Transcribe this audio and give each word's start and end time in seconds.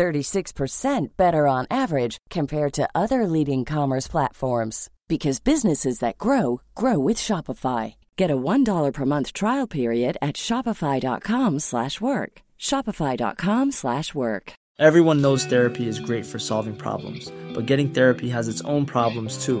36% 0.00 1.08
better 1.18 1.46
on 1.46 1.66
average 1.70 2.16
compared 2.30 2.72
to 2.72 2.88
other 2.94 3.26
leading 3.26 3.66
commerce 3.66 4.08
platforms 4.08 4.88
because 5.08 5.40
businesses 5.40 5.98
that 5.98 6.16
grow 6.16 6.62
grow 6.74 6.98
with 6.98 7.18
Shopify. 7.18 7.94
Get 8.16 8.30
a 8.30 8.36
$1 8.36 8.92
per 8.94 9.04
month 9.04 9.34
trial 9.34 9.66
period 9.66 10.16
at 10.22 10.36
shopify.com/work. 10.36 12.32
shopify.com/work. 12.68 14.52
Everyone 14.88 15.20
knows 15.20 15.44
therapy 15.44 15.86
is 15.92 16.06
great 16.08 16.24
for 16.24 16.38
solving 16.38 16.76
problems, 16.76 17.30
but 17.54 17.66
getting 17.70 17.90
therapy 17.90 18.30
has 18.30 18.48
its 18.48 18.62
own 18.62 18.86
problems 18.86 19.44
too, 19.44 19.60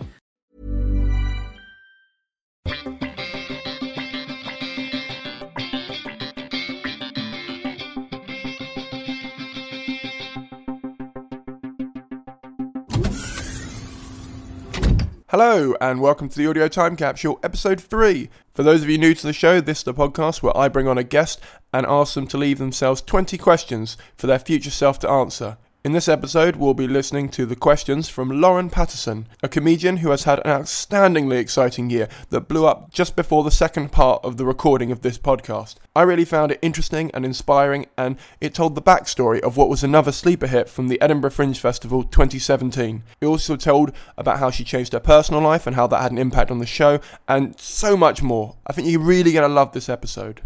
Hello, 15.31 15.73
and 15.79 16.01
welcome 16.01 16.27
to 16.27 16.37
the 16.37 16.45
Audio 16.45 16.67
Time 16.67 16.97
Capsule, 16.97 17.39
episode 17.41 17.79
3. 17.79 18.29
For 18.53 18.63
those 18.63 18.83
of 18.83 18.89
you 18.89 18.97
new 18.97 19.13
to 19.13 19.25
the 19.25 19.31
show, 19.31 19.61
this 19.61 19.77
is 19.77 19.83
the 19.85 19.93
podcast 19.93 20.43
where 20.43 20.57
I 20.57 20.67
bring 20.67 20.89
on 20.89 20.97
a 20.97 21.05
guest 21.05 21.39
and 21.71 21.85
ask 21.85 22.15
them 22.15 22.27
to 22.27 22.37
leave 22.37 22.57
themselves 22.57 23.01
20 23.01 23.37
questions 23.37 23.95
for 24.17 24.27
their 24.27 24.39
future 24.39 24.69
self 24.69 24.99
to 24.99 25.09
answer. 25.09 25.57
In 25.83 25.93
this 25.93 26.07
episode, 26.07 26.57
we'll 26.57 26.75
be 26.75 26.87
listening 26.87 27.27
to 27.29 27.47
the 27.47 27.55
questions 27.55 28.07
from 28.07 28.39
Lauren 28.39 28.69
Pattison, 28.69 29.25
a 29.41 29.49
comedian 29.49 29.97
who 29.97 30.11
has 30.11 30.25
had 30.25 30.37
an 30.45 30.61
outstandingly 30.61 31.39
exciting 31.39 31.89
year 31.89 32.07
that 32.29 32.47
blew 32.47 32.67
up 32.67 32.91
just 32.91 33.15
before 33.15 33.43
the 33.43 33.49
second 33.49 33.91
part 33.91 34.23
of 34.23 34.37
the 34.37 34.45
recording 34.45 34.91
of 34.91 35.01
this 35.01 35.17
podcast. 35.17 35.77
I 35.95 36.03
really 36.03 36.23
found 36.23 36.51
it 36.51 36.59
interesting 36.61 37.09
and 37.15 37.25
inspiring, 37.25 37.87
and 37.97 38.17
it 38.39 38.53
told 38.53 38.75
the 38.75 38.81
backstory 38.83 39.39
of 39.39 39.57
what 39.57 39.69
was 39.69 39.83
another 39.83 40.11
sleeper 40.11 40.45
hit 40.45 40.69
from 40.69 40.87
the 40.87 41.01
Edinburgh 41.01 41.31
Fringe 41.31 41.57
Festival 41.57 42.03
2017. 42.03 43.01
It 43.19 43.25
also 43.25 43.55
told 43.55 43.91
about 44.19 44.37
how 44.37 44.51
she 44.51 44.63
changed 44.63 44.93
her 44.93 44.99
personal 44.99 45.41
life 45.41 45.65
and 45.65 45.75
how 45.75 45.87
that 45.87 46.03
had 46.03 46.11
an 46.11 46.19
impact 46.19 46.51
on 46.51 46.59
the 46.59 46.67
show, 46.67 46.99
and 47.27 47.59
so 47.59 47.97
much 47.97 48.21
more. 48.21 48.55
I 48.67 48.73
think 48.73 48.87
you're 48.87 49.01
really 49.01 49.33
going 49.33 49.49
to 49.49 49.53
love 49.53 49.71
this 49.71 49.89
episode. 49.89 50.41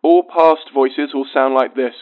All 0.00 0.22
past 0.22 0.72
voices 0.72 1.10
will 1.12 1.26
sound 1.34 1.52
like 1.52 1.74
this 1.74 1.92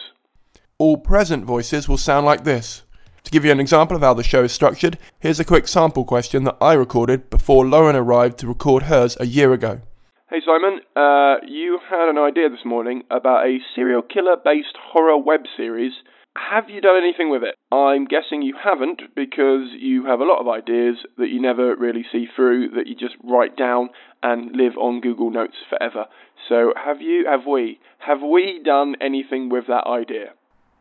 all 0.79 0.95
present 0.95 1.43
voices 1.43 1.89
will 1.89 1.97
sound 1.97 2.25
like 2.25 2.45
this. 2.45 2.83
To 3.25 3.31
give 3.31 3.43
you 3.43 3.51
an 3.51 3.59
example 3.59 3.97
of 3.97 4.01
how 4.01 4.13
the 4.13 4.23
show 4.23 4.45
is 4.45 4.53
structured, 4.53 4.97
here's 5.19 5.39
a 5.39 5.45
quick 5.45 5.67
sample 5.67 6.05
question 6.05 6.45
that 6.45 6.57
I 6.61 6.73
recorded 6.73 7.29
before 7.29 7.67
Lauren 7.67 7.97
arrived 7.97 8.39
to 8.39 8.47
record 8.47 8.83
hers 8.83 9.17
a 9.19 9.25
year 9.25 9.51
ago. 9.51 9.81
Hey 10.29 10.39
Simon, 10.45 10.79
uh, 10.95 11.45
you 11.45 11.79
had 11.89 12.07
an 12.07 12.17
idea 12.17 12.49
this 12.49 12.63
morning 12.63 13.03
about 13.11 13.45
a 13.45 13.57
serial 13.75 14.01
killer 14.01 14.37
based 14.43 14.77
horror 14.81 15.17
web 15.17 15.41
series. 15.57 15.91
Have 16.37 16.69
you 16.69 16.79
done 16.79 16.95
anything 16.95 17.29
with 17.29 17.43
it? 17.43 17.55
I'm 17.75 18.05
guessing 18.05 18.41
you 18.41 18.55
haven't 18.63 19.01
because 19.15 19.67
you 19.77 20.05
have 20.05 20.21
a 20.21 20.23
lot 20.23 20.39
of 20.39 20.47
ideas 20.47 20.95
that 21.17 21.27
you 21.27 21.41
never 21.41 21.75
really 21.75 22.05
see 22.09 22.27
through, 22.33 22.69
that 22.75 22.87
you 22.87 22.95
just 22.95 23.15
write 23.21 23.57
down 23.57 23.89
and 24.23 24.55
live 24.55 24.77
on 24.77 25.01
Google 25.01 25.29
Notes 25.29 25.57
forever. 25.67 26.05
So 26.47 26.71
have 26.81 27.01
you, 27.01 27.25
have 27.29 27.45
we, 27.45 27.79
have 27.97 28.21
we 28.21 28.61
done 28.63 28.95
anything 29.01 29.49
with 29.49 29.67
that 29.67 29.85
idea? 29.85 30.35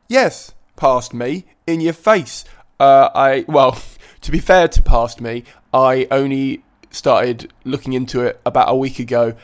Yes, 0.08 0.54
past 0.76 1.12
me, 1.12 1.44
in 1.66 1.82
your 1.82 1.92
face. 1.92 2.44
Uh, 2.80 3.10
I 3.14 3.44
well, 3.46 3.78
to 4.22 4.30
be 4.30 4.38
fair 4.38 4.66
to 4.68 4.82
past 4.82 5.20
me, 5.20 5.44
I 5.72 6.08
only 6.10 6.62
started 6.90 7.52
looking 7.64 7.92
into 7.92 8.22
it 8.22 8.40
about 8.46 8.70
a 8.70 8.74
week 8.74 8.98
ago, 8.98 9.34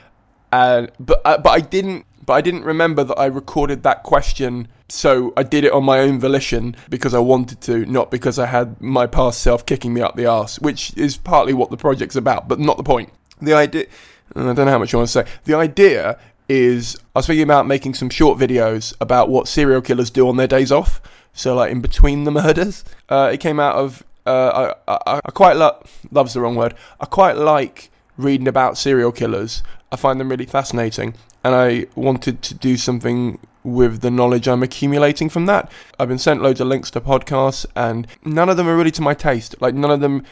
and 0.50 0.90
but 0.98 1.20
uh, 1.26 1.36
but 1.36 1.50
I 1.50 1.60
didn't 1.60 2.06
but 2.24 2.32
I 2.32 2.40
didn't 2.40 2.64
remember 2.64 3.04
that 3.04 3.18
I 3.18 3.26
recorded 3.26 3.82
that 3.82 4.04
question. 4.04 4.68
So 4.88 5.34
I 5.36 5.42
did 5.42 5.64
it 5.64 5.72
on 5.72 5.84
my 5.84 5.98
own 5.98 6.18
volition 6.18 6.76
because 6.88 7.12
I 7.12 7.18
wanted 7.18 7.60
to, 7.62 7.84
not 7.84 8.10
because 8.10 8.38
I 8.38 8.46
had 8.46 8.80
my 8.80 9.06
past 9.06 9.42
self 9.42 9.66
kicking 9.66 9.92
me 9.92 10.00
up 10.00 10.16
the 10.16 10.26
arse, 10.26 10.58
which 10.60 10.96
is 10.96 11.18
partly 11.18 11.52
what 11.52 11.70
the 11.70 11.76
project's 11.76 12.16
about, 12.16 12.48
but 12.48 12.58
not 12.58 12.78
the 12.78 12.82
point. 12.82 13.10
The 13.42 13.52
idea, 13.52 13.86
I 14.34 14.42
don't 14.42 14.56
know 14.56 14.64
how 14.66 14.78
much 14.78 14.92
you 14.92 14.98
want 14.98 15.10
to 15.10 15.12
say. 15.12 15.26
The 15.44 15.54
idea 15.54 16.18
is 16.48 16.96
I 17.14 17.20
was 17.20 17.26
thinking 17.26 17.42
about 17.42 17.66
making 17.66 17.94
some 17.94 18.10
short 18.10 18.38
videos 18.38 18.94
about 19.00 19.28
what 19.28 19.48
serial 19.48 19.80
killers 19.80 20.10
do 20.10 20.28
on 20.28 20.36
their 20.36 20.46
days 20.46 20.70
off. 20.70 21.00
So 21.32 21.54
like 21.54 21.72
in 21.72 21.80
between 21.80 22.24
the 22.24 22.30
murders, 22.42 22.84
uh, 23.08 23.30
it 23.32 23.38
came 23.38 23.58
out 23.58 23.76
of 23.76 24.02
uh, 24.26 24.74
I, 24.86 24.92
I, 24.96 25.20
I, 25.24 25.30
quite 25.32 25.56
lo- 25.56 25.82
love's 26.10 26.34
the 26.34 26.40
wrong 26.40 26.56
word. 26.56 26.74
I 27.00 27.06
quite 27.06 27.36
like 27.36 27.90
reading 28.16 28.48
about 28.48 28.78
serial 28.78 29.12
killers. 29.12 29.62
I 29.92 29.96
find 29.96 30.18
them 30.18 30.30
really 30.30 30.46
fascinating, 30.46 31.14
and 31.42 31.54
I 31.54 31.86
wanted 31.94 32.42
to 32.42 32.54
do 32.54 32.76
something 32.76 33.38
with 33.62 34.00
the 34.00 34.10
knowledge 34.10 34.48
I'm 34.48 34.62
accumulating 34.62 35.28
from 35.28 35.46
that. 35.46 35.70
I've 35.98 36.08
been 36.08 36.18
sent 36.18 36.42
loads 36.42 36.60
of 36.60 36.68
links 36.68 36.90
to 36.92 37.00
podcasts, 37.00 37.66
and 37.76 38.06
none 38.24 38.48
of 38.48 38.56
them 38.56 38.68
are 38.68 38.76
really 38.76 38.90
to 38.92 39.02
my 39.02 39.14
taste. 39.14 39.54
Like 39.60 39.74
none 39.74 39.90
of 39.90 40.00
them 40.00 40.24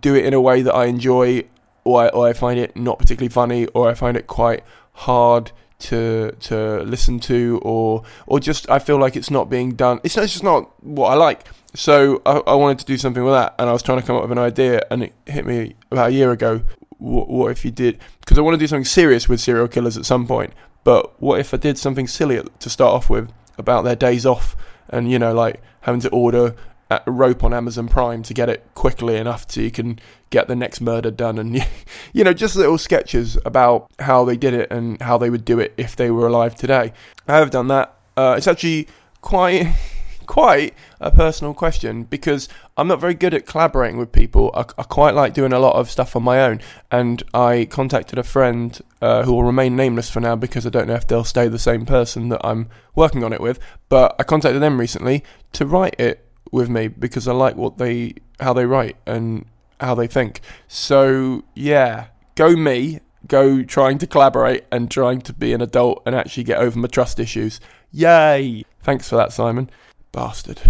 do 0.00 0.14
it 0.14 0.24
in 0.24 0.34
a 0.34 0.40
way 0.40 0.62
that 0.62 0.74
I 0.74 0.86
enjoy, 0.86 1.44
or 1.86 2.02
I, 2.02 2.08
or 2.08 2.28
I 2.28 2.32
find 2.32 2.58
it 2.58 2.76
not 2.76 2.98
particularly 2.98 3.30
funny, 3.30 3.66
or 3.68 3.88
I 3.88 3.94
find 3.94 4.16
it 4.16 4.26
quite 4.26 4.64
hard 4.92 5.52
to 5.78 6.32
to 6.40 6.82
listen 6.82 7.20
to 7.20 7.60
or 7.62 8.02
or 8.26 8.40
just 8.40 8.68
I 8.70 8.78
feel 8.78 8.98
like 8.98 9.16
it's 9.16 9.30
not 9.30 9.50
being 9.50 9.74
done. 9.74 10.00
It's, 10.02 10.16
it's 10.16 10.32
just 10.32 10.44
not 10.44 10.82
what 10.84 11.08
I 11.08 11.14
like. 11.14 11.46
So 11.74 12.22
I, 12.24 12.38
I, 12.38 12.54
wanted 12.54 12.78
to 12.78 12.86
do 12.86 12.96
something 12.96 13.22
with 13.22 13.34
that 13.34 13.54
and 13.58 13.68
I 13.68 13.72
was 13.74 13.82
trying 13.82 14.00
to 14.00 14.06
come 14.06 14.16
up 14.16 14.22
with 14.22 14.32
an 14.32 14.38
idea 14.38 14.80
and 14.90 15.02
it 15.02 15.12
hit 15.26 15.44
me 15.44 15.74
about 15.90 16.08
a 16.08 16.12
year 16.12 16.32
ago. 16.32 16.62
What, 16.96 17.28
what 17.28 17.50
if 17.50 17.66
you 17.66 17.70
did 17.70 17.98
because 18.20 18.38
I 18.38 18.40
want 18.40 18.54
to 18.54 18.58
do 18.58 18.66
something 18.66 18.86
serious 18.86 19.28
with 19.28 19.38
serial 19.38 19.68
killers 19.68 19.98
at 19.98 20.06
some 20.06 20.26
point 20.26 20.54
but 20.82 21.20
what 21.20 21.38
if 21.38 21.52
I 21.52 21.58
did 21.58 21.76
something 21.76 22.08
silly 22.08 22.40
to 22.60 22.70
start 22.70 22.94
off 22.94 23.10
with 23.10 23.30
about 23.58 23.82
their 23.82 23.96
days 23.96 24.24
off 24.24 24.56
and 24.88 25.10
you 25.10 25.18
know 25.18 25.34
like 25.34 25.60
having 25.82 26.00
to 26.00 26.08
order 26.08 26.54
a 26.90 27.02
rope 27.06 27.42
on 27.42 27.52
Amazon 27.52 27.88
Prime 27.88 28.22
to 28.22 28.32
get 28.32 28.48
it 28.48 28.64
quickly 28.74 29.16
enough 29.16 29.50
so 29.50 29.60
you 29.60 29.70
can 29.70 29.98
get 30.30 30.48
the 30.48 30.56
next 30.56 30.80
murder 30.80 31.10
done 31.10 31.38
and 31.38 31.54
you 32.12 32.24
know 32.24 32.32
just 32.32 32.56
little 32.56 32.78
sketches 32.78 33.38
about 33.44 33.90
how 34.00 34.24
they 34.24 34.36
did 34.36 34.54
it 34.54 34.70
and 34.70 35.00
how 35.00 35.16
they 35.18 35.30
would 35.30 35.44
do 35.44 35.58
it 35.58 35.72
if 35.76 35.96
they 35.96 36.10
were 36.10 36.26
alive 36.26 36.54
today. 36.54 36.92
I 37.28 37.36
have 37.36 37.50
done 37.50 37.68
that. 37.68 37.94
Uh, 38.16 38.34
it's 38.36 38.46
actually 38.46 38.88
quite 39.20 39.74
quite 40.26 40.74
a 41.00 41.10
personal 41.10 41.54
question 41.54 42.02
because 42.02 42.48
I'm 42.76 42.88
not 42.88 43.00
very 43.00 43.14
good 43.14 43.32
at 43.32 43.46
collaborating 43.46 43.96
with 43.96 44.10
people. 44.12 44.50
I, 44.54 44.64
I 44.76 44.82
quite 44.82 45.14
like 45.14 45.34
doing 45.34 45.52
a 45.52 45.58
lot 45.58 45.76
of 45.76 45.90
stuff 45.90 46.16
on 46.16 46.22
my 46.22 46.40
own, 46.40 46.60
and 46.90 47.22
I 47.32 47.66
contacted 47.70 48.18
a 48.18 48.22
friend 48.22 48.78
uh, 49.00 49.22
who 49.22 49.32
will 49.32 49.44
remain 49.44 49.76
nameless 49.76 50.10
for 50.10 50.20
now 50.20 50.36
because 50.36 50.66
I 50.66 50.70
don't 50.70 50.88
know 50.88 50.94
if 50.94 51.06
they'll 51.06 51.24
stay 51.24 51.48
the 51.48 51.58
same 51.58 51.86
person 51.86 52.28
that 52.30 52.44
I'm 52.44 52.68
working 52.94 53.24
on 53.24 53.32
it 53.32 53.40
with. 53.40 53.58
But 53.88 54.16
I 54.18 54.24
contacted 54.24 54.60
them 54.60 54.80
recently 54.80 55.22
to 55.52 55.64
write 55.64 55.94
it 55.98 56.24
with 56.52 56.68
me 56.68 56.88
because 56.88 57.28
I 57.28 57.32
like 57.32 57.56
what 57.56 57.78
they 57.78 58.14
how 58.40 58.52
they 58.52 58.66
write 58.66 58.96
and 59.06 59.46
how 59.80 59.94
they 59.94 60.06
think. 60.06 60.40
So 60.68 61.44
yeah, 61.54 62.06
go 62.34 62.56
me, 62.56 63.00
go 63.26 63.62
trying 63.62 63.98
to 63.98 64.06
collaborate 64.06 64.64
and 64.70 64.90
trying 64.90 65.20
to 65.22 65.32
be 65.32 65.52
an 65.52 65.60
adult 65.60 66.02
and 66.06 66.14
actually 66.14 66.44
get 66.44 66.58
over 66.58 66.78
my 66.78 66.88
trust 66.88 67.18
issues. 67.18 67.60
Yay! 67.90 68.64
Thanks 68.82 69.08
for 69.08 69.16
that, 69.16 69.32
Simon. 69.32 69.70
Bastard. 70.12 70.60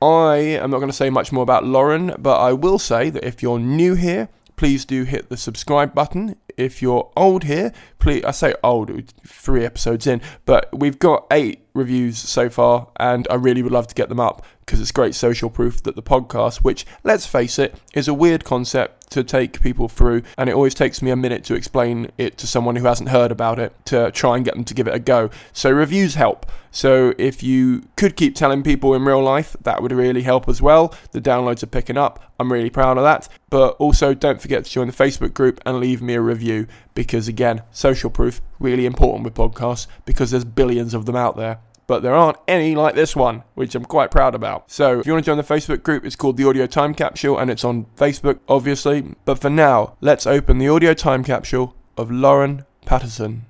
I 0.00 0.36
am 0.36 0.70
not 0.70 0.78
going 0.78 0.90
to 0.90 0.96
say 0.96 1.10
much 1.10 1.32
more 1.32 1.42
about 1.42 1.64
Lauren, 1.64 2.14
but 2.18 2.38
I 2.38 2.52
will 2.52 2.78
say 2.78 3.10
that 3.10 3.24
if 3.24 3.42
you're 3.42 3.58
new 3.58 3.94
here, 3.94 4.28
please 4.56 4.84
do 4.84 5.04
hit 5.04 5.28
the 5.28 5.36
subscribe 5.36 5.94
button. 5.94 6.36
If 6.58 6.82
you're 6.82 7.10
old 7.16 7.44
here, 7.44 7.72
please, 8.00 8.24
I 8.24 8.32
say 8.32 8.52
old, 8.64 8.90
three 9.24 9.64
episodes 9.64 10.08
in, 10.08 10.20
but 10.44 10.68
we've 10.76 10.98
got 10.98 11.26
eight 11.30 11.64
reviews 11.72 12.18
so 12.18 12.50
far, 12.50 12.88
and 12.98 13.28
I 13.30 13.36
really 13.36 13.62
would 13.62 13.72
love 13.72 13.86
to 13.86 13.94
get 13.94 14.08
them 14.08 14.18
up 14.18 14.44
because 14.60 14.80
it's 14.80 14.90
great 14.90 15.14
social 15.14 15.50
proof 15.50 15.82
that 15.84 15.94
the 15.94 16.02
podcast, 16.02 16.58
which, 16.58 16.84
let's 17.04 17.26
face 17.26 17.60
it, 17.60 17.80
is 17.94 18.08
a 18.08 18.12
weird 18.12 18.44
concept 18.44 18.97
to 19.10 19.24
take 19.24 19.60
people 19.60 19.88
through, 19.88 20.22
and 20.36 20.48
it 20.48 20.54
always 20.54 20.74
takes 20.74 21.02
me 21.02 21.10
a 21.10 21.16
minute 21.16 21.44
to 21.44 21.54
explain 21.54 22.10
it 22.18 22.38
to 22.38 22.46
someone 22.46 22.76
who 22.76 22.86
hasn't 22.86 23.08
heard 23.08 23.32
about 23.32 23.58
it 23.58 23.74
to 23.86 24.10
try 24.12 24.36
and 24.36 24.44
get 24.44 24.54
them 24.54 24.64
to 24.64 24.74
give 24.74 24.86
it 24.88 24.94
a 24.94 24.98
go. 24.98 25.30
So 25.52 25.70
reviews 25.70 26.14
help. 26.14 26.46
So 26.70 27.14
if 27.18 27.42
you 27.42 27.88
could 27.96 28.16
keep 28.16 28.34
telling 28.34 28.62
people 28.62 28.94
in 28.94 29.04
real 29.04 29.22
life, 29.22 29.56
that 29.62 29.82
would 29.82 29.92
really 29.92 30.22
help 30.22 30.48
as 30.48 30.60
well. 30.60 30.94
The 31.12 31.20
downloads 31.20 31.62
are 31.62 31.66
picking 31.66 31.96
up. 31.96 32.32
I'm 32.38 32.52
really 32.52 32.70
proud 32.70 32.98
of 32.98 33.04
that. 33.04 33.28
But 33.50 33.76
also 33.78 34.14
don't 34.14 34.40
forget 34.40 34.64
to 34.64 34.70
join 34.70 34.86
the 34.86 34.92
Facebook 34.92 35.32
group 35.32 35.60
and 35.64 35.80
leave 35.80 36.02
me 36.02 36.14
a 36.14 36.20
review 36.20 36.66
because 36.94 37.28
again, 37.28 37.62
social 37.70 38.10
proof 38.10 38.40
really 38.58 38.84
important 38.84 39.24
with 39.24 39.34
podcasts 39.34 39.86
because 40.04 40.30
there's 40.30 40.44
billions 40.44 40.92
of 40.94 41.06
them 41.06 41.16
out 41.16 41.36
there 41.36 41.58
but 41.88 42.02
there 42.02 42.14
aren't 42.14 42.36
any 42.46 42.76
like 42.76 42.94
this 42.94 43.16
one, 43.16 43.42
which 43.54 43.74
I'm 43.74 43.84
quite 43.84 44.12
proud 44.12 44.36
about. 44.36 44.70
So 44.70 45.00
if 45.00 45.06
you 45.06 45.12
want 45.14 45.24
to 45.24 45.28
join 45.28 45.38
the 45.38 45.42
Facebook 45.42 45.82
group, 45.82 46.04
it's 46.04 46.14
called 46.14 46.36
the 46.36 46.46
Audio 46.46 46.66
Time 46.66 46.94
Capsule 46.94 47.38
and 47.38 47.50
it's 47.50 47.64
on 47.64 47.86
Facebook, 47.96 48.38
obviously. 48.46 49.16
But 49.24 49.40
for 49.40 49.50
now, 49.50 49.96
let's 50.00 50.26
open 50.26 50.58
the 50.58 50.68
audio 50.68 50.92
time 50.94 51.24
capsule 51.24 51.74
of 51.96 52.10
Lauren 52.10 52.66
Pattison. 52.84 53.46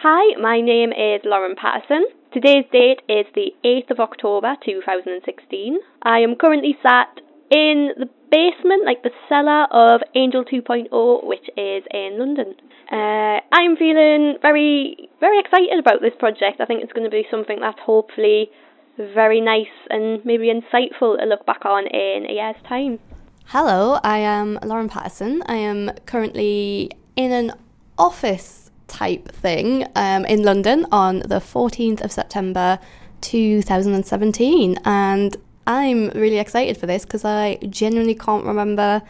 Hi, 0.00 0.36
my 0.40 0.60
name 0.60 0.90
is 0.90 1.22
Lauren 1.24 1.54
Pattison. 1.54 2.02
Today's 2.32 2.64
date 2.72 3.02
is 3.08 3.26
the 3.36 3.52
8th 3.64 3.92
of 3.92 4.00
October 4.00 4.56
2016. 4.64 5.78
I 6.02 6.18
am 6.18 6.34
currently 6.34 6.76
sat 6.82 7.20
in 7.52 7.90
the 7.98 8.08
basement, 8.30 8.86
like 8.86 9.02
the 9.02 9.10
cellar 9.28 9.64
of 9.70 10.00
Angel 10.14 10.42
2.0, 10.42 10.88
which 11.26 11.44
is 11.58 11.84
in 11.92 12.16
London. 12.18 12.54
Uh, 12.90 13.40
I'm 13.52 13.76
feeling 13.76 14.38
very, 14.40 15.10
very 15.20 15.38
excited 15.38 15.78
about 15.78 16.00
this 16.00 16.14
project. 16.18 16.60
I 16.60 16.64
think 16.64 16.82
it's 16.82 16.92
going 16.94 17.04
to 17.04 17.10
be 17.10 17.26
something 17.30 17.60
that's 17.60 17.78
hopefully 17.84 18.50
very 18.96 19.40
nice 19.42 19.72
and 19.90 20.24
maybe 20.24 20.50
insightful 20.50 21.18
to 21.18 21.26
look 21.26 21.44
back 21.44 21.64
on 21.66 21.86
in 21.86 22.26
a 22.28 22.32
year's 22.32 22.56
time. 22.66 22.98
Hello, 23.46 23.98
I 24.02 24.18
am 24.18 24.58
Lauren 24.64 24.88
Pattison. 24.88 25.42
I 25.46 25.56
am 25.56 25.90
currently 26.06 26.90
in 27.16 27.32
an 27.32 27.52
office 27.98 28.70
type 28.86 29.28
thing 29.28 29.86
um, 29.94 30.24
in 30.24 30.42
London 30.42 30.86
on 30.90 31.18
the 31.20 31.40
14th 31.40 32.02
of 32.02 32.12
September 32.12 32.78
2017, 33.20 34.78
and 34.84 35.36
I'm 35.66 36.08
really 36.10 36.38
excited 36.38 36.76
for 36.76 36.86
this 36.86 37.04
because 37.04 37.24
I 37.24 37.56
genuinely 37.68 38.14
can't 38.14 38.44
remember 38.44 39.02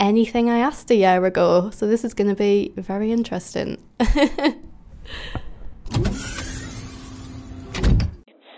anything 0.00 0.48
I 0.50 0.58
asked 0.58 0.90
a 0.90 0.94
year 0.94 1.24
ago. 1.24 1.70
So 1.70 1.86
this 1.86 2.04
is 2.04 2.14
going 2.14 2.28
to 2.28 2.36
be 2.36 2.72
very 2.76 3.12
interesting. 3.12 3.82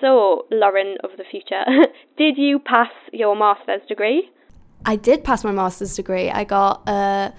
so, 0.01 0.47
Lauren 0.51 0.97
of 1.03 1.11
the 1.17 1.25
future, 1.31 1.65
did 2.19 2.37
you 2.37 2.59
pass 2.59 2.91
your 3.13 3.37
master's 3.37 3.83
degree? 3.89 4.31
I 4.85 4.97
did 4.97 5.25
pass 5.25 5.45
my 5.45 5.53
master's 5.53 5.95
degree. 5.95 6.31
I 6.31 6.45
got 6.45 6.89
a. 6.89 7.33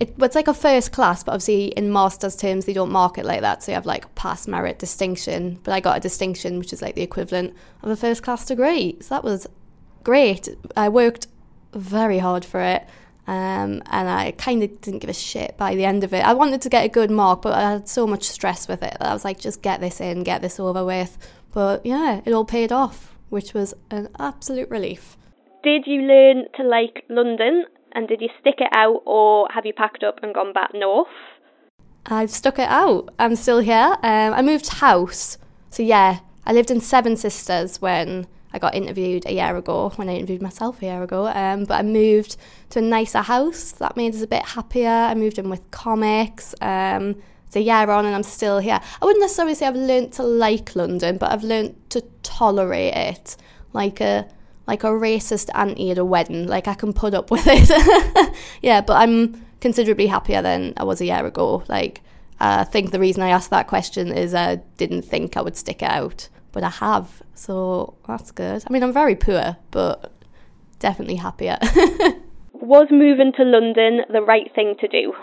It, 0.00 0.14
it's 0.18 0.34
like 0.34 0.48
a 0.48 0.54
first 0.54 0.92
class, 0.92 1.22
but 1.22 1.32
obviously 1.32 1.66
in 1.66 1.92
master's 1.92 2.34
terms 2.34 2.64
they 2.64 2.72
don't 2.72 2.90
mark 2.90 3.18
it 3.18 3.24
like 3.24 3.42
that. 3.42 3.62
So 3.62 3.72
you 3.72 3.74
have 3.74 3.86
like 3.86 4.14
pass, 4.14 4.48
merit, 4.48 4.78
distinction. 4.78 5.60
But 5.62 5.72
I 5.72 5.80
got 5.80 5.98
a 5.98 6.00
distinction, 6.00 6.58
which 6.58 6.72
is 6.72 6.80
like 6.80 6.94
the 6.94 7.02
equivalent 7.02 7.54
of 7.82 7.90
a 7.90 7.96
first 7.96 8.22
class 8.22 8.46
degree. 8.46 8.96
So 9.00 9.14
that 9.14 9.24
was 9.24 9.46
great. 10.02 10.48
I 10.76 10.88
worked 10.88 11.26
very 11.74 12.18
hard 12.18 12.44
for 12.44 12.60
it. 12.60 12.86
Um, 13.26 13.82
and 13.86 14.08
I 14.08 14.32
kind 14.32 14.62
of 14.62 14.80
didn't 14.80 15.00
give 15.00 15.10
a 15.10 15.14
shit 15.14 15.56
by 15.56 15.76
the 15.76 15.84
end 15.84 16.02
of 16.02 16.12
it. 16.12 16.24
I 16.24 16.32
wanted 16.32 16.62
to 16.62 16.68
get 16.68 16.84
a 16.84 16.88
good 16.88 17.10
mark, 17.10 17.42
but 17.42 17.52
I 17.52 17.72
had 17.72 17.88
so 17.88 18.06
much 18.06 18.24
stress 18.24 18.66
with 18.66 18.82
it 18.82 18.96
that 18.98 19.08
I 19.08 19.12
was 19.12 19.24
like, 19.24 19.38
just 19.38 19.62
get 19.62 19.80
this 19.80 20.00
in, 20.00 20.24
get 20.24 20.42
this 20.42 20.58
over 20.58 20.84
with. 20.84 21.16
But 21.52 21.84
yeah, 21.86 22.22
it 22.24 22.32
all 22.32 22.44
paid 22.44 22.72
off, 22.72 23.14
which 23.28 23.54
was 23.54 23.74
an 23.90 24.08
absolute 24.18 24.68
relief. 24.70 25.16
Did 25.62 25.84
you 25.86 26.00
learn 26.02 26.46
to 26.56 26.62
like 26.64 27.04
London 27.08 27.66
and 27.94 28.08
did 28.08 28.20
you 28.20 28.28
stick 28.40 28.56
it 28.58 28.70
out 28.72 29.02
or 29.06 29.48
have 29.52 29.66
you 29.66 29.72
packed 29.72 30.02
up 30.02 30.20
and 30.22 30.34
gone 30.34 30.52
back 30.52 30.70
north? 30.74 31.08
I've 32.06 32.30
stuck 32.30 32.58
it 32.58 32.68
out. 32.68 33.12
I'm 33.18 33.36
still 33.36 33.60
here. 33.60 33.96
Um, 34.02 34.32
I 34.34 34.42
moved 34.42 34.68
house. 34.68 35.38
So 35.70 35.82
yeah, 35.82 36.20
I 36.46 36.52
lived 36.52 36.70
in 36.70 36.80
Seven 36.80 37.16
Sisters 37.16 37.80
when 37.80 38.26
I 38.52 38.58
got 38.58 38.74
interviewed 38.74 39.26
a 39.26 39.32
year 39.32 39.56
ago, 39.56 39.90
when 39.96 40.08
I 40.08 40.14
interviewed 40.14 40.42
myself 40.42 40.82
a 40.82 40.86
year 40.86 41.02
ago. 41.02 41.28
Um, 41.28 41.64
but 41.64 41.74
I 41.74 41.82
moved 41.82 42.36
to 42.70 42.80
a 42.80 42.82
nicer 42.82 43.20
house. 43.20 43.72
That 43.72 43.96
made 43.96 44.14
us 44.14 44.22
a 44.22 44.26
bit 44.26 44.44
happier. 44.44 44.88
I 44.88 45.14
moved 45.14 45.38
in 45.38 45.50
with 45.50 45.70
comics. 45.70 46.54
Um, 46.60 47.16
it's 47.46 47.56
a 47.56 47.60
year 47.60 47.90
on 47.90 48.06
and 48.06 48.14
I'm 48.14 48.22
still 48.22 48.60
here. 48.60 48.80
I 49.00 49.04
wouldn't 49.04 49.22
necessarily 49.22 49.54
say 49.54 49.66
I've 49.66 49.74
learned 49.74 50.12
to 50.14 50.22
like 50.22 50.74
London, 50.76 51.18
but 51.18 51.32
I've 51.32 51.42
learned 51.42 51.74
to 51.90 52.02
tolerate 52.22 52.94
it. 52.94 53.36
Like 53.72 54.00
a 54.00 54.28
like 54.70 54.84
a 54.84 54.86
racist 54.86 55.50
auntie 55.52 55.90
at 55.90 55.98
a 55.98 56.04
wedding. 56.04 56.46
Like 56.46 56.68
I 56.68 56.74
can 56.74 56.92
put 56.92 57.12
up 57.12 57.32
with 57.32 57.42
it. 57.46 58.34
yeah, 58.62 58.80
but 58.80 58.94
I'm 59.02 59.44
considerably 59.60 60.06
happier 60.06 60.42
than 60.42 60.74
I 60.76 60.84
was 60.84 61.00
a 61.00 61.06
year 61.06 61.26
ago. 61.26 61.64
Like 61.68 62.02
I 62.38 62.62
think 62.62 62.92
the 62.92 63.00
reason 63.00 63.20
I 63.20 63.30
asked 63.30 63.50
that 63.50 63.66
question 63.66 64.12
is 64.12 64.32
I 64.32 64.56
didn't 64.76 65.02
think 65.02 65.36
I 65.36 65.42
would 65.42 65.56
stick 65.56 65.82
out, 65.82 66.28
but 66.52 66.62
I 66.62 66.70
have. 66.70 67.20
So 67.34 67.94
that's 68.06 68.30
good. 68.30 68.62
I 68.64 68.72
mean, 68.72 68.84
I'm 68.84 68.92
very 68.92 69.16
poor, 69.16 69.56
but 69.72 70.12
definitely 70.78 71.16
happier. 71.16 71.58
was 72.52 72.86
moving 72.92 73.32
to 73.38 73.42
London 73.42 74.02
the 74.08 74.22
right 74.22 74.54
thing 74.54 74.76
to 74.78 74.86
do? 74.86 75.14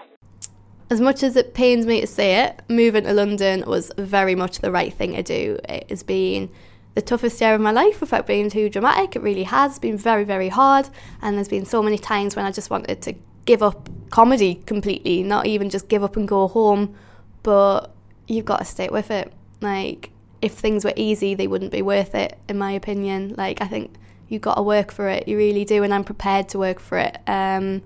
As 0.90 1.00
much 1.00 1.24
as 1.24 1.38
it 1.38 1.54
pains 1.54 1.86
me 1.86 2.02
to 2.02 2.08
say 2.08 2.44
it, 2.44 2.62
moving 2.68 3.06
to 3.06 3.14
London 3.14 3.64
was 3.66 3.94
very 3.98 4.36
much 4.36 4.60
the 4.60 4.72
right 4.72 4.94
thing 4.94 5.16
to 5.16 5.24
do. 5.24 5.58
It 5.70 5.90
has 5.90 6.04
been 6.04 6.50
the 6.98 7.02
toughest 7.04 7.40
year 7.40 7.54
of 7.54 7.62
my 7.62 7.70
life 7.70 8.02
without 8.02 8.26
being 8.26 8.50
too 8.50 8.72
dramatic. 8.72 9.16
It 9.16 9.22
really 9.22 9.44
has 9.44 9.78
been 9.78 9.98
very, 10.00 10.24
very 10.24 10.50
hard. 10.50 10.90
And 11.22 11.38
there's 11.38 11.48
been 11.48 11.64
so 11.64 11.84
many 11.84 12.00
times 12.00 12.36
when 12.36 12.44
I 12.44 12.52
just 12.52 12.72
wanted 12.72 13.04
to 13.04 13.14
give 13.46 13.62
up 13.62 13.88
comedy 14.10 14.56
completely, 14.66 15.22
not 15.22 15.46
even 15.46 15.70
just 15.70 15.90
give 15.90 16.04
up 16.04 16.16
and 16.16 16.28
go 16.28 16.48
home. 16.48 16.96
But 17.44 17.94
you've 18.28 18.46
got 18.46 18.58
to 18.58 18.66
stick 18.66 18.90
with 18.90 19.12
it. 19.12 19.32
Like, 19.62 20.10
if 20.42 20.54
things 20.54 20.84
were 20.84 20.94
easy, 20.96 21.36
they 21.36 21.46
wouldn't 21.46 21.72
be 21.72 21.84
worth 21.84 22.16
it, 22.16 22.36
in 22.50 22.58
my 22.58 22.72
opinion. 22.72 23.36
Like, 23.38 23.62
I 23.62 23.68
think 23.68 23.94
you've 24.28 24.42
got 24.42 24.56
to 24.56 24.64
work 24.64 24.92
for 24.92 25.08
it. 25.08 25.28
You 25.28 25.38
really 25.38 25.66
do. 25.66 25.84
And 25.84 25.94
I'm 25.94 26.04
prepared 26.04 26.50
to 26.50 26.58
work 26.58 26.80
for 26.80 26.98
it. 26.98 27.20
Um, 27.28 27.84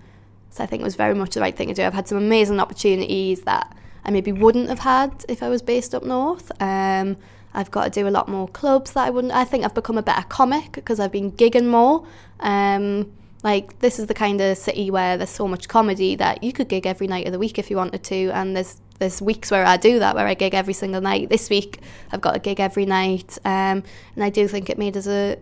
so 0.51 0.63
I 0.63 0.67
think 0.67 0.79
it 0.79 0.85
was 0.85 0.95
very 0.95 1.15
much 1.15 1.31
the 1.31 1.41
right 1.41 1.57
thing 1.57 1.67
to 1.67 1.73
do. 1.73 1.83
I've 1.83 1.93
had 1.93 2.07
some 2.07 2.17
amazing 2.17 2.61
opportunities 2.61 3.41
that 3.41 3.75
I 4.05 4.11
maybe 4.11 4.31
wouldn't 4.31 4.69
have 4.69 4.79
had 4.79 5.25
if 5.27 5.43
I 5.43 5.49
was 5.49 5.61
based 5.61 5.93
up 5.93 6.03
north. 6.03 6.49
Um, 6.61 7.17
I've 7.53 7.71
got 7.71 7.85
to 7.85 7.89
do 7.89 8.07
a 8.07 8.09
lot 8.09 8.29
more 8.29 8.47
clubs 8.47 8.93
that 8.93 9.05
I 9.07 9.09
wouldn't. 9.09 9.33
I 9.33 9.43
think 9.43 9.65
I've 9.65 9.73
become 9.73 9.97
a 9.97 10.03
better 10.03 10.25
comic 10.27 10.71
because 10.73 10.99
I've 10.99 11.11
been 11.11 11.31
gigging 11.31 11.67
more. 11.67 12.05
Um, 12.39 13.11
like 13.43 13.79
this 13.79 13.99
is 13.99 14.07
the 14.07 14.13
kind 14.13 14.39
of 14.39 14.57
city 14.57 14.91
where 14.91 15.17
there's 15.17 15.29
so 15.29 15.47
much 15.47 15.67
comedy 15.67 16.15
that 16.15 16.43
you 16.43 16.53
could 16.53 16.67
gig 16.67 16.85
every 16.85 17.07
night 17.07 17.25
of 17.25 17.31
the 17.31 17.39
week 17.39 17.57
if 17.57 17.69
you 17.69 17.77
wanted 17.77 18.03
to, 18.03 18.29
and 18.31 18.55
there's 18.55 18.79
there's 18.99 19.21
weeks 19.21 19.49
where 19.49 19.65
I 19.65 19.77
do 19.77 19.99
that 19.99 20.15
where 20.15 20.27
I 20.27 20.35
gig 20.35 20.53
every 20.53 20.73
single 20.73 21.01
night. 21.01 21.29
This 21.29 21.49
week 21.49 21.79
I've 22.11 22.21
got 22.21 22.35
a 22.35 22.39
gig 22.39 22.59
every 22.59 22.85
night, 22.85 23.37
um, 23.43 23.83
and 24.15 24.23
I 24.23 24.29
do 24.29 24.47
think 24.47 24.69
it 24.69 24.77
made 24.77 24.95
us 24.95 25.07
a 25.07 25.37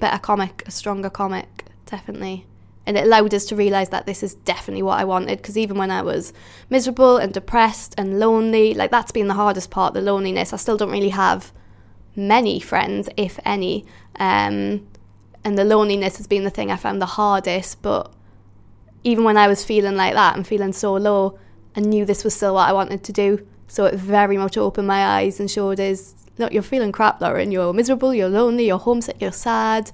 better 0.00 0.18
comic, 0.18 0.64
a 0.66 0.70
stronger 0.70 1.10
comic, 1.10 1.66
definitely. 1.86 2.46
And 2.86 2.98
it 2.98 3.04
allowed 3.04 3.32
us 3.32 3.46
to 3.46 3.56
realise 3.56 3.88
that 3.88 4.06
this 4.06 4.22
is 4.22 4.34
definitely 4.34 4.82
what 4.82 4.98
I 4.98 5.04
wanted. 5.04 5.38
Because 5.38 5.56
even 5.56 5.78
when 5.78 5.90
I 5.90 6.02
was 6.02 6.32
miserable 6.68 7.16
and 7.16 7.32
depressed 7.32 7.94
and 7.96 8.18
lonely, 8.18 8.74
like 8.74 8.90
that's 8.90 9.12
been 9.12 9.28
the 9.28 9.34
hardest 9.34 9.70
part, 9.70 9.94
the 9.94 10.02
loneliness. 10.02 10.52
I 10.52 10.56
still 10.56 10.76
don't 10.76 10.90
really 10.90 11.08
have 11.10 11.52
many 12.14 12.60
friends, 12.60 13.08
if 13.16 13.38
any. 13.44 13.86
Um, 14.16 14.86
and 15.44 15.58
the 15.58 15.64
loneliness 15.64 16.18
has 16.18 16.26
been 16.26 16.44
the 16.44 16.50
thing 16.50 16.70
I 16.70 16.76
found 16.76 17.00
the 17.00 17.06
hardest. 17.06 17.80
But 17.80 18.12
even 19.02 19.24
when 19.24 19.36
I 19.36 19.48
was 19.48 19.64
feeling 19.64 19.96
like 19.96 20.14
that 20.14 20.36
and 20.36 20.46
feeling 20.46 20.72
so 20.72 20.94
low, 20.94 21.38
I 21.76 21.80
knew 21.80 22.04
this 22.04 22.24
was 22.24 22.34
still 22.34 22.54
what 22.54 22.68
I 22.68 22.72
wanted 22.72 23.02
to 23.04 23.12
do. 23.12 23.46
So 23.66 23.86
it 23.86 23.94
very 23.94 24.36
much 24.36 24.56
opened 24.56 24.86
my 24.86 25.04
eyes 25.04 25.40
and 25.40 25.50
showed 25.50 25.80
us 25.80 26.14
look, 26.38 26.52
you're 26.52 26.62
feeling 26.62 26.92
crap, 26.92 27.20
Lauren. 27.20 27.52
You're 27.52 27.72
miserable, 27.72 28.14
you're 28.14 28.28
lonely, 28.28 28.66
you're 28.66 28.78
homesick, 28.78 29.20
you're 29.20 29.32
sad, 29.32 29.90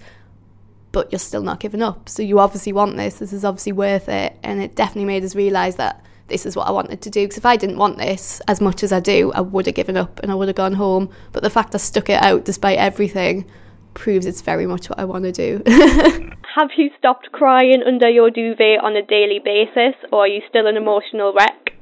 but 0.92 1.12
you're 1.12 1.18
still 1.18 1.42
not 1.42 1.61
giving 1.61 1.82
up. 1.82 2.09
So 2.09 2.23
you 2.23 2.38
obviously 2.40 2.73
want 2.73 2.97
this. 2.97 3.18
This 3.18 3.32
is 3.32 3.44
obviously 3.44 3.73
worth 3.73 4.09
it. 4.09 4.37
And 4.42 4.61
it 4.61 4.75
definitely 4.75 5.04
made 5.04 5.25
us 5.25 5.35
realise 5.35 5.76
that 5.76 6.04
this 6.28 6.47
is 6.47 6.56
what 6.56 6.66
I 6.66 6.70
wanted 6.70 7.00
to 7.02 7.11
do. 7.11 7.25
Because 7.25 7.38
if 7.38 7.47
I 7.47 7.56
didn't 7.56 7.76
want 7.76 7.99
this 7.99 8.40
as 8.49 8.61
much 8.61 8.82
as 8.82 8.92
I 8.92 9.00
do, 9.00 9.32
I 9.32 9.40
would 9.40 9.66
have 9.66 9.75
given 9.75 9.97
up 9.97 10.20
and 10.20 10.32
I 10.32 10.35
would 10.35 10.49
have 10.49 10.56
gone 10.56 10.75
home. 10.75 11.11
But 11.32 11.42
the 11.42 11.50
fact 11.50 11.75
I 11.75 11.78
stuck 11.78 12.09
it 12.09 12.23
out 12.23 12.44
despite 12.44 12.78
everything 12.78 13.49
proves 13.94 14.26
it's 14.26 14.40
very 14.40 14.66
much 14.66 14.88
what 14.88 14.99
I 14.99 15.04
want 15.04 15.25
to 15.25 15.32
do. 15.32 15.62
have 16.54 16.70
you 16.76 16.90
stopped 16.99 17.30
crying 17.32 17.82
under 17.87 18.09
your 18.09 18.30
duvet 18.30 18.80
on 18.82 18.97
a 18.97 19.02
daily 19.02 19.40
basis, 19.44 19.94
or 20.12 20.20
are 20.20 20.28
you 20.28 20.42
still 20.49 20.66
an 20.66 20.76
emotional 20.76 21.32
wreck? 21.32 21.75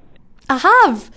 I 0.48 0.58
have. 0.58 1.10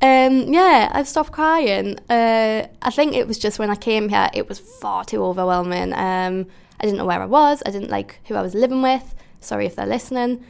Um, 0.00 0.52
yeah, 0.52 0.90
I've 0.92 1.08
stopped 1.08 1.32
crying. 1.32 1.98
Uh, 2.08 2.68
I 2.82 2.90
think 2.90 3.14
it 3.14 3.26
was 3.26 3.38
just 3.38 3.58
when 3.58 3.70
I 3.70 3.74
came 3.74 4.10
here, 4.10 4.28
it 4.32 4.48
was 4.48 4.58
far 4.58 5.04
too 5.04 5.24
overwhelming. 5.24 5.92
Um, 5.94 6.46
I 6.80 6.84
didn't 6.84 6.98
know 6.98 7.06
where 7.06 7.22
I 7.22 7.26
was. 7.26 7.62
I 7.66 7.70
didn't 7.70 7.90
like 7.90 8.20
who 8.26 8.34
I 8.34 8.42
was 8.42 8.54
living 8.54 8.82
with. 8.82 9.14
Sorry 9.40 9.66
if 9.66 9.76
they're 9.76 9.86
listening. 9.86 10.44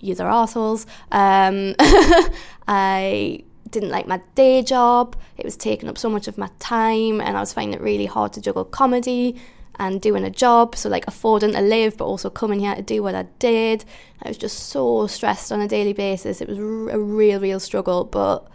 Yous 0.00 0.20
are 0.20 0.30
assholes. 0.30 0.86
Um, 1.10 1.74
I 2.68 3.44
didn't 3.70 3.90
like 3.90 4.06
my 4.06 4.20
day 4.34 4.62
job. 4.62 5.16
It 5.36 5.44
was 5.44 5.56
taking 5.56 5.88
up 5.88 5.98
so 5.98 6.08
much 6.08 6.28
of 6.28 6.38
my 6.38 6.50
time, 6.58 7.20
and 7.20 7.36
I 7.36 7.40
was 7.40 7.52
finding 7.52 7.74
it 7.74 7.82
really 7.82 8.06
hard 8.06 8.32
to 8.34 8.40
juggle 8.40 8.64
comedy 8.64 9.40
and 9.80 10.00
doing 10.00 10.24
a 10.24 10.30
job, 10.30 10.74
so 10.74 10.88
like 10.88 11.06
affording 11.06 11.52
to 11.52 11.60
live, 11.60 11.96
but 11.96 12.04
also 12.04 12.30
coming 12.30 12.60
here 12.60 12.74
to 12.74 12.82
do 12.82 13.02
what 13.02 13.14
I 13.14 13.24
did. 13.38 13.84
I 14.22 14.28
was 14.28 14.38
just 14.38 14.58
so 14.70 15.06
stressed 15.06 15.52
on 15.52 15.60
a 15.60 15.68
daily 15.68 15.92
basis. 15.92 16.40
It 16.40 16.48
was 16.48 16.58
a 16.58 16.98
real, 16.98 17.40
real 17.40 17.60
struggle, 17.60 18.04
but 18.04 18.48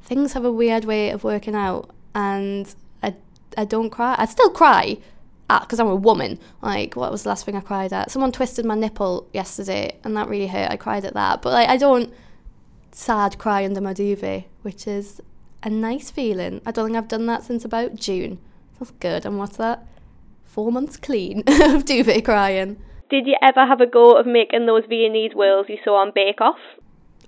things 0.00 0.32
have 0.32 0.44
a 0.44 0.52
weird 0.52 0.84
way 0.84 1.10
of 1.10 1.24
working 1.24 1.54
out, 1.54 1.90
and 2.14 2.74
I, 3.02 3.14
I 3.56 3.66
don't 3.66 3.90
cry. 3.90 4.14
I 4.18 4.24
still 4.26 4.50
cry 4.50 4.98
because 5.48 5.80
I'm 5.80 5.88
a 5.88 5.94
woman. 5.94 6.38
Like, 6.62 6.96
what 6.96 7.12
was 7.12 7.24
the 7.24 7.30
last 7.30 7.44
thing 7.44 7.56
I 7.56 7.60
cried 7.60 7.92
at? 7.92 8.10
Someone 8.10 8.32
twisted 8.32 8.64
my 8.64 8.74
nipple 8.74 9.28
yesterday, 9.32 9.98
and 10.04 10.16
that 10.16 10.28
really 10.28 10.46
hurt. 10.46 10.70
I 10.70 10.76
cried 10.76 11.04
at 11.04 11.14
that, 11.14 11.42
but 11.42 11.52
like, 11.52 11.68
I 11.68 11.76
don't 11.76 12.12
sad 12.92 13.38
cry 13.38 13.64
under 13.64 13.80
my 13.80 13.92
duvet, 13.92 14.44
which 14.62 14.86
is 14.86 15.20
a 15.62 15.70
nice 15.70 16.10
feeling. 16.10 16.60
I 16.66 16.70
don't 16.70 16.86
think 16.86 16.96
I've 16.96 17.08
done 17.08 17.26
that 17.26 17.44
since 17.44 17.64
about 17.64 17.96
June. 17.96 18.38
That's 18.78 18.90
good. 18.92 19.24
And 19.24 19.38
what's 19.38 19.56
that? 19.56 19.86
Four 20.44 20.72
months 20.72 20.96
clean 20.96 21.42
of 21.46 21.84
duvet 21.84 22.24
crying. 22.24 22.82
Did 23.10 23.26
you 23.26 23.36
ever 23.42 23.66
have 23.66 23.80
a 23.80 23.86
go 23.86 24.16
of 24.18 24.26
making 24.26 24.66
those 24.66 24.84
Viennese 24.88 25.32
whirls 25.32 25.66
you 25.68 25.78
saw 25.84 25.96
on 25.96 26.12
Bake 26.14 26.40
Off? 26.40 26.58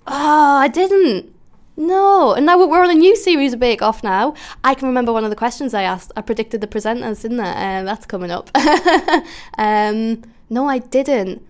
Oh, 0.07 0.55
I 0.57 0.67
didn't. 0.67 1.34
No, 1.77 2.33
and 2.33 2.45
now 2.45 2.57
we're 2.65 2.83
on 2.83 2.89
a 2.89 2.95
new 2.95 3.15
series 3.17 3.51
of 3.53 3.59
Bake 3.59 3.81
Off 3.81 4.01
now. 4.01 4.33
I 4.63 4.75
can 4.75 4.87
remember 4.87 5.11
one 5.11 5.25
of 5.25 5.29
the 5.29 5.35
questions 5.35 5.73
I 5.73 5.83
asked. 5.83 6.11
I 6.15 6.21
predicted 6.21 6.61
the 6.61 6.67
presenters, 6.67 7.21
didn't 7.21 7.41
I? 7.41 7.51
And 7.51 7.87
uh, 7.87 7.91
that's 7.91 8.05
coming 8.05 8.31
up. 8.31 8.49
um, 9.57 10.23
no, 10.49 10.69
I 10.69 10.79
didn't. 10.79 11.45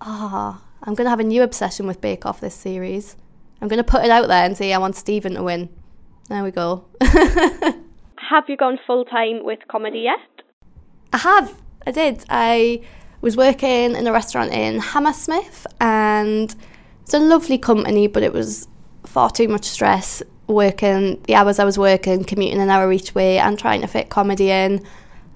Ah, 0.00 0.60
oh, 0.60 0.66
I'm 0.82 0.94
going 0.94 1.06
to 1.06 1.10
have 1.10 1.20
a 1.20 1.24
new 1.24 1.42
obsession 1.42 1.86
with 1.86 2.00
Bake 2.00 2.26
Off 2.26 2.40
this 2.40 2.54
series. 2.54 3.16
I'm 3.60 3.68
going 3.68 3.78
to 3.78 3.84
put 3.84 4.04
it 4.04 4.10
out 4.10 4.26
there 4.26 4.44
and 4.44 4.56
say 4.56 4.72
I 4.72 4.78
want 4.78 4.96
Stephen 4.96 5.34
to 5.34 5.42
win. 5.44 5.68
There 6.28 6.42
we 6.42 6.50
go. 6.50 6.86
have 7.00 8.48
you 8.48 8.56
gone 8.56 8.80
full 8.86 9.04
time 9.04 9.44
with 9.44 9.60
comedy 9.68 10.00
yet? 10.00 10.44
I 11.12 11.18
have. 11.18 11.54
I 11.86 11.92
did. 11.92 12.24
I 12.28 12.80
was 13.20 13.36
working 13.36 13.94
in 13.94 14.06
a 14.06 14.12
restaurant 14.12 14.52
in 14.52 14.80
Hammersmith 14.80 15.66
and 15.80 16.54
it's 17.02 17.14
a 17.14 17.20
lovely 17.20 17.56
company, 17.56 18.08
but 18.08 18.24
it 18.24 18.32
was 18.32 18.66
far 19.14 19.30
too 19.30 19.46
much 19.46 19.64
stress 19.64 20.24
working 20.48 21.22
the 21.28 21.36
hours 21.36 21.60
I 21.60 21.64
was 21.64 21.78
working, 21.78 22.24
commuting 22.24 22.60
an 22.60 22.68
hour 22.68 22.92
each 22.92 23.14
way 23.14 23.38
and 23.38 23.56
trying 23.56 23.80
to 23.82 23.86
fit 23.86 24.10
comedy 24.10 24.50
in. 24.50 24.84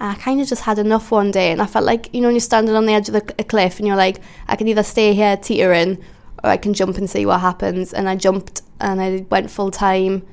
I 0.00 0.16
kind 0.16 0.40
of 0.40 0.48
just 0.48 0.62
had 0.62 0.80
enough 0.80 1.12
one 1.12 1.30
day 1.30 1.52
and 1.52 1.62
I 1.62 1.66
felt 1.66 1.84
like, 1.84 2.12
you 2.12 2.20
know, 2.20 2.26
when 2.26 2.34
you're 2.34 2.40
standing 2.40 2.74
on 2.74 2.86
the 2.86 2.92
edge 2.92 3.08
of 3.08 3.14
the, 3.14 3.34
a 3.38 3.44
cliff 3.44 3.78
and 3.78 3.86
you're 3.86 3.96
like, 3.96 4.18
I 4.48 4.56
can 4.56 4.66
either 4.66 4.82
stay 4.82 5.14
here 5.14 5.36
teetering 5.36 6.02
or 6.42 6.50
I 6.50 6.56
can 6.56 6.74
jump 6.74 6.98
and 6.98 7.08
see 7.08 7.24
what 7.24 7.40
happens. 7.40 7.94
And 7.94 8.08
I 8.08 8.16
jumped 8.16 8.62
and 8.80 9.00
I 9.00 9.24
went 9.30 9.48
full 9.48 9.70
time 9.70 10.26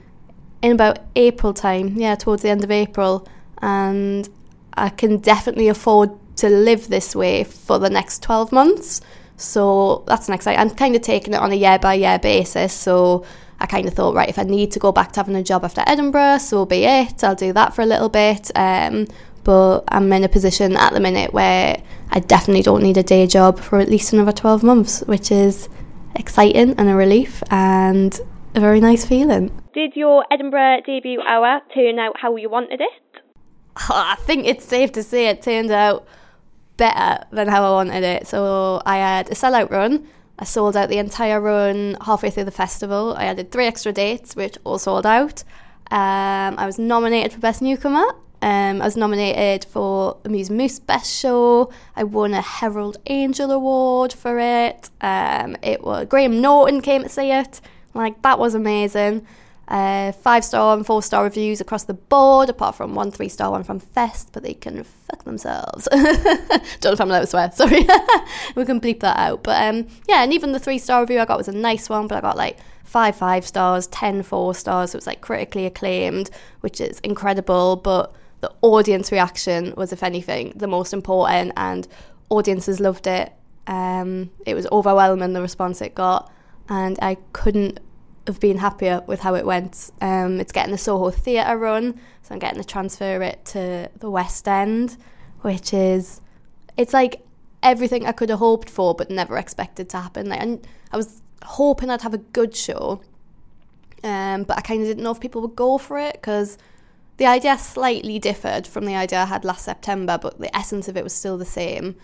in 0.63 0.71
about 0.71 0.97
April 1.15 1.53
time, 1.53 1.89
yeah, 1.99 2.15
towards 2.15 2.41
the 2.41 2.49
end 2.49 2.63
of 2.63 2.71
April. 2.71 3.27
And 3.61 4.27
I 4.73 4.89
can 4.89 5.17
definitely 5.17 5.67
afford 5.67 6.09
to 6.37 6.49
live 6.49 6.89
this 6.89 7.15
way 7.15 7.43
for 7.43 7.77
the 7.77 7.91
next 7.91 8.23
12 8.23 8.51
months. 8.51 9.01
So 9.37 10.03
that's 10.07 10.27
an 10.27 10.33
exciting. 10.33 10.59
I'm 10.59 10.69
kind 10.69 10.95
of 10.95 11.01
taking 11.01 11.33
it 11.33 11.37
on 11.37 11.51
a 11.51 11.55
year 11.55 11.77
by 11.79 11.95
year 11.95 12.19
basis. 12.19 12.73
So 12.73 13.25
I 13.59 13.65
kind 13.65 13.87
of 13.87 13.93
thought, 13.93 14.15
right, 14.15 14.29
if 14.29 14.39
I 14.39 14.43
need 14.43 14.71
to 14.71 14.79
go 14.79 14.91
back 14.91 15.11
to 15.13 15.19
having 15.19 15.35
a 15.35 15.43
job 15.43 15.63
after 15.63 15.83
Edinburgh, 15.85 16.39
so 16.39 16.65
be 16.65 16.85
it. 16.85 17.23
I'll 17.23 17.35
do 17.35 17.53
that 17.53 17.73
for 17.73 17.81
a 17.81 17.85
little 17.85 18.09
bit. 18.09 18.51
Um, 18.55 19.07
but 19.43 19.83
I'm 19.89 20.11
in 20.11 20.23
a 20.23 20.29
position 20.29 20.75
at 20.75 20.93
the 20.93 20.99
minute 20.99 21.31
where 21.31 21.81
I 22.09 22.19
definitely 22.19 22.63
don't 22.63 22.81
need 22.81 22.97
a 22.97 23.03
day 23.03 23.27
job 23.27 23.59
for 23.59 23.79
at 23.79 23.89
least 23.89 24.11
another 24.11 24.31
12 24.31 24.63
months, 24.63 25.01
which 25.01 25.31
is 25.31 25.69
exciting 26.15 26.73
and 26.77 26.89
a 26.89 26.95
relief 26.95 27.43
and 27.51 28.19
a 28.55 28.59
very 28.59 28.79
nice 28.79 29.05
feeling. 29.05 29.51
Did 29.73 29.95
your 29.95 30.25
Edinburgh 30.31 30.81
debut 30.85 31.21
hour 31.21 31.61
turn 31.73 31.99
out 31.99 32.19
how 32.19 32.35
you 32.35 32.49
wanted 32.49 32.81
it? 32.81 33.21
I 33.89 34.15
think 34.19 34.47
it's 34.47 34.65
safe 34.65 34.91
to 34.93 35.03
say 35.03 35.27
it 35.27 35.41
turned 35.41 35.71
out 35.71 36.07
better 36.77 37.25
than 37.31 37.47
how 37.47 37.63
I 37.65 37.71
wanted 37.71 38.03
it. 38.03 38.27
So 38.27 38.81
I 38.85 38.97
had 38.97 39.29
a 39.29 39.33
sellout 39.33 39.71
run. 39.71 40.07
I 40.37 40.43
sold 40.43 40.75
out 40.75 40.89
the 40.89 40.97
entire 40.97 41.39
run 41.39 41.97
halfway 42.01 42.29
through 42.29 42.45
the 42.45 42.51
festival. 42.51 43.15
I 43.17 43.25
added 43.25 43.51
three 43.51 43.65
extra 43.65 43.91
dates, 43.91 44.35
which 44.35 44.57
all 44.63 44.77
sold 44.77 45.05
out. 45.05 45.43
Um, 45.91 46.57
I 46.57 46.65
was 46.65 46.77
nominated 46.77 47.31
for 47.33 47.39
Best 47.39 47.61
Newcomer. 47.61 48.05
Um, 48.41 48.81
I 48.81 48.85
was 48.85 48.97
nominated 48.97 49.65
for 49.65 50.17
Amuse 50.25 50.49
Moose 50.49 50.79
Best 50.79 51.11
Show. 51.11 51.71
I 51.95 52.03
won 52.03 52.33
a 52.33 52.41
Herald 52.41 52.97
Angel 53.07 53.49
Award 53.49 54.13
for 54.13 54.37
it. 54.39 54.89
Um, 55.01 55.55
it 55.61 55.83
was 55.83 56.07
Graham 56.07 56.41
Norton 56.41 56.81
came 56.81 57.03
to 57.03 57.09
see 57.09 57.31
it. 57.31 57.61
Like 57.93 58.21
that 58.23 58.37
was 58.37 58.53
amazing. 58.53 59.25
Uh, 59.67 60.11
five 60.11 60.45
star 60.45 60.75
and 60.77 60.85
four 60.85 61.01
star 61.01 61.23
reviews 61.23 61.59
across 61.59 61.85
the 61.85 61.93
board, 61.93 62.49
apart 62.49 62.75
from 62.75 62.93
one 62.93 63.09
three 63.09 63.29
star 63.29 63.49
one 63.49 63.63
from 63.63 63.79
Fest, 63.79 64.29
but 64.31 64.43
they 64.43 64.53
can 64.53 64.83
fuck 64.83 65.23
themselves. 65.23 65.87
Don't 65.91 66.83
know 66.83 66.91
if 66.91 67.01
I'm 67.01 67.09
allowed 67.09 67.21
to 67.21 67.27
swear, 67.27 67.51
sorry. 67.53 67.87
we 68.55 68.65
can 68.65 68.79
bleep 68.79 68.99
that 68.99 69.17
out. 69.17 69.43
But 69.43 69.67
um, 69.67 69.87
yeah, 70.07 70.23
and 70.23 70.31
even 70.33 70.51
the 70.51 70.59
three 70.59 70.77
star 70.77 71.01
review 71.01 71.19
I 71.19 71.25
got 71.25 71.37
was 71.37 71.47
a 71.47 71.51
nice 71.51 71.89
one, 71.89 72.07
but 72.07 72.17
I 72.17 72.21
got 72.21 72.37
like 72.37 72.59
five 72.83 73.15
five 73.15 73.45
stars, 73.45 73.87
ten 73.87 74.21
four 74.21 74.53
stars. 74.53 74.91
So 74.91 74.97
it 74.97 74.99
was 74.99 75.07
like 75.07 75.21
critically 75.21 75.65
acclaimed, 75.65 76.29
which 76.61 76.79
is 76.79 76.99
incredible. 76.99 77.77
But 77.77 78.13
the 78.41 78.51
audience 78.61 79.11
reaction 79.11 79.73
was, 79.75 79.91
if 79.91 80.03
anything, 80.03 80.53
the 80.55 80.67
most 80.67 80.93
important, 80.93 81.53
and 81.57 81.87
audiences 82.29 82.79
loved 82.79 83.07
it. 83.07 83.33
Um, 83.65 84.29
it 84.45 84.53
was 84.53 84.67
overwhelming 84.71 85.33
the 85.33 85.41
response 85.41 85.81
it 85.81 85.95
got, 85.95 86.31
and 86.69 86.99
I 87.01 87.17
couldn't 87.33 87.79
have 88.27 88.39
been 88.39 88.57
happier 88.57 89.03
with 89.07 89.21
how 89.21 89.35
it 89.35 89.45
went. 89.45 89.91
Um, 90.01 90.39
it's 90.39 90.51
getting 90.51 90.71
the 90.71 90.77
Soho 90.77 91.11
Theatre 91.11 91.57
run, 91.57 91.99
so 92.21 92.33
I'm 92.33 92.39
getting 92.39 92.61
to 92.61 92.67
transfer 92.67 93.21
it 93.21 93.45
to 93.45 93.89
the 93.99 94.09
West 94.09 94.47
End, 94.47 94.97
which 95.41 95.73
is 95.73 96.21
it's 96.77 96.93
like 96.93 97.21
everything 97.63 98.05
I 98.05 98.11
could 98.11 98.29
have 98.29 98.39
hoped 98.39 98.69
for 98.69 98.93
but 98.93 99.09
never 99.09 99.37
expected 99.37 99.89
to 99.89 99.97
happen. 99.97 100.29
Like, 100.29 100.41
and 100.41 100.65
I 100.91 100.97
was 100.97 101.21
hoping 101.43 101.89
I'd 101.89 102.01
have 102.01 102.13
a 102.13 102.19
good 102.19 102.55
show, 102.55 103.01
um, 104.03 104.43
but 104.43 104.57
I 104.57 104.61
kind 104.61 104.81
of 104.81 104.87
didn't 104.87 105.03
know 105.03 105.11
if 105.11 105.19
people 105.19 105.41
would 105.41 105.55
go 105.55 105.77
for 105.77 105.99
it 105.99 106.13
because 106.13 106.57
the 107.17 107.25
idea 107.25 107.57
slightly 107.57 108.19
differed 108.19 108.67
from 108.67 108.85
the 108.85 108.95
idea 108.95 109.21
I 109.21 109.25
had 109.25 109.45
last 109.45 109.65
September, 109.65 110.17
but 110.21 110.39
the 110.39 110.55
essence 110.55 110.87
of 110.87 110.97
it 110.97 111.03
was 111.03 111.13
still 111.13 111.37
the 111.37 111.45
same. 111.45 111.95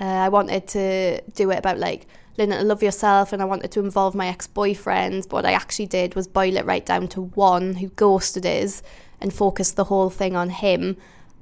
Uh, 0.00 0.04
I 0.04 0.28
wanted 0.28 0.66
to 0.68 1.20
do 1.32 1.50
it 1.50 1.58
about 1.58 1.78
like 1.78 2.06
learning 2.36 2.58
to 2.58 2.64
love 2.64 2.82
yourself 2.82 3.32
and 3.32 3.40
I 3.40 3.44
wanted 3.44 3.70
to 3.72 3.80
involve 3.80 4.14
my 4.14 4.26
ex-boyfriend. 4.26 5.22
But 5.28 5.32
what 5.32 5.46
I 5.46 5.52
actually 5.52 5.86
did 5.86 6.14
was 6.14 6.26
boil 6.26 6.56
it 6.56 6.64
right 6.64 6.84
down 6.84 7.08
to 7.08 7.22
one 7.22 7.76
who 7.76 7.88
ghosted 7.88 8.44
us 8.44 8.82
and 9.20 9.32
focused 9.32 9.76
the 9.76 9.84
whole 9.84 10.10
thing 10.10 10.36
on 10.36 10.50
him. 10.50 10.96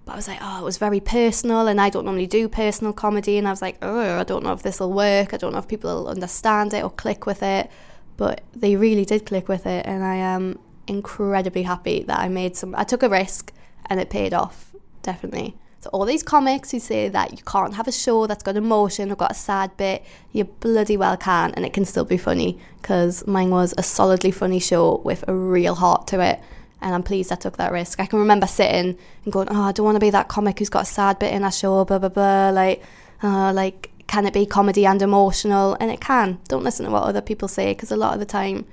But 0.04 0.12
I 0.12 0.16
was 0.16 0.28
like, 0.28 0.40
oh, 0.40 0.60
it 0.60 0.64
was 0.64 0.78
very 0.78 0.98
personal, 0.98 1.68
and 1.68 1.80
I 1.80 1.88
don't 1.88 2.04
normally 2.04 2.26
do 2.26 2.48
personal 2.48 2.92
comedy. 2.92 3.38
And 3.38 3.46
I 3.46 3.52
was 3.52 3.62
like, 3.62 3.78
oh, 3.82 4.18
I 4.18 4.24
don't 4.24 4.42
know 4.42 4.52
if 4.52 4.62
this 4.62 4.80
will 4.80 4.92
work. 4.92 5.32
I 5.32 5.36
don't 5.36 5.52
know 5.52 5.60
if 5.60 5.68
people 5.68 5.94
will 5.94 6.08
understand 6.08 6.74
it 6.74 6.82
or 6.82 6.90
click 6.90 7.24
with 7.24 7.42
it. 7.42 7.70
But 8.16 8.42
they 8.52 8.74
really 8.74 9.04
did 9.04 9.26
click 9.26 9.48
with 9.48 9.64
it, 9.64 9.86
and 9.86 10.02
I 10.02 10.16
am 10.16 10.58
incredibly 10.88 11.62
happy 11.62 12.02
that 12.02 12.18
I 12.18 12.28
made 12.28 12.56
some. 12.56 12.74
I 12.74 12.82
took 12.82 13.04
a 13.04 13.08
risk, 13.08 13.52
and 13.86 14.00
it 14.00 14.10
paid 14.10 14.34
off, 14.34 14.74
definitely. 15.02 15.56
So 15.82 15.90
all 15.92 16.04
these 16.04 16.22
comics 16.22 16.70
who 16.70 16.78
say 16.78 17.08
that 17.08 17.32
you 17.32 17.38
can't 17.44 17.74
have 17.74 17.88
a 17.88 17.92
show 17.92 18.28
that's 18.28 18.44
got 18.44 18.54
emotion 18.54 19.10
or 19.10 19.16
got 19.16 19.32
a 19.32 19.34
sad 19.34 19.76
bit, 19.76 20.04
you 20.30 20.44
bloody 20.44 20.96
well 20.96 21.16
can, 21.16 21.52
and 21.54 21.66
it 21.66 21.72
can 21.72 21.84
still 21.84 22.04
be 22.04 22.16
funny 22.16 22.60
because 22.80 23.26
mine 23.26 23.50
was 23.50 23.74
a 23.76 23.82
solidly 23.82 24.30
funny 24.30 24.60
show 24.60 25.02
with 25.04 25.24
a 25.26 25.34
real 25.34 25.74
heart 25.74 26.06
to 26.06 26.20
it. 26.20 26.38
And 26.80 26.94
I'm 26.94 27.02
pleased 27.02 27.32
I 27.32 27.34
took 27.34 27.56
that 27.56 27.72
risk. 27.72 27.98
I 27.98 28.06
can 28.06 28.20
remember 28.20 28.46
sitting 28.46 28.96
and 29.24 29.32
going, 29.32 29.48
"Oh, 29.50 29.62
I 29.62 29.72
don't 29.72 29.84
want 29.84 29.96
to 29.96 30.00
be 30.00 30.10
that 30.10 30.28
comic 30.28 30.60
who's 30.60 30.68
got 30.68 30.84
a 30.84 30.86
sad 30.86 31.18
bit 31.18 31.34
in 31.34 31.42
a 31.42 31.50
show." 31.50 31.84
Blah 31.84 31.98
blah 31.98 32.08
blah. 32.10 32.50
Like, 32.50 32.84
uh, 33.20 33.52
like, 33.52 33.90
can 34.06 34.24
it 34.24 34.34
be 34.34 34.46
comedy 34.46 34.86
and 34.86 35.02
emotional? 35.02 35.76
And 35.80 35.90
it 35.90 36.00
can. 36.00 36.38
Don't 36.46 36.62
listen 36.62 36.86
to 36.86 36.92
what 36.92 37.02
other 37.02 37.20
people 37.20 37.48
say 37.48 37.72
because 37.72 37.90
a 37.90 37.96
lot 37.96 38.14
of 38.14 38.20
the 38.20 38.26
time 38.26 38.66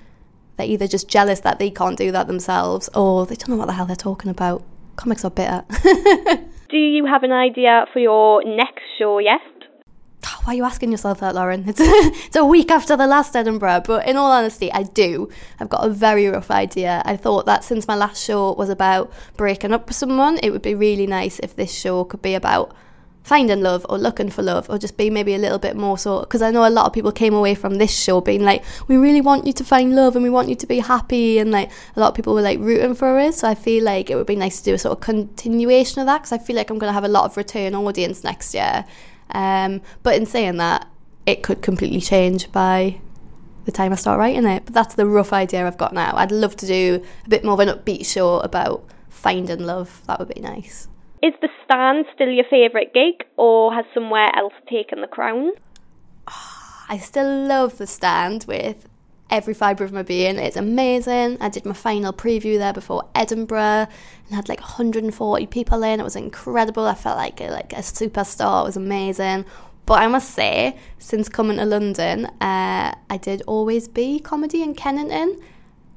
they're 0.58 0.68
either 0.68 0.88
just 0.88 1.08
jealous 1.08 1.40
that 1.40 1.58
they 1.58 1.72
can't 1.72 1.98
do 1.98 2.12
that 2.12 2.28
themselves 2.28 2.88
or 2.94 3.26
they 3.26 3.36
don't 3.36 3.50
know 3.50 3.56
what 3.56 3.66
the 3.66 3.74
hell 3.74 3.88
they're 3.88 3.96
talking 3.96 4.30
about. 4.30 4.64
Comics 4.96 5.26
are 5.26 5.32
bitter. 5.32 5.66
Do 6.70 6.78
you 6.78 7.08
have 7.08 7.24
an 7.24 7.32
idea 7.32 7.86
for 7.92 8.00
your 8.00 8.44
next 8.46 8.84
show 9.00 9.18
yet? 9.18 9.42
Why 10.44 10.54
are 10.54 10.58
you 10.58 10.64
asking 10.64 10.92
yourself 10.92 11.20
that, 11.20 11.34
Lauren? 11.34 11.68
It's, 11.68 11.80
it's 11.84 12.36
a 12.36 12.46
week 12.46 12.70
after 12.70 12.96
the 12.96 13.08
last 13.08 13.36
Edinburgh, 13.36 13.84
but 13.86 14.08
in 14.08 14.18
all 14.18 14.32
honesty, 14.32 14.72
I 14.72 14.84
do. 14.84 15.30
I've 15.60 15.70
got 15.70 15.86
a 15.86 15.90
very 15.90 16.28
rough 16.28 16.52
idea. 16.52 17.02
I 17.06 17.18
thought 17.18 17.48
that 17.48 17.64
since 17.64 17.88
my 17.88 17.96
last 17.96 18.24
show 18.24 18.54
was 18.54 18.70
about 18.70 19.12
breaking 19.36 19.74
up 19.74 19.88
with 19.88 19.96
someone, 19.96 20.38
it 20.44 20.52
would 20.52 20.62
be 20.62 20.76
really 20.76 21.08
nice 21.08 21.40
if 21.40 21.56
this 21.56 21.74
show 21.74 22.04
could 22.04 22.22
be 22.22 22.36
about 22.36 22.76
finding 23.30 23.62
love 23.62 23.86
or 23.90 24.00
looking 24.00 24.28
for 24.28 24.42
love 24.42 24.68
or 24.72 24.80
just 24.80 24.98
be 24.98 25.08
maybe 25.08 25.36
a 25.36 25.38
little 25.38 25.60
bit 25.60 25.76
more 25.76 26.00
so 26.00 26.22
because 26.22 26.42
I 26.42 26.50
know 26.50 26.68
a 26.68 26.76
lot 26.78 26.88
of 26.88 26.94
people 26.94 27.12
came 27.12 27.36
away 27.36 27.54
from 27.54 27.76
this 27.76 27.96
show 27.96 28.22
being 28.22 28.44
like 28.44 28.64
we 28.88 28.98
really 28.98 29.22
want 29.22 29.46
you 29.46 29.54
to 29.54 29.64
find 29.64 29.96
love 29.96 30.16
and 30.16 30.24
we 30.24 30.32
want 30.32 30.50
you 30.50 30.56
to 30.56 30.66
be 30.66 30.80
happy 30.80 31.38
and 31.38 31.52
like 31.52 31.70
a 31.96 32.00
lot 32.00 32.08
of 32.08 32.16
people 32.16 32.34
were 32.34 32.42
like 32.42 32.58
rooting 32.58 32.96
for 32.96 33.20
us 33.20 33.38
so 33.42 33.48
I 33.48 33.54
feel 33.54 33.84
like 33.84 34.10
it 34.10 34.16
would 34.16 34.26
be 34.26 34.36
nice 34.36 34.58
to 34.62 34.66
do 34.66 34.74
a 34.74 34.80
sort 34.80 34.98
of 34.98 35.02
continuation 35.02 36.00
of 36.02 36.08
that 36.08 36.24
because 36.24 36.32
I 36.32 36.40
feel 36.40 36.56
like 36.56 36.72
I'm 36.72 36.80
going 36.80 36.90
to 36.90 36.94
have 36.94 37.04
a 37.04 37.08
lot 37.08 37.26
of 37.26 37.38
return 37.38 37.76
audience 37.76 38.24
next 38.24 38.56
year. 38.56 38.84
Um, 39.30 39.82
but 40.02 40.16
in 40.16 40.26
saying 40.26 40.58
that 40.58 40.88
it 41.28 41.44
could 41.44 41.62
completely 41.62 42.02
change 42.02 42.52
by 42.52 43.00
the 43.66 43.72
time 43.72 43.92
I 43.92 43.96
start 43.96 44.18
writing 44.18 44.48
it 44.48 44.66
but 44.66 44.74
that's 44.74 44.96
the 44.96 45.06
rough 45.06 45.34
idea 45.34 45.68
I've 45.68 45.78
got 45.78 45.94
now. 45.94 46.16
I'd 46.16 46.32
love 46.32 46.56
to 46.56 46.66
do 46.66 47.06
a 47.28 47.30
bit 47.30 47.44
more 47.44 47.54
of 47.54 47.60
an 47.60 47.70
upbeat 47.70 48.08
show 48.08 48.40
about 48.40 48.86
finding 49.08 49.68
love. 49.68 50.02
That 50.08 50.18
would 50.18 50.34
be 50.34 50.42
nice 50.42 50.88
Is 51.22 51.34
the 51.42 51.50
stand 51.66 52.06
still 52.14 52.30
your 52.30 52.46
favourite 52.50 52.94
gig, 52.94 53.26
or 53.38 53.74
has 53.74 53.86
somewhere 53.94 54.30
else 54.36 54.54
taken 54.70 55.02
the 55.02 55.08
crown? 55.08 55.52
I 56.90 56.98
still 56.98 57.46
love 57.46 57.78
the 57.78 57.86
stand 57.86 58.46
with 58.48 58.88
every 59.30 59.54
fibre 59.54 59.84
of 59.84 59.92
my 59.92 60.02
being. 60.02 60.38
It's 60.38 60.56
amazing. 60.58 61.38
I 61.40 61.50
did 61.50 61.66
my 61.66 61.74
final 61.74 62.14
preview 62.14 62.58
there 62.58 62.74
before 62.74 63.08
Edinburgh 63.14 63.88
and 64.26 64.36
had 64.36 64.50
like 64.50 64.60
140 64.60 65.46
people 65.48 65.84
in. 65.84 66.00
It 66.00 66.04
was 66.04 66.16
incredible. 66.16 66.86
I 66.86 66.96
felt 66.96 67.18
like 67.18 67.40
a, 67.42 67.50
like 67.50 67.74
a 67.74 67.78
superstar. 67.78 68.62
It 68.62 68.66
was 68.66 68.78
amazing. 68.78 69.46
But 69.86 70.02
I 70.02 70.08
must 70.08 70.32
say, 70.32 70.78
since 71.00 71.30
coming 71.30 71.58
to 71.58 71.66
London, 71.66 72.26
uh, 72.42 72.94
I 73.10 73.18
did 73.22 73.42
always 73.48 73.88
be 73.88 74.20
comedy 74.20 74.62
in 74.62 74.76
Kennington, 74.76 75.40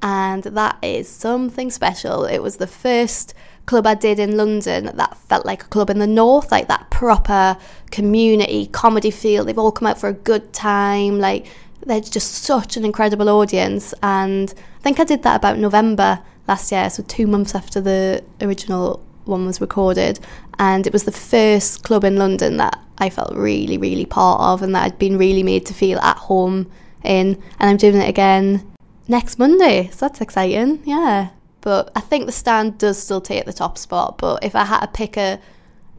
and 0.02 0.42
that 0.44 0.78
is 0.82 1.08
something 1.08 1.70
special. 1.70 2.24
It 2.24 2.38
was 2.38 2.56
the 2.56 2.66
first 2.66 3.34
club 3.66 3.86
I 3.86 3.94
did 3.94 4.18
in 4.18 4.36
London 4.36 4.90
that 4.94 5.16
felt 5.16 5.46
like 5.46 5.64
a 5.64 5.68
club 5.68 5.90
in 5.90 5.98
the 5.98 6.06
north, 6.06 6.50
like 6.50 6.68
that 6.68 6.90
proper 6.90 7.56
community 7.90 8.66
comedy 8.66 9.10
feel. 9.10 9.44
They've 9.44 9.58
all 9.58 9.72
come 9.72 9.88
out 9.88 9.98
for 9.98 10.08
a 10.08 10.14
good 10.14 10.52
time, 10.52 11.18
like 11.18 11.46
they're 11.86 12.00
just 12.00 12.32
such 12.34 12.76
an 12.76 12.84
incredible 12.84 13.28
audience. 13.28 13.94
And 14.02 14.52
I 14.78 14.82
think 14.82 15.00
I 15.00 15.04
did 15.04 15.22
that 15.22 15.36
about 15.36 15.58
November 15.58 16.20
last 16.48 16.72
year, 16.72 16.90
so 16.90 17.02
two 17.02 17.26
months 17.26 17.54
after 17.54 17.80
the 17.80 18.24
original 18.40 19.04
one 19.24 19.46
was 19.46 19.60
recorded. 19.60 20.18
And 20.58 20.86
it 20.86 20.92
was 20.92 21.04
the 21.04 21.12
first 21.12 21.82
club 21.82 22.04
in 22.04 22.16
London 22.16 22.56
that 22.58 22.78
I 22.98 23.10
felt 23.10 23.34
really, 23.34 23.78
really 23.78 24.04
part 24.04 24.40
of 24.40 24.62
and 24.62 24.74
that 24.74 24.84
I'd 24.84 24.98
been 24.98 25.18
really 25.18 25.42
made 25.42 25.66
to 25.66 25.74
feel 25.74 25.98
at 26.00 26.16
home 26.16 26.70
in. 27.04 27.42
And 27.58 27.70
I'm 27.70 27.76
doing 27.76 27.96
it 27.96 28.08
again 28.08 28.70
next 29.08 29.38
Monday, 29.38 29.88
so 29.92 30.06
that's 30.06 30.20
exciting. 30.20 30.82
Yeah. 30.84 31.30
But 31.62 31.90
I 31.96 32.00
think 32.00 32.26
the 32.26 32.32
stand 32.32 32.76
does 32.76 33.02
still 33.02 33.20
take 33.20 33.46
the 33.46 33.52
top 33.52 33.78
spot. 33.78 34.18
But 34.18 34.44
if 34.44 34.54
I 34.54 34.64
had 34.64 34.80
to 34.80 34.88
pick 34.88 35.16
a, 35.16 35.40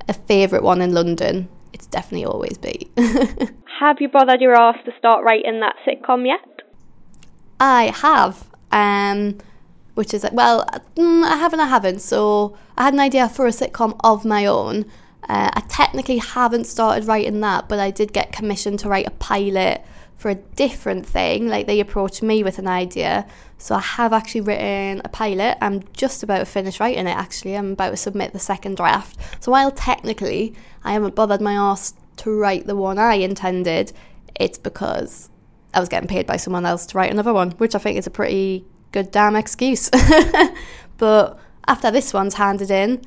a 0.07 0.13
favourite 0.13 0.63
one 0.63 0.81
in 0.81 0.93
London, 0.93 1.49
it's 1.71 1.87
definitely 1.87 2.25
always 2.25 2.57
be. 2.57 2.91
have 3.79 3.99
you 3.99 4.09
bothered 4.09 4.41
your 4.41 4.55
ass 4.55 4.77
to 4.85 4.91
start 4.97 5.23
writing 5.23 5.61
that 5.61 5.75
sitcom 5.87 6.27
yet? 6.27 6.61
I 7.59 7.93
have. 7.95 8.45
Um, 8.71 9.37
which 9.95 10.13
is 10.13 10.23
like, 10.23 10.33
well, 10.33 10.67
mm, 10.95 11.23
I 11.23 11.37
haven't. 11.37 11.61
I 11.61 11.67
haven't. 11.67 11.99
So 11.99 12.57
I 12.77 12.83
had 12.83 12.93
an 12.93 12.99
idea 12.99 13.29
for 13.29 13.47
a 13.47 13.51
sitcom 13.51 13.95
of 14.03 14.25
my 14.25 14.45
own. 14.45 14.85
Uh, 15.29 15.49
I 15.53 15.61
technically 15.69 16.17
haven't 16.17 16.65
started 16.65 17.07
writing 17.07 17.39
that, 17.39 17.69
but 17.69 17.79
I 17.79 17.91
did 17.91 18.11
get 18.11 18.33
commissioned 18.33 18.79
to 18.79 18.89
write 18.89 19.07
a 19.07 19.11
pilot 19.11 19.81
for 20.23 20.29
a 20.29 20.35
different 20.35 21.05
thing. 21.05 21.49
Like 21.49 21.67
they 21.67 21.81
approached 21.81 22.23
me 22.23 22.45
with 22.45 22.57
an 22.57 22.65
idea. 22.65 23.27
So 23.57 23.75
I 23.75 23.81
have 23.81 24.13
actually 24.13 24.39
written 24.39 25.01
a 25.03 25.09
pilot. 25.09 25.57
I'm 25.59 25.83
just 25.91 26.23
about 26.23 26.37
to 26.37 26.45
finish 26.45 26.79
writing 26.79 27.07
it 27.07 27.17
actually. 27.17 27.57
I'm 27.57 27.73
about 27.73 27.89
to 27.89 27.97
submit 27.97 28.31
the 28.31 28.39
second 28.39 28.77
draft. 28.77 29.17
So 29.43 29.51
while 29.51 29.69
technically 29.69 30.55
I 30.81 30.93
haven't 30.93 31.13
bothered 31.13 31.41
my 31.41 31.55
ass 31.55 31.93
to 32.17 32.31
write 32.31 32.67
the 32.67 32.75
one 32.77 32.97
I 32.97 33.15
intended, 33.15 33.91
it's 34.39 34.57
because 34.57 35.29
I 35.73 35.81
was 35.81 35.89
getting 35.89 36.07
paid 36.07 36.25
by 36.25 36.37
someone 36.37 36.65
else 36.65 36.85
to 36.85 36.97
write 36.97 37.11
another 37.11 37.33
one, 37.33 37.51
which 37.51 37.75
I 37.75 37.79
think 37.79 37.97
is 37.97 38.07
a 38.07 38.09
pretty 38.09 38.65
good 38.93 39.11
damn 39.11 39.35
excuse. 39.35 39.89
but 40.97 41.37
after 41.67 41.91
this 41.91 42.13
one's 42.13 42.35
handed 42.35 42.71
in, 42.71 43.01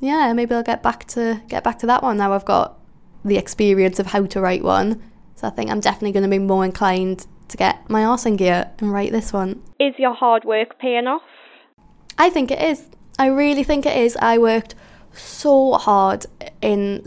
yeah, 0.00 0.34
maybe 0.34 0.54
I'll 0.54 0.62
get 0.62 0.82
back 0.82 1.06
to 1.08 1.40
get 1.48 1.64
back 1.64 1.78
to 1.78 1.86
that 1.86 2.02
one 2.02 2.18
now 2.18 2.34
I've 2.34 2.44
got 2.44 2.78
the 3.24 3.38
experience 3.38 3.98
of 3.98 4.08
how 4.08 4.26
to 4.26 4.40
write 4.42 4.62
one. 4.62 5.02
So 5.38 5.46
I 5.46 5.50
think 5.50 5.70
I'm 5.70 5.78
definitely 5.78 6.10
going 6.10 6.24
to 6.24 6.28
be 6.28 6.40
more 6.40 6.64
inclined 6.64 7.28
to 7.46 7.56
get 7.56 7.88
my 7.88 8.04
arse 8.04 8.26
in 8.26 8.34
gear 8.34 8.72
and 8.80 8.92
write 8.92 9.12
this 9.12 9.32
one. 9.32 9.62
Is 9.78 9.94
your 9.96 10.12
hard 10.12 10.44
work 10.44 10.80
paying 10.80 11.06
off? 11.06 11.22
I 12.18 12.28
think 12.28 12.50
it 12.50 12.60
is. 12.60 12.88
I 13.20 13.26
really 13.26 13.62
think 13.62 13.86
it 13.86 13.96
is. 13.96 14.16
I 14.20 14.38
worked 14.38 14.74
so 15.12 15.74
hard 15.74 16.26
in 16.60 17.06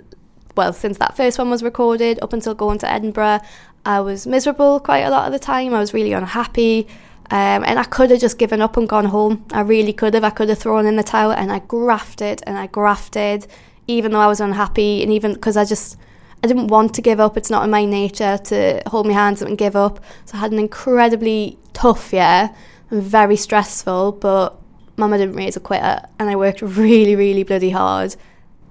well, 0.56 0.72
since 0.72 0.98
that 1.00 1.18
first 1.18 1.40
one 1.40 1.50
was 1.50 1.62
recorded 1.62 2.20
up 2.22 2.32
until 2.32 2.54
going 2.54 2.78
to 2.80 2.90
Edinburgh, 2.90 3.40
I 3.86 4.00
was 4.00 4.26
miserable 4.26 4.80
quite 4.80 5.02
a 5.02 5.10
lot 5.10 5.26
of 5.26 5.34
the 5.34 5.40
time. 5.40 5.74
I 5.74 5.80
was 5.80 5.94
really 5.94 6.14
unhappy. 6.14 6.88
Um, 7.32 7.64
and 7.66 7.80
I 7.80 7.84
could 7.84 8.12
have 8.12 8.20
just 8.22 8.38
given 8.38 8.62
up 8.62 8.78
and 8.78 8.88
gone 8.88 9.06
home. 9.06 9.46
I 9.52 9.62
really 9.62 9.94
could 9.94 10.14
have. 10.14 10.24
I 10.24 10.30
could 10.30 10.48
have 10.48 10.60
thrown 10.60 10.86
in 10.86 10.96
the 10.96 11.04
towel 11.04 11.32
and 11.32 11.52
I 11.52 11.60
grafted 11.60 12.44
and 12.48 12.58
I 12.58 12.68
grafted, 12.68 13.48
even 13.88 14.12
though 14.12 14.20
I 14.20 14.28
was 14.28 14.40
unhappy 14.40 15.04
and 15.04 15.12
even 15.12 15.34
because 15.34 15.58
I 15.58 15.66
just 15.66 15.98
I 16.44 16.48
didn't 16.48 16.68
want 16.68 16.96
to 16.96 17.02
give 17.02 17.20
up. 17.20 17.38
It's 17.38 17.50
not 17.50 17.64
in 17.64 17.70
my 17.70 17.86
nature 17.86 18.38
to 18.38 18.82
hold 18.88 19.06
my 19.06 19.14
hands 19.14 19.42
up 19.42 19.48
and 19.48 19.58
give 19.58 19.76
up. 19.76 20.00
So 20.26 20.38
I 20.38 20.40
had 20.40 20.52
an 20.52 20.60
incredibly 20.60 21.58
tough 21.74 22.12
year 22.14 22.50
and 22.90 23.04
very 23.04 23.36
stressful. 23.36 24.14
But 24.14 24.58
Mama 24.98 25.18
didn't 25.18 25.36
raise 25.36 25.56
a 25.56 25.60
quitter, 25.60 26.02
and 26.20 26.30
I 26.30 26.36
worked 26.36 26.62
really, 26.62 27.16
really 27.16 27.44
bloody 27.44 27.70
hard. 27.70 28.16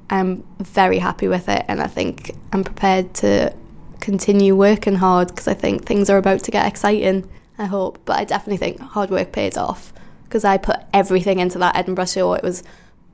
I'm 0.08 0.44
very 0.58 0.98
happy 0.98 1.28
with 1.28 1.48
it, 1.48 1.64
and 1.68 1.80
I 1.80 1.86
think 1.86 2.34
I'm 2.52 2.64
prepared 2.64 3.14
to 3.14 3.54
continue 4.00 4.56
working 4.56 4.96
hard 4.96 5.28
because 5.28 5.46
I 5.46 5.54
think 5.54 5.84
things 5.84 6.10
are 6.10 6.18
about 6.18 6.40
to 6.44 6.50
get 6.50 6.66
exciting. 6.66 7.28
I 7.58 7.66
hope, 7.66 7.98
but 8.04 8.18
I 8.18 8.24
definitely 8.24 8.56
think 8.56 8.80
hard 8.80 9.10
work 9.10 9.32
pays 9.32 9.56
off 9.56 9.92
because 10.24 10.44
I 10.44 10.56
put 10.56 10.78
everything 10.94 11.38
into 11.38 11.58
that 11.58 11.76
Edinburgh 11.76 12.06
show. 12.06 12.32
It 12.32 12.42
was 12.42 12.62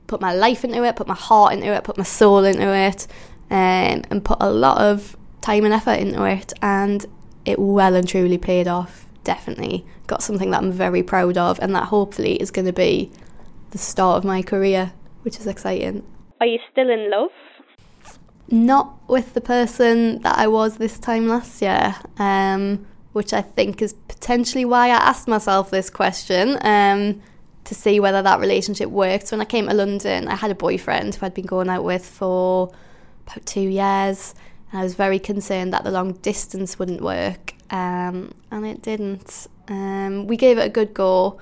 put 0.07 0.21
my 0.21 0.33
life 0.33 0.63
into 0.63 0.83
it, 0.83 0.95
put 0.95 1.07
my 1.07 1.13
heart 1.13 1.53
into 1.53 1.73
it, 1.73 1.83
put 1.83 1.97
my 1.97 2.03
soul 2.03 2.43
into 2.45 2.73
it, 2.73 3.07
um, 3.49 4.03
and 4.09 4.23
put 4.23 4.37
a 4.39 4.49
lot 4.49 4.79
of 4.79 5.17
time 5.41 5.65
and 5.65 5.73
effort 5.73 5.99
into 5.99 6.23
it, 6.25 6.53
and 6.61 7.05
it 7.45 7.59
well 7.59 7.95
and 7.95 8.07
truly 8.07 8.37
paid 8.37 8.67
off. 8.67 9.05
Definitely 9.23 9.85
got 10.07 10.23
something 10.23 10.51
that 10.51 10.61
I'm 10.61 10.71
very 10.71 11.03
proud 11.03 11.37
of, 11.37 11.59
and 11.59 11.75
that 11.75 11.85
hopefully 11.85 12.35
is 12.35 12.51
going 12.51 12.65
to 12.65 12.73
be 12.73 13.11
the 13.71 13.77
start 13.77 14.17
of 14.17 14.23
my 14.23 14.41
career, 14.41 14.93
which 15.23 15.39
is 15.39 15.47
exciting. 15.47 16.03
Are 16.39 16.47
you 16.47 16.59
still 16.71 16.89
in 16.89 17.09
love? 17.09 17.31
Not 18.49 18.97
with 19.09 19.33
the 19.33 19.41
person 19.41 20.21
that 20.21 20.37
I 20.37 20.47
was 20.47 20.77
this 20.77 20.99
time 20.99 21.27
last 21.27 21.61
year. 21.61 21.95
Um, 22.17 22.85
which 23.17 23.33
I 23.33 23.41
think 23.41 23.81
is 23.81 23.93
potentially 24.07 24.63
why 24.63 24.89
I 24.89 25.09
asked 25.09 25.27
myself 25.27 25.71
this 25.71 25.89
question 25.89 26.59
um, 26.61 27.19
to 27.63 27.73
see 27.73 27.99
whether 27.99 28.21
that 28.21 28.39
relationship 28.39 28.91
worked. 28.91 29.31
When 29.31 29.41
I 29.41 29.45
came 29.45 29.67
to 29.67 29.73
London, 29.73 30.27
I 30.27 30.35
had 30.35 30.51
a 30.51 30.55
boyfriend 30.55 31.15
who 31.15 31.25
I'd 31.25 31.33
been 31.33 31.47
going 31.47 31.67
out 31.67 31.83
with 31.83 32.05
for 32.05 32.71
about 33.27 33.45
two 33.45 33.61
years, 33.61 34.33
and 34.71 34.79
I 34.79 34.83
was 34.83 34.95
very 34.95 35.19
concerned 35.19 35.73
that 35.73 35.83
the 35.83 35.91
long 35.91 36.13
distance 36.13 36.79
wouldn't 36.79 37.01
work, 37.01 37.53
um, 37.69 38.33
and 38.51 38.65
it 38.65 38.81
didn't. 38.81 39.47
Um, 39.67 40.27
we 40.27 40.37
gave 40.37 40.57
it 40.57 40.65
a 40.65 40.69
good 40.69 40.93
go, 40.93 41.39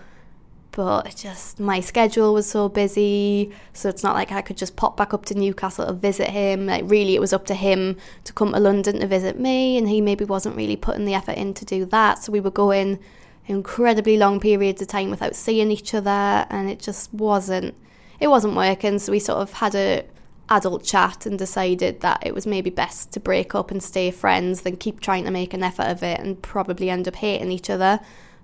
but 0.75 1.15
just 1.15 1.57
my 1.57 1.79
schedule 1.79 2.33
was 2.33 2.49
so 2.49 2.67
busy 2.67 3.49
so 3.71 3.87
it's 3.87 4.03
not 4.03 4.13
like 4.13 4.33
I 4.33 4.41
could 4.41 4.57
just 4.57 4.75
pop 4.75 4.97
back 4.97 5.13
up 5.13 5.23
to 5.27 5.33
Newcastle 5.33 5.87
to 5.87 5.93
visit 5.93 6.29
him. 6.29 6.65
Like 6.65 6.83
really 6.85 7.15
it 7.15 7.21
was 7.21 7.31
up 7.31 7.45
to 7.45 7.53
him 7.53 7.95
to 8.25 8.33
come 8.33 8.51
to 8.51 8.59
London 8.59 8.99
to 8.99 9.07
visit 9.07 9.39
me 9.39 9.77
and 9.77 9.87
he 9.87 10.01
maybe 10.01 10.25
wasn't 10.25 10.57
really 10.57 10.75
putting 10.75 11.05
the 11.05 11.13
effort 11.13 11.37
in 11.37 11.53
to 11.53 11.65
do 11.65 11.85
that. 11.85 12.23
So 12.23 12.33
we 12.33 12.41
were 12.41 12.51
going 12.51 12.99
incredibly 13.47 14.17
long 14.17 14.41
periods 14.41 14.81
of 14.81 14.89
time 14.89 15.09
without 15.09 15.35
seeing 15.35 15.71
each 15.71 15.93
other 15.93 16.45
and 16.49 16.69
it 16.69 16.79
just 16.79 17.13
wasn't 17.13 17.73
it 18.19 18.27
wasn't 18.27 18.55
working. 18.55 18.99
So 18.99 19.13
we 19.13 19.19
sort 19.19 19.39
of 19.39 19.53
had 19.53 19.75
a 19.75 20.03
adult 20.49 20.83
chat 20.83 21.25
and 21.25 21.39
decided 21.39 22.01
that 22.01 22.25
it 22.25 22.33
was 22.33 22.45
maybe 22.45 22.69
best 22.69 23.11
to 23.11 23.19
break 23.19 23.55
up 23.55 23.71
and 23.71 23.81
stay 23.81 24.11
friends 24.11 24.61
than 24.61 24.75
keep 24.77 24.99
trying 24.99 25.23
to 25.23 25.31
make 25.31 25.53
an 25.53 25.63
effort 25.63 25.87
of 25.87 26.03
it 26.03 26.19
and 26.19 26.41
probably 26.41 26.89
end 26.89 27.07
up 27.07 27.15
hating 27.15 27.51
each 27.51 27.69
other 27.69 27.99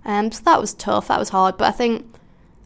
um, 0.05 0.31
so 0.31 0.41
that 0.43 0.59
was 0.59 0.73
tough 0.73 1.07
that 1.07 1.19
was 1.19 1.29
hard 1.29 1.57
but 1.57 1.67
I 1.67 1.71
think 1.71 2.05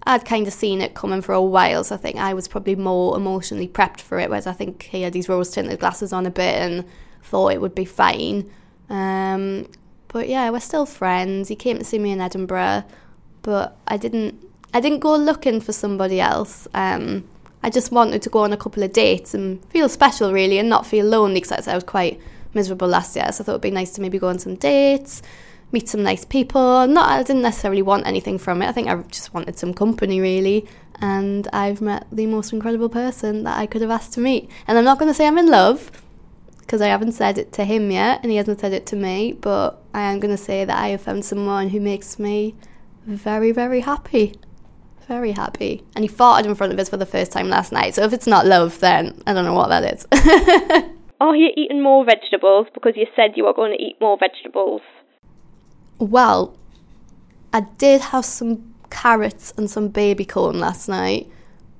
I'd 0.07 0.25
kind 0.25 0.45
of 0.45 0.53
seen 0.53 0.81
it 0.81 0.93
coming 0.93 1.21
for 1.21 1.33
a 1.33 1.41
while, 1.41 1.83
so 1.83 1.95
I 1.95 1.97
think 1.97 2.17
I 2.17 2.35
was 2.35 2.47
probably 2.47 2.75
more 2.75 3.17
emotionally 3.17 3.67
prepped 3.67 4.01
for 4.01 4.19
it, 4.19 4.29
whereas 4.29 4.45
I 4.45 4.53
think 4.53 4.83
he 4.83 5.01
had 5.01 5.13
these 5.13 5.27
rose 5.27 5.49
tinted 5.49 5.79
glasses 5.79 6.13
on 6.13 6.27
a 6.27 6.29
bit 6.31 6.55
and 6.55 6.85
thought 7.23 7.53
it 7.53 7.61
would 7.61 7.73
be 7.73 7.85
fine. 7.85 8.51
Um, 8.87 9.67
but 10.09 10.29
yeah, 10.29 10.49
we're 10.51 10.59
still 10.59 10.85
friends. 10.85 11.47
He 11.47 11.55
came 11.55 11.79
to 11.79 11.83
see 11.83 11.97
me 11.97 12.11
in 12.11 12.21
Edinburgh, 12.21 12.83
but 13.41 13.77
I 13.87 13.97
didn't. 13.97 14.41
I 14.73 14.79
didn't 14.79 14.99
go 14.99 15.15
looking 15.15 15.61
for 15.61 15.71
somebody 15.71 16.19
else. 16.19 16.67
Um, 16.73 17.27
I 17.65 17.71
just 17.71 17.91
wanted 17.91 18.21
to 18.21 18.29
go 18.29 18.41
on 18.41 18.53
a 18.53 18.57
couple 18.57 18.83
of 18.83 18.93
dates 18.93 19.33
and 19.33 19.59
feel 19.71 19.89
special, 19.89 20.31
really, 20.31 20.59
and 20.59 20.69
not 20.69 20.85
feel 20.85 21.03
lonely 21.03 21.41
because 21.41 21.67
I 21.67 21.73
was 21.73 21.83
quite 21.83 22.21
miserable 22.53 22.87
last 22.87 23.15
year. 23.15 23.25
So 23.31 23.41
I 23.41 23.43
thought 23.43 23.53
it'd 23.53 23.61
be 23.61 23.71
nice 23.71 23.89
to 23.93 24.01
maybe 24.01 24.19
go 24.19 24.27
on 24.27 24.37
some 24.37 24.53
dates, 24.53 25.23
meet 25.71 25.89
some 25.89 26.03
nice 26.03 26.25
people. 26.25 26.85
Not, 26.85 27.09
I 27.09 27.23
didn't 27.23 27.41
necessarily 27.41 27.81
want 27.81 28.05
anything 28.05 28.37
from 28.37 28.61
it. 28.61 28.67
I 28.67 28.71
think 28.71 28.87
I 28.87 28.95
just 29.09 29.33
wanted 29.33 29.57
some 29.57 29.73
company, 29.73 30.21
really. 30.21 30.67
And 31.01 31.47
I've 31.53 31.81
met 31.81 32.05
the 32.11 32.27
most 32.27 32.53
incredible 32.53 32.87
person 32.87 33.45
that 33.45 33.57
I 33.57 33.65
could 33.65 33.81
have 33.81 33.89
asked 33.89 34.13
to 34.13 34.19
meet. 34.19 34.47
And 34.67 34.77
I'm 34.77 34.85
not 34.85 34.99
going 34.99 35.09
to 35.09 35.15
say 35.15 35.25
I'm 35.25 35.39
in 35.39 35.47
love 35.47 35.91
because 36.59 36.81
I 36.81 36.87
haven't 36.89 37.13
said 37.13 37.39
it 37.39 37.51
to 37.53 37.65
him 37.65 37.89
yet, 37.89 38.19
and 38.21 38.29
he 38.29 38.37
hasn't 38.37 38.59
said 38.59 38.73
it 38.73 38.85
to 38.85 38.95
me. 38.95 39.31
But 39.31 39.81
I 39.91 40.01
am 40.11 40.19
going 40.19 40.37
to 40.37 40.43
say 40.43 40.65
that 40.65 40.77
I 40.77 40.89
have 40.89 41.01
found 41.01 41.25
someone 41.25 41.69
who 41.69 41.79
makes 41.79 42.19
me 42.19 42.53
very, 43.07 43.51
very 43.51 43.79
happy. 43.79 44.35
Very 45.07 45.31
happy. 45.31 45.83
And 45.95 46.03
he 46.03 46.09
farted 46.09 46.45
in 46.45 46.55
front 46.55 46.73
of 46.73 46.79
us 46.79 46.89
for 46.89 46.97
the 46.97 47.05
first 47.05 47.31
time 47.31 47.49
last 47.49 47.71
night. 47.71 47.93
So 47.93 48.03
if 48.03 48.13
it's 48.13 48.27
not 48.27 48.45
love, 48.45 48.79
then 48.79 49.21
I 49.27 49.33
don't 49.33 49.45
know 49.45 49.53
what 49.53 49.69
that 49.69 49.93
is. 49.93 50.91
Oh, 51.21 51.29
Are 51.29 51.35
you 51.35 51.49
eating 51.55 51.81
more 51.81 52.03
vegetables 52.03 52.67
because 52.73 52.93
you 52.97 53.07
said 53.15 53.31
you 53.35 53.45
were 53.45 53.53
going 53.53 53.71
to 53.71 53.81
eat 53.81 53.95
more 54.01 54.17
vegetables? 54.17 54.81
Well, 55.97 56.57
I 57.53 57.61
did 57.61 58.01
have 58.01 58.25
some 58.25 58.75
carrots 58.89 59.53
and 59.55 59.71
some 59.71 59.87
baby 59.87 60.25
corn 60.25 60.59
last 60.59 60.89
night, 60.89 61.29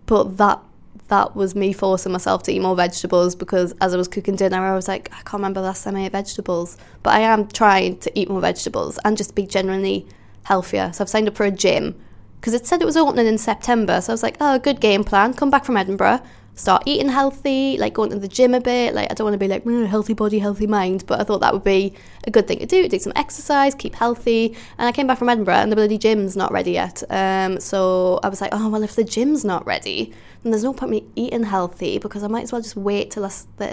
but 0.05 0.37
that 0.37 0.61
that 1.09 1.35
was 1.35 1.53
me 1.53 1.73
forcing 1.73 2.13
myself 2.13 2.43
to 2.43 2.53
eat 2.53 2.61
more 2.61 2.77
vegetables 2.77 3.35
because 3.35 3.75
as 3.81 3.93
I 3.93 3.97
was 3.97 4.07
cooking 4.07 4.37
dinner, 4.37 4.57
I 4.57 4.73
was 4.73 4.87
like, 4.87 5.09
I 5.11 5.17
can't 5.17 5.33
remember 5.33 5.59
the 5.59 5.67
last 5.67 5.83
time 5.83 5.97
I 5.97 6.05
ate 6.05 6.13
vegetables. 6.13 6.77
But 7.03 7.13
I 7.15 7.19
am 7.19 7.47
trying 7.47 7.97
to 7.99 8.19
eat 8.19 8.29
more 8.29 8.41
vegetables 8.41 8.97
and 9.03 9.17
just 9.17 9.35
be 9.35 9.45
generally 9.45 10.07
healthier. 10.43 10.93
So 10.93 11.03
I've 11.03 11.09
signed 11.09 11.27
up 11.27 11.35
for 11.35 11.45
a 11.45 11.51
gym 11.51 11.93
because 12.39 12.53
it 12.53 12.65
said 12.65 12.81
it 12.81 12.85
was 12.85 12.97
opening 12.97 13.27
in 13.27 13.37
September. 13.37 14.01
So 14.01 14.11
I 14.11 14.13
was 14.13 14.23
like, 14.23 14.37
oh, 14.39 14.59
good 14.59 14.79
game 14.79 15.03
plan. 15.03 15.33
Come 15.33 15.49
back 15.49 15.65
from 15.65 15.77
Edinburgh, 15.77 16.21
start 16.55 16.83
eating 16.85 17.09
healthy, 17.09 17.77
like 17.77 17.93
going 17.93 18.09
to 18.11 18.19
the 18.19 18.27
gym 18.27 18.53
a 18.53 18.61
bit. 18.61 18.93
Like, 18.93 19.11
I 19.11 19.13
don't 19.13 19.25
want 19.25 19.33
to 19.33 19.39
be 19.39 19.47
like, 19.47 19.63
mm, 19.65 19.85
healthy 19.85 20.13
body, 20.13 20.39
healthy 20.39 20.67
mind. 20.67 21.05
But 21.05 21.19
I 21.19 21.23
thought 21.23 21.41
that 21.41 21.53
would 21.53 21.63
be 21.63 21.93
a 22.25 22.31
good 22.31 22.47
thing 22.47 22.59
to 22.59 22.65
do. 22.65 22.87
Do 22.87 22.99
some 22.99 23.13
exercise, 23.15 23.75
keep 23.75 23.95
healthy. 23.95 24.55
And 24.77 24.87
I 24.87 24.91
came 24.91 25.07
back 25.07 25.17
from 25.17 25.29
Edinburgh 25.29 25.55
and 25.55 25.71
the 25.71 25.75
bloody 25.75 25.97
gym's 25.97 26.37
not 26.37 26.51
ready 26.51 26.71
yet. 26.71 27.03
Um, 27.09 27.59
so 27.59 28.19
I 28.23 28.29
was 28.29 28.41
like, 28.41 28.49
oh, 28.53 28.69
well, 28.69 28.83
if 28.83 28.95
the 28.95 29.03
gym's 29.03 29.43
not 29.43 29.65
ready, 29.65 30.13
then 30.43 30.51
there's 30.51 30.63
no 30.63 30.73
point 30.73 30.91
me 30.91 31.05
eating 31.15 31.43
healthy 31.43 31.97
because 31.97 32.23
I 32.23 32.27
might 32.27 32.43
as 32.43 32.51
well 32.51 32.61
just 32.61 32.75
wait 32.75 33.11
till 33.11 33.25
I, 33.25 33.31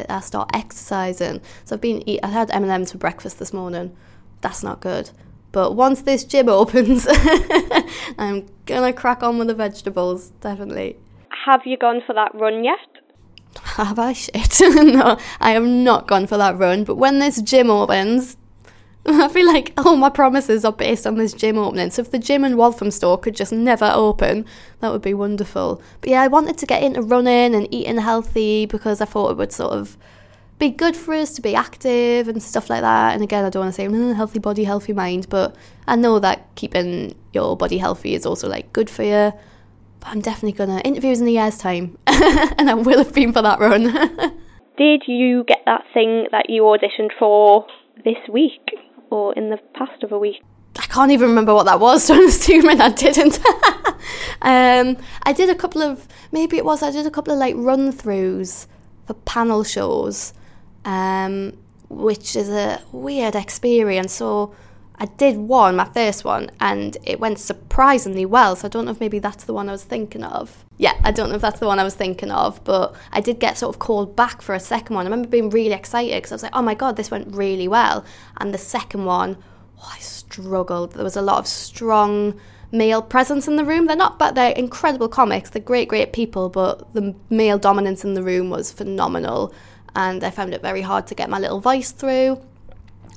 I 0.09 0.20
start 0.20 0.51
exercising. 0.55 1.40
So 1.64 1.77
I've 1.77 1.83
been, 1.83 2.07
eat- 2.09 2.20
I 2.22 2.29
had 2.29 2.51
M&M's 2.51 2.92
for 2.92 2.98
breakfast 2.98 3.38
this 3.38 3.53
morning. 3.53 3.94
That's 4.40 4.62
not 4.62 4.81
good. 4.81 5.11
But 5.52 5.74
once 5.74 6.02
this 6.02 6.24
gym 6.24 6.48
opens, 6.60 7.06
I'm 8.18 8.48
gonna 8.66 8.92
crack 8.92 9.22
on 9.22 9.38
with 9.38 9.48
the 9.48 9.54
vegetables, 9.54 10.30
definitely. 10.40 10.96
Have 11.46 11.62
you 11.64 11.76
gone 11.76 12.02
for 12.06 12.14
that 12.14 12.34
run 12.34 12.64
yet? 12.64 12.78
Have 13.62 13.98
I 13.98 14.12
shit? 14.12 14.56
no, 14.60 15.18
I 15.40 15.50
have 15.50 15.64
not 15.64 16.06
gone 16.06 16.26
for 16.26 16.38
that 16.38 16.56
run. 16.56 16.84
But 16.84 16.96
when 16.96 17.18
this 17.18 17.40
gym 17.42 17.70
opens, 17.70 18.36
I 19.04 19.28
feel 19.28 19.46
like 19.46 19.72
all 19.76 19.96
my 19.96 20.10
promises 20.10 20.64
are 20.64 20.72
based 20.72 21.06
on 21.06 21.16
this 21.16 21.32
gym 21.32 21.58
opening. 21.58 21.90
So 21.90 22.02
if 22.02 22.10
the 22.10 22.18
gym 22.18 22.44
in 22.44 22.56
Walthamstow 22.56 23.16
could 23.16 23.34
just 23.34 23.52
never 23.52 23.90
open, 23.92 24.46
that 24.80 24.92
would 24.92 25.02
be 25.02 25.14
wonderful. 25.14 25.82
But 26.00 26.10
yeah, 26.10 26.22
I 26.22 26.28
wanted 26.28 26.56
to 26.58 26.66
get 26.66 26.82
into 26.82 27.02
running 27.02 27.54
and 27.54 27.66
eating 27.74 27.98
healthy 27.98 28.66
because 28.66 29.00
I 29.00 29.06
thought 29.06 29.32
it 29.32 29.36
would 29.36 29.52
sort 29.52 29.72
of 29.72 29.98
be 30.62 30.70
good 30.70 30.96
for 30.96 31.12
us 31.12 31.33
to 31.35 31.42
be 31.42 31.57
active 31.57 32.29
and 32.29 32.40
stuff 32.40 32.70
like 32.70 32.83
that. 32.83 33.14
And 33.14 33.22
again, 33.22 33.44
I 33.44 33.51
don't 33.51 33.62
want 33.62 33.75
to 33.75 33.83
say 33.83 33.88
mm, 33.88 34.14
healthy 34.14 34.38
body, 34.38 34.62
healthy 34.62 34.92
mind, 34.92 35.29
but 35.29 35.57
I 35.88 35.96
know 35.96 36.20
that 36.20 36.55
keeping 36.55 37.16
your 37.33 37.57
body 37.57 37.79
healthy 37.79 38.14
is 38.14 38.25
also 38.25 38.48
like 38.48 38.72
good 38.72 38.88
for 38.88 39.03
you. 39.03 39.33
But 39.98 40.09
I'm 40.09 40.20
definitely 40.20 40.53
gonna 40.53 40.81
interviews 40.85 41.20
in 41.20 41.27
a 41.27 41.31
year's 41.31 41.59
time, 41.59 41.98
and 42.07 42.70
I 42.70 42.75
will 42.75 42.98
have 42.98 43.12
been 43.12 43.33
for 43.33 43.42
that 43.42 43.59
run. 43.59 43.83
Did 44.79 45.03
you 45.07 45.44
get 45.44 45.62
that 45.66 45.83
thing 45.92 46.29
that 46.31 46.46
you 46.48 46.62
auditioned 46.62 47.11
for 47.18 47.66
this 48.05 48.16
week 48.33 48.62
or 49.11 49.35
in 49.35 49.51
the 49.51 49.59
past 49.75 50.03
of 50.05 50.12
a 50.12 50.18
week? 50.18 50.42
I 50.79 50.87
can't 50.87 51.11
even 51.11 51.29
remember 51.29 51.55
what 51.55 51.66
that 51.66 51.81
was, 51.81 52.05
so 52.05 52.14
I'm 52.14 52.29
assuming 52.29 52.81
I 52.81 52.90
didn't. 52.90 53.38
um, 54.42 54.96
I 55.25 55.33
did 55.35 55.51
a 55.51 55.55
couple 55.55 55.83
of, 55.83 56.07
maybe 56.31 56.57
it 56.57 56.64
was, 56.64 56.83
I 56.83 56.90
did 56.90 57.05
a 57.05 57.11
couple 57.11 57.33
of 57.33 57.38
like 57.38 57.55
run 57.59 57.92
throughs 57.92 58.66
for 59.07 59.14
panel 59.14 59.64
shows, 59.64 60.33
um, 60.85 61.57
which 61.88 62.37
is 62.37 62.49
a 62.49 62.81
weird 62.92 63.35
experience. 63.35 64.12
So 64.12 64.55
I 64.97 65.07
did 65.07 65.37
one, 65.37 65.77
my 65.77 65.85
first 65.85 66.25
one, 66.25 66.51
and 66.61 66.97
it 67.05 67.18
went 67.18 67.38
surprisingly 67.38 68.25
well. 68.25 68.57
So 68.57 68.66
I 68.66 68.68
don't 68.68 68.85
know 68.85 68.92
if 68.92 69.01
maybe 69.01 69.18
that's 69.18 69.45
the 69.45 69.53
one 69.53 69.68
I 69.68 69.73
was 69.73 69.85
thinking 69.85 70.23
of. 70.23 70.64
Yeah, 70.79 70.99
I 71.03 71.11
don't 71.11 71.29
know 71.29 71.37
if 71.37 71.42
that's 71.42 71.61
the 71.61 71.66
one 71.66 71.79
I 71.79 71.85
was 71.85 71.95
thinking 71.95 72.31
of, 72.31 72.62
but 72.64 72.95
I 73.11 73.21
did 73.21 73.38
get 73.38 73.59
sort 73.59 73.75
of 73.75 73.79
called 73.79 74.16
back 74.16 74.42
for 74.42 74.55
a 74.55 74.61
second 74.61 74.95
one. 74.95 75.07
I 75.07 75.11
remember 75.11 75.29
being 75.29 75.51
really 75.51 75.75
excited 75.75 76.14
because 76.14 76.33
I 76.33 76.35
was 76.37 76.42
like, 76.42 76.57
oh 76.57 76.62
my 76.62 76.75
God, 76.75 76.97
this 76.97 77.11
went 77.11 77.35
really 77.35 77.68
well. 77.68 78.05
And 78.37 78.55
the 78.55 78.59
second 78.59 79.05
one, 79.05 79.38
oh, 79.79 79.92
I 79.92 79.99
struggled. 79.99 80.92
There 80.92 81.05
was 81.05 81.16
a 81.16 81.23
lot 81.23 81.38
of 81.38 81.47
strong 81.47 82.38
male 82.71 83.03
presence 83.03 83.47
in 83.47 83.57
the 83.57 83.64
room. 83.64 83.87
They're 83.87 83.97
not, 83.97 84.18
but 84.18 84.35
they're 84.35 84.53
incredible 84.53 85.09
comics. 85.09 85.51
They're 85.51 85.62
great, 85.62 85.88
great 85.88 86.12
people, 86.12 86.49
but 86.49 86.92
the 86.95 87.14
male 87.29 87.59
dominance 87.59 88.05
in 88.05 88.14
the 88.14 88.23
room 88.23 88.51
was 88.51 88.73
phenomenal. 88.73 89.55
And 89.94 90.24
I 90.24 90.31
found 90.31 90.55
it 90.55 90.62
very 90.62 90.83
hard 90.83 91.07
to 91.09 91.14
get 91.14 91.28
my 91.28 91.38
little 91.38 91.61
voice 91.61 91.92
through. 91.92 92.40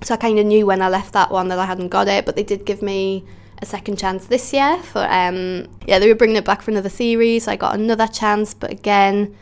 So 0.04 0.14
I 0.14 0.18
kind 0.18 0.38
of 0.40 0.46
knew 0.46 0.66
when 0.66 0.82
I 0.82 0.90
left 0.90 1.14
that 1.14 1.32
one 1.32 1.48
that 1.48 1.60
I 1.60 1.66
hadn't 1.66 1.90
got 1.90 2.08
it, 2.08 2.26
but 2.26 2.36
they 2.36 2.44
did 2.44 2.66
give 2.66 2.82
me 2.82 3.24
a 3.62 3.66
second 3.66 3.98
chance 3.98 4.26
this 4.26 4.52
year 4.52 4.78
for 4.84 5.02
um 5.10 5.66
yeah 5.88 5.98
they 5.98 6.08
were 6.08 6.16
bringing 6.16 6.36
it 6.36 6.44
back 6.44 6.62
for 6.62 6.72
another 6.72 6.90
series 6.90 7.46
so 7.46 7.52
i 7.54 7.56
got 7.56 7.74
another 7.74 8.06
chance 8.06 8.54
but 8.54 8.70
again 8.70 9.34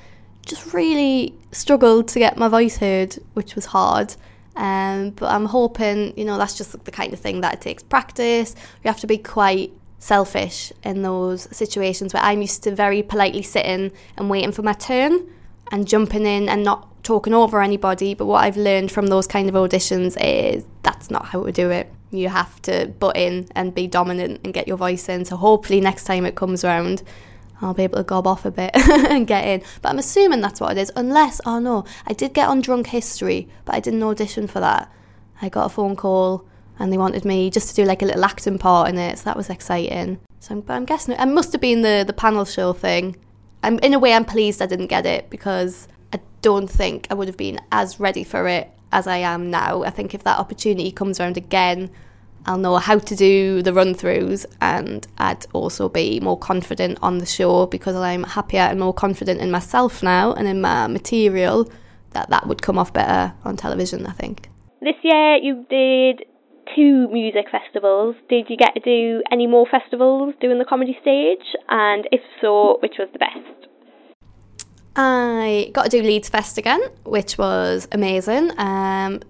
just 0.45 0.73
really 0.73 1.33
struggled 1.51 2.07
to 2.07 2.19
get 2.19 2.37
my 2.37 2.47
voice 2.47 2.77
heard 2.77 3.17
which 3.33 3.55
was 3.55 3.65
hard. 3.67 4.15
Um 4.55 5.11
but 5.11 5.31
i'm 5.31 5.45
hoping 5.45 6.15
you 6.17 6.25
know 6.25 6.37
that's 6.37 6.57
just 6.57 6.83
the 6.85 6.91
kind 6.91 7.11
of 7.13 7.19
thing 7.19 7.41
that 7.41 7.55
it 7.55 7.61
takes 7.61 7.81
practice. 7.81 8.55
You 8.83 8.89
have 8.89 8.99
to 8.99 9.07
be 9.07 9.17
quite 9.17 9.71
selfish 9.97 10.71
in 10.83 11.01
those 11.01 11.47
situations 11.55 12.13
where 12.13 12.21
i'm 12.21 12.41
used 12.41 12.61
to 12.63 12.75
very 12.75 13.01
politely 13.01 13.41
sitting 13.41 13.91
and 14.17 14.29
waiting 14.29 14.51
for 14.51 14.61
my 14.61 14.73
turn 14.73 15.27
and 15.71 15.87
jumping 15.87 16.25
in 16.25 16.49
and 16.49 16.63
not 16.63 16.89
talking 17.03 17.33
over 17.33 17.61
anybody 17.61 18.13
but 18.13 18.25
what 18.25 18.43
i've 18.43 18.55
learned 18.55 18.91
from 18.91 19.07
those 19.07 19.27
kind 19.27 19.49
of 19.49 19.55
auditions 19.55 20.15
is 20.21 20.65
that's 20.83 21.11
not 21.11 21.25
how 21.25 21.39
we 21.39 21.51
do 21.51 21.69
it 21.69 21.91
you 22.13 22.29
have 22.29 22.61
to 22.63 22.87
butt 22.99 23.17
in 23.17 23.47
and 23.55 23.73
be 23.73 23.87
dominant 23.87 24.41
and 24.43 24.53
get 24.53 24.67
your 24.67 24.77
voice 24.77 25.09
in. 25.09 25.25
So 25.25 25.35
hopefully 25.35 25.81
next 25.81 26.05
time 26.05 26.25
it 26.25 26.35
comes 26.35 26.63
around, 26.63 27.03
I'll 27.61 27.73
be 27.73 27.83
able 27.83 27.97
to 27.97 28.03
gob 28.03 28.27
off 28.27 28.45
a 28.45 28.51
bit 28.51 28.71
and 28.75 29.27
get 29.27 29.45
in. 29.47 29.63
But 29.81 29.89
I'm 29.89 29.99
assuming 29.99 30.41
that's 30.41 30.59
what 30.59 30.77
it 30.77 30.81
is. 30.81 30.91
Unless, 30.95 31.41
oh 31.45 31.59
no, 31.59 31.85
I 32.05 32.13
did 32.13 32.33
get 32.33 32.49
on 32.49 32.61
Drunk 32.61 32.87
History, 32.87 33.49
but 33.65 33.75
I 33.75 33.79
didn't 33.79 34.03
audition 34.03 34.47
for 34.47 34.59
that. 34.59 34.91
I 35.41 35.49
got 35.49 35.65
a 35.65 35.69
phone 35.69 35.95
call 35.95 36.45
and 36.79 36.91
they 36.91 36.97
wanted 36.97 37.25
me 37.25 37.49
just 37.49 37.69
to 37.69 37.75
do 37.75 37.85
like 37.85 38.01
a 38.01 38.05
little 38.05 38.25
acting 38.25 38.57
part 38.57 38.89
in 38.89 38.97
it. 38.97 39.17
So 39.19 39.25
that 39.25 39.37
was 39.37 39.49
exciting. 39.49 40.19
So 40.39 40.55
I'm, 40.55 40.61
but 40.61 40.73
I'm 40.73 40.85
guessing 40.85 41.15
it, 41.15 41.25
must 41.27 41.51
have 41.53 41.61
been 41.61 41.81
the, 41.81 42.03
the 42.05 42.13
panel 42.13 42.45
show 42.45 42.73
thing. 42.73 43.15
I'm 43.63 43.79
in 43.79 43.93
a 43.93 43.99
way 43.99 44.13
I'm 44.13 44.25
pleased 44.25 44.61
I 44.61 44.65
didn't 44.65 44.87
get 44.87 45.05
it 45.05 45.29
because 45.29 45.87
I 46.11 46.19
don't 46.41 46.69
think 46.69 47.07
I 47.09 47.13
would 47.13 47.27
have 47.27 47.37
been 47.37 47.59
as 47.71 47.99
ready 47.99 48.23
for 48.23 48.47
it 48.47 48.69
as 48.91 49.07
I 49.07 49.17
am 49.17 49.49
now. 49.49 49.83
I 49.83 49.89
think 49.89 50.13
if 50.13 50.23
that 50.23 50.37
opportunity 50.37 50.91
comes 50.91 51.19
around 51.19 51.37
again, 51.37 51.89
I'll 52.45 52.57
know 52.57 52.75
how 52.75 52.99
to 52.99 53.15
do 53.15 53.61
the 53.61 53.73
run 53.73 53.95
throughs 53.95 54.45
and 54.59 55.07
I'd 55.17 55.45
also 55.53 55.87
be 55.87 56.19
more 56.19 56.37
confident 56.37 56.99
on 57.01 57.19
the 57.19 57.25
show 57.25 57.65
because 57.67 57.95
I'm 57.95 58.25
happier 58.25 58.61
and 58.61 58.81
more 58.81 58.93
confident 58.93 59.39
in 59.39 59.49
myself 59.49 60.03
now 60.03 60.33
and 60.33 60.45
in 60.45 60.59
my 60.59 60.87
material 60.87 61.71
that 62.11 62.29
that 62.29 62.45
would 62.47 62.61
come 62.61 62.77
off 62.77 62.91
better 62.91 63.33
on 63.45 63.55
television, 63.55 64.05
I 64.05 64.11
think. 64.11 64.49
This 64.81 64.95
year 65.03 65.37
you 65.37 65.65
did 65.69 66.25
two 66.75 67.07
music 67.09 67.45
festivals. 67.51 68.15
Did 68.29 68.49
you 68.49 68.57
get 68.57 68.73
to 68.73 68.79
do 68.79 69.21
any 69.31 69.47
more 69.47 69.65
festivals 69.69 70.33
doing 70.41 70.59
the 70.59 70.65
comedy 70.65 70.97
stage? 71.01 71.45
And 71.69 72.07
if 72.11 72.21
so, 72.41 72.77
which 72.81 72.95
was 72.99 73.09
the 73.13 73.19
best? 73.19 73.69
I 74.95 75.71
got 75.73 75.85
to 75.85 75.89
do 75.89 76.03
Leeds 76.03 76.29
Fest 76.29 76.57
again, 76.57 76.81
which 77.03 77.37
was 77.37 77.87
amazing. 77.91 78.51
Um, 78.59 79.21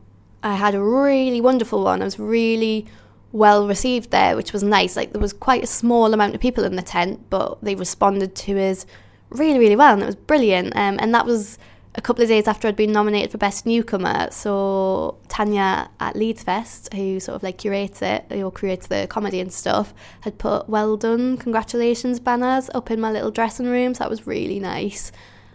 I 0.43 0.55
had 0.55 0.75
a 0.75 0.83
really 0.83 1.39
wonderful 1.39 1.83
one. 1.83 2.01
I 2.01 2.05
was 2.05 2.19
really 2.19 2.85
well 3.31 3.67
received 3.67 4.11
there, 4.11 4.35
which 4.35 4.51
was 4.51 4.61
nice. 4.61 4.95
Like 4.95 5.13
there 5.13 5.21
was 5.21 5.33
quite 5.33 5.63
a 5.63 5.67
small 5.67 6.13
amount 6.13 6.35
of 6.35 6.41
people 6.41 6.65
in 6.65 6.75
the 6.75 6.81
tent, 6.81 7.29
but 7.29 7.63
they 7.63 7.75
responded 7.75 8.35
to 8.35 8.59
us 8.61 8.85
really, 9.29 9.57
really 9.57 9.75
well, 9.75 9.93
and 9.93 10.03
it 10.03 10.05
was 10.05 10.15
brilliant. 10.15 10.75
Um, 10.75 10.97
and 10.99 11.13
that 11.13 11.25
was 11.25 11.57
a 11.95 12.01
couple 12.01 12.23
of 12.23 12.29
days 12.29 12.47
after 12.47 12.67
I'd 12.67 12.75
been 12.75 12.91
nominated 12.91 13.31
for 13.31 13.37
Best 13.37 13.65
Newcomer. 13.65 14.29
So 14.31 15.17
Tanya 15.27 15.89
at 15.99 16.15
Leeds 16.15 16.43
Fest, 16.43 16.93
who 16.93 17.19
sort 17.19 17.35
of 17.35 17.43
like 17.43 17.57
curates 17.57 18.01
it, 18.01 18.25
or 18.31 18.51
creates 18.51 18.87
the 18.87 19.07
comedy 19.07 19.39
and 19.39 19.53
stuff, 19.53 19.93
had 20.21 20.37
put 20.37 20.67
"Well 20.67 20.97
done, 20.97 21.37
congratulations" 21.37 22.19
banners 22.19 22.69
up 22.73 22.89
in 22.89 22.99
my 22.99 23.11
little 23.11 23.31
dressing 23.31 23.67
room. 23.67 23.93
So 23.93 24.03
that 24.03 24.09
was 24.09 24.25
really 24.25 24.59
nice. 24.59 25.11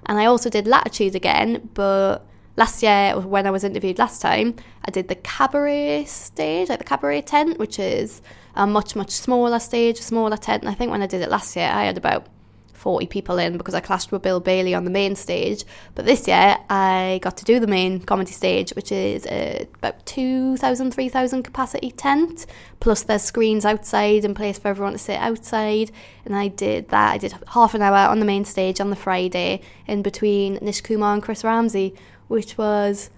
And 0.07 0.19
I 0.19 0.27
also 0.27 0.49
did 0.49 0.67
Latitude 0.67 1.15
again, 1.15 1.69
but 1.75 2.25
last 2.57 2.83
year 2.83 3.19
when 3.19 3.47
I 3.47 3.51
was 3.51 3.65
interviewed 3.65 3.99
last 3.99 4.21
time, 4.23 4.55
I 4.85 4.91
did 4.91 5.09
the 5.09 5.17
cabaret 5.17 6.05
stage, 6.05 6.69
like 6.69 6.79
the 6.79 6.85
cabaret 6.85 7.23
tent, 7.23 7.59
which 7.59 7.79
is 7.79 8.23
a 8.55 8.67
much 8.67 8.95
much 8.97 9.11
smaller 9.11 9.59
stage, 9.59 9.99
a 9.99 10.03
smaller 10.03 10.37
tent. 10.37 10.63
And 10.63 10.71
I 10.71 10.75
think 10.75 10.91
when 10.91 11.03
I 11.03 11.07
did 11.07 11.23
it 11.23 11.31
last 11.31 11.57
year, 11.57 11.69
I 11.69 11.85
had 11.85 11.99
about 11.99 12.27
40 12.79 13.07
people 13.07 13.39
in 13.39 13.59
because 13.59 13.75
I 13.75 13.81
clashed 13.81 14.13
with 14.13 14.23
Bill 14.23 14.41
Bailey 14.41 14.75
on 14.75 14.85
the 14.85 14.91
main 14.91 15.17
stage. 15.17 15.65
But 15.95 16.07
this 16.07 16.27
year, 16.27 16.57
I 16.71 17.19
got 17.23 17.37
to 17.39 17.45
do 17.45 17.61
the 17.61 17.67
main 17.67 18.01
comedy 18.01 18.33
stage, 18.33 18.71
which 18.71 18.93
is 18.93 19.27
uh, 19.27 19.65
about 19.75 20.07
2,000, 20.07 20.93
3,000 20.93 21.43
capacity 21.43 21.91
tent. 21.91 22.47
Plus, 22.81 23.03
there's 23.03 23.23
screens 23.23 23.65
outside 23.65 24.25
and 24.25 24.35
place 24.35 24.59
for 24.59 24.69
everyone 24.69 24.93
to 24.93 24.99
sit 24.99 25.19
outside. 25.19 25.91
And 26.25 26.35
I 26.35 26.49
did 26.49 26.89
that. 26.89 27.15
I 27.15 27.19
did 27.19 27.35
half 27.49 27.75
an 27.75 27.83
hour 27.83 28.09
on 28.09 28.21
the 28.21 28.27
main 28.27 28.45
stage 28.45 28.81
on 28.81 28.91
the 28.91 28.97
Friday 28.97 29.61
in 29.87 30.03
between 30.03 30.55
Nish 30.63 30.81
Kumar 30.81 31.15
and 31.15 31.23
Chris 31.23 31.45
Ramsey, 31.45 31.95
which 32.29 32.57
was 32.57 33.11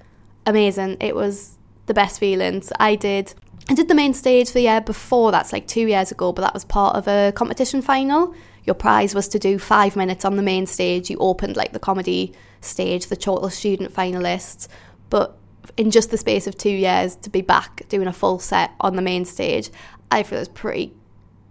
amazing. 0.47 0.97
It 1.01 1.15
was 1.15 1.59
the 1.87 1.95
best 1.95 2.19
feelings. 2.19 2.73
I 2.79 2.95
did 2.95 3.35
I 3.71 3.75
did 3.75 3.87
the 3.87 3.95
main 3.95 4.15
stage 4.15 4.51
the 4.51 4.63
year 4.63 4.81
before, 4.81 5.31
that's 5.31 5.53
like 5.53 5.69
two 5.69 5.87
years 5.87 6.11
ago, 6.11 6.33
but 6.33 6.43
that 6.43 6.55
was 6.55 6.65
part 6.65 6.97
of 6.97 7.07
a 7.07 7.33
competition 7.33 7.83
final. 7.83 8.35
Your 8.65 8.75
prize 8.75 9.15
was 9.15 9.29
to 9.29 9.39
do 9.39 9.59
five 9.59 9.97
minutes 9.97 10.25
on 10.25 10.37
the 10.37 10.43
main 10.43 10.67
stage. 10.67 11.11
You 11.11 11.19
opened 11.19 11.57
like 11.57 11.73
the 11.73 11.79
comedy 11.79 12.33
stage, 12.61 13.07
the 13.07 13.17
Chortle 13.17 13.51
student 13.51 13.93
finalists. 13.93 14.69
But 15.09 15.37
in 15.77 15.91
just 15.91 16.11
the 16.11 16.19
space 16.19 16.47
of 16.47 16.57
two 16.57 16.71
years 16.71 17.17
to 17.17 17.31
be 17.31 17.41
back 17.41 17.89
doing 17.89 18.07
a 18.07 18.13
full 18.13 18.39
set 18.39 18.73
on 18.81 18.97
the 18.97 19.03
main 19.03 19.25
stage, 19.25 19.71
I 20.11 20.23
feel 20.23 20.39
it's 20.39 20.49
pretty 20.49 20.93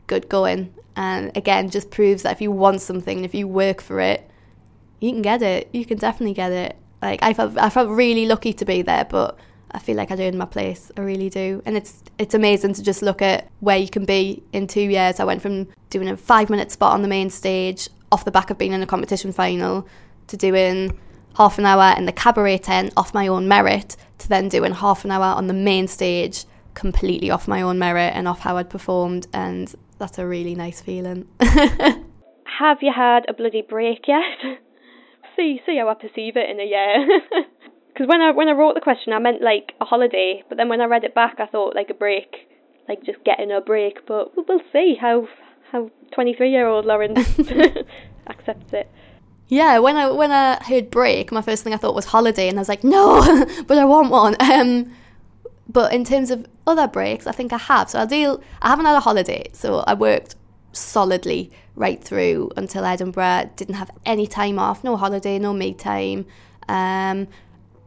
good 0.07 0.29
going. 0.29 0.73
And 0.95 1.35
again, 1.35 1.69
just 1.69 1.91
proves 1.91 2.23
that 2.23 2.33
if 2.33 2.41
you 2.41 2.51
want 2.51 2.81
something, 2.81 3.23
if 3.23 3.33
you 3.33 3.47
work 3.47 3.81
for 3.81 3.99
it, 3.99 4.29
you 4.99 5.11
can 5.11 5.21
get 5.21 5.41
it. 5.41 5.69
You 5.71 5.85
can 5.85 5.97
definitely 5.97 6.33
get 6.33 6.51
it. 6.51 6.75
Like 7.01 7.23
I 7.23 7.33
felt, 7.33 7.57
I 7.57 7.69
felt 7.69 7.89
really 7.89 8.25
lucky 8.25 8.53
to 8.53 8.65
be 8.65 8.81
there, 8.81 9.05
but 9.05 9.37
I 9.71 9.79
feel 9.79 9.95
like 9.95 10.11
I 10.11 10.15
earned 10.15 10.37
my 10.37 10.45
place. 10.45 10.91
I 10.97 11.01
really 11.01 11.29
do. 11.29 11.61
And 11.65 11.77
it's 11.77 12.03
it's 12.17 12.33
amazing 12.33 12.73
to 12.73 12.83
just 12.83 13.01
look 13.01 13.21
at 13.21 13.49
where 13.59 13.77
you 13.77 13.89
can 13.89 14.05
be 14.05 14.43
in 14.53 14.67
two 14.67 14.81
years. 14.81 15.19
I 15.19 15.23
went 15.23 15.41
from 15.41 15.67
doing 15.89 16.07
a 16.07 16.17
five 16.17 16.49
minute 16.49 16.71
spot 16.71 16.93
on 16.93 17.01
the 17.01 17.07
main 17.07 17.29
stage 17.29 17.89
off 18.11 18.25
the 18.25 18.31
back 18.31 18.49
of 18.49 18.57
being 18.57 18.71
in 18.73 18.81
a 18.81 18.87
competition 18.87 19.31
final 19.31 19.87
to 20.27 20.37
doing 20.37 20.97
half 21.35 21.57
an 21.57 21.65
hour 21.65 21.95
in 21.97 22.05
the 22.05 22.11
cabaret 22.11 22.57
tent 22.57 22.93
off 22.97 23.13
my 23.13 23.27
own 23.27 23.47
merit 23.47 23.95
to 24.17 24.27
then 24.27 24.49
doing 24.49 24.73
half 24.73 25.05
an 25.05 25.11
hour 25.11 25.25
on 25.25 25.47
the 25.47 25.53
main 25.53 25.87
stage 25.87 26.45
completely 26.73 27.29
off 27.29 27.47
my 27.47 27.61
own 27.61 27.77
merit 27.77 28.11
and 28.15 28.27
off 28.27 28.39
how 28.39 28.57
I'd 28.57 28.69
performed 28.69 29.27
and 29.33 29.73
that's 29.97 30.17
a 30.17 30.25
really 30.25 30.55
nice 30.55 30.81
feeling. 30.81 31.27
Have 31.39 32.77
you 32.81 32.91
had 32.95 33.25
a 33.27 33.33
bloody 33.33 33.61
break 33.61 34.07
yet? 34.07 34.23
see 35.35 35.61
see 35.65 35.77
how 35.77 35.89
I 35.89 35.93
perceive 35.93 36.35
it 36.35 36.49
in 36.49 36.59
a 36.59 36.65
year. 36.65 37.21
Because 37.99 38.07
when 38.07 38.21
I 38.21 38.31
when 38.31 38.47
I 38.47 38.53
wrote 38.53 38.75
the 38.75 38.81
question, 38.81 39.11
I 39.11 39.19
meant 39.19 39.41
like 39.41 39.73
a 39.81 39.83
holiday, 39.83 40.41
but 40.47 40.57
then 40.57 40.69
when 40.69 40.79
I 40.79 40.85
read 40.85 41.03
it 41.03 41.13
back, 41.13 41.35
I 41.39 41.47
thought 41.47 41.75
like 41.75 41.89
a 41.89 41.93
break, 41.93 42.47
like 42.87 43.03
just 43.03 43.21
getting 43.25 43.51
a 43.51 43.59
break. 43.59 44.07
But 44.07 44.33
we'll, 44.37 44.45
we'll 44.47 44.61
see 44.71 44.95
how 44.95 45.27
how 45.73 45.91
twenty 46.13 46.33
three 46.33 46.49
year 46.49 46.65
old 46.65 46.85
Lauren 46.85 47.17
accepts 48.27 48.71
it. 48.71 48.89
Yeah, 49.49 49.79
when 49.79 49.97
I 49.97 50.09
when 50.11 50.31
I 50.31 50.63
heard 50.63 50.89
break, 50.89 51.33
my 51.33 51.41
first 51.41 51.65
thing 51.65 51.73
I 51.73 51.75
thought 51.75 51.93
was 51.93 52.05
holiday, 52.05 52.47
and 52.47 52.57
I 52.57 52.61
was 52.61 52.69
like, 52.69 52.85
no, 52.85 53.19
but 53.67 53.77
I 53.77 53.83
want 53.83 54.11
one. 54.11 54.37
Um, 54.39 54.95
but 55.67 55.91
in 55.91 56.05
terms 56.05 56.31
of 56.31 56.47
other 56.65 56.87
breaks, 56.87 57.27
I 57.27 57.33
think 57.33 57.51
I 57.51 57.57
have. 57.57 57.89
So 57.89 57.99
I 57.99 58.05
deal. 58.05 58.41
I 58.61 58.69
haven't 58.69 58.85
had 58.85 58.95
a 58.95 59.01
holiday, 59.01 59.49
so 59.51 59.83
I 59.87 59.93
worked 59.93 60.35
solidly 60.71 61.51
right 61.75 62.01
through 62.01 62.51
until 62.55 62.85
Edinburgh. 62.85 63.49
Didn't 63.57 63.75
have 63.75 63.91
any 64.05 64.25
time 64.25 64.57
off, 64.57 64.85
no 64.85 64.95
holiday, 64.95 65.37
no 65.37 65.51
me 65.51 65.73
time. 65.73 66.27
Um, 66.69 67.27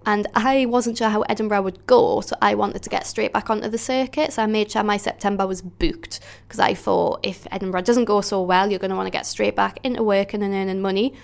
and 0.06 0.26
I 0.34 0.66
wasn't 0.66 0.98
sure 0.98 1.08
how 1.08 1.22
Edinburgh 1.22 1.62
would 1.62 1.86
go, 1.86 2.20
so 2.20 2.36
I 2.42 2.54
wanted 2.54 2.82
to 2.82 2.90
get 2.90 3.06
straight 3.06 3.32
back 3.32 3.50
onto 3.50 3.68
the 3.68 3.78
circuit. 3.78 4.32
So 4.32 4.42
I 4.42 4.46
made 4.46 4.70
sure 4.70 4.82
my 4.82 4.96
September 4.96 5.46
was 5.46 5.62
booked 5.62 6.20
because 6.46 6.60
I 6.60 6.74
thought 6.74 7.20
if 7.22 7.46
Edinburgh 7.50 7.82
doesn't 7.82 8.06
go 8.06 8.20
so 8.20 8.42
well, 8.42 8.70
you're 8.70 8.78
going 8.78 8.90
to 8.90 8.96
want 8.96 9.06
to 9.06 9.12
get 9.12 9.26
straight 9.26 9.56
back 9.56 9.78
into 9.82 10.02
working 10.02 10.42
and 10.42 10.54
earning 10.54 10.80
money. 10.80 11.14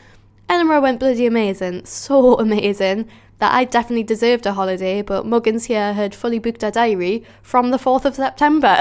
Edinburgh 0.49 0.81
went 0.81 1.01
bloody 1.01 1.27
amazing, 1.27 1.85
so 1.87 2.39
amazing 2.39 3.09
that 3.39 3.55
I 3.55 3.65
definitely 3.65 4.03
deserved 4.03 4.47
a 4.47 4.53
holiday, 4.53 5.03
but 5.03 5.25
Muggins 5.25 5.67
here 5.67 5.93
had 5.93 6.15
fully 6.15 6.39
booked 6.39 6.63
a 6.63 6.71
diary 6.71 7.25
from 7.41 7.71
the 7.71 7.77
4th 7.77 8.05
of 8.05 8.17
September. 8.17 8.77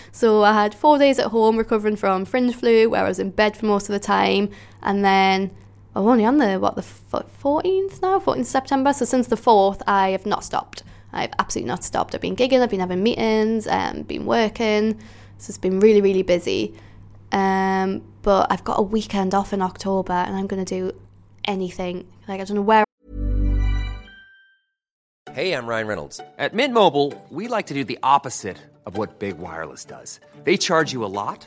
so 0.12 0.44
I 0.44 0.52
had 0.52 0.74
four 0.74 0.98
days 0.98 1.18
at 1.18 1.28
home 1.28 1.56
recovering 1.56 1.96
from 1.96 2.24
fringe 2.24 2.54
flu, 2.54 2.88
where 2.88 3.04
I 3.04 3.08
was 3.08 3.18
in 3.18 3.30
bed 3.30 3.56
for 3.56 3.66
most 3.66 3.88
of 3.88 3.92
the 3.92 3.98
time, 3.98 4.50
and 4.82 5.04
then 5.04 5.50
I'm 5.96 6.06
only 6.06 6.26
on 6.26 6.36
the 6.36 6.60
what 6.60 6.76
the 6.76 6.82
14th 6.82 8.02
now, 8.02 8.18
14th 8.18 8.44
September. 8.44 8.92
So 8.92 9.06
since 9.06 9.28
the 9.28 9.36
4th, 9.36 9.80
I 9.86 10.10
have 10.10 10.26
not 10.26 10.44
stopped. 10.44 10.82
I've 11.10 11.30
absolutely 11.38 11.68
not 11.68 11.84
stopped. 11.84 12.14
I've 12.14 12.20
been 12.20 12.36
gigging, 12.36 12.60
I've 12.60 12.68
been 12.68 12.80
having 12.80 13.02
meetings, 13.02 13.66
um, 13.66 14.02
been 14.02 14.26
working. 14.26 15.00
So 15.38 15.50
it's 15.50 15.56
been 15.56 15.80
really, 15.80 16.02
really 16.02 16.22
busy. 16.22 16.74
Um, 17.32 18.02
but 18.20 18.48
I've 18.52 18.62
got 18.62 18.78
a 18.78 18.82
weekend 18.82 19.32
off 19.34 19.54
in 19.54 19.62
October, 19.62 20.12
and 20.12 20.36
I'm 20.36 20.46
going 20.46 20.62
to 20.62 20.80
do 20.80 20.94
anything. 21.46 22.06
Like 22.28 22.42
I 22.42 22.44
don't 22.44 22.56
know 22.56 22.62
where. 22.62 22.84
Hey, 25.32 25.52
I'm 25.52 25.66
Ryan 25.66 25.86
Reynolds. 25.86 26.20
At 26.38 26.52
Mint 26.52 26.74
Mobile, 26.74 27.14
we 27.30 27.48
like 27.48 27.68
to 27.68 27.74
do 27.74 27.84
the 27.84 27.98
opposite 28.02 28.58
of 28.84 28.98
what 28.98 29.18
big 29.18 29.38
wireless 29.38 29.86
does. 29.86 30.20
They 30.44 30.58
charge 30.58 30.92
you 30.92 31.06
a 31.06 31.08
lot 31.08 31.46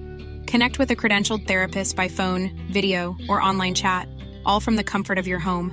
Connect 0.51 0.77
with 0.77 0.91
a 0.91 0.97
credentialed 0.97 1.47
therapist 1.47 1.95
by 1.95 2.09
phone, 2.09 2.51
video, 2.69 3.15
or 3.29 3.41
online 3.41 3.73
chat, 3.73 4.09
all 4.45 4.59
from 4.59 4.75
the 4.75 4.83
comfort 4.83 5.17
of 5.17 5.25
your 5.25 5.39
home. 5.39 5.71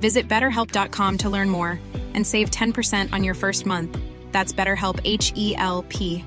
Visit 0.00 0.26
betterhelp.com 0.26 1.18
to 1.18 1.30
learn 1.30 1.48
more 1.48 1.78
and 2.12 2.26
save 2.26 2.50
10% 2.50 3.12
on 3.12 3.22
your 3.22 3.34
first 3.34 3.66
month. 3.66 3.96
That's 4.32 4.52
BetterHelp 4.52 5.00
H 5.04 5.32
E 5.36 5.54
L 5.54 5.84
P. 5.88 6.24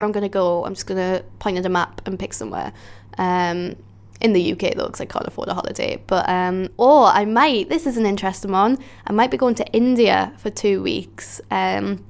I'm 0.00 0.10
going 0.10 0.24
to 0.24 0.28
go, 0.28 0.64
I'm 0.64 0.74
just 0.74 0.88
going 0.88 0.98
to 0.98 1.24
point 1.38 1.56
at 1.56 1.66
a 1.66 1.68
map 1.68 2.00
and 2.04 2.18
pick 2.18 2.32
somewhere. 2.32 2.72
Um, 3.16 3.76
in 4.20 4.32
the 4.32 4.52
UK 4.52 4.74
though, 4.74 4.86
because 4.86 5.00
I 5.00 5.04
can't 5.04 5.26
afford 5.28 5.46
a 5.46 5.54
holiday. 5.54 6.02
But 6.04 6.28
um, 6.28 6.68
or 6.78 7.06
I 7.06 7.26
might. 7.26 7.68
This 7.68 7.86
is 7.86 7.96
an 7.96 8.06
interesting 8.06 8.50
one. 8.50 8.76
I 9.06 9.12
might 9.12 9.30
be 9.30 9.36
going 9.36 9.54
to 9.56 9.66
India 9.72 10.32
for 10.38 10.50
two 10.50 10.82
weeks. 10.82 11.40
Um, 11.52 12.04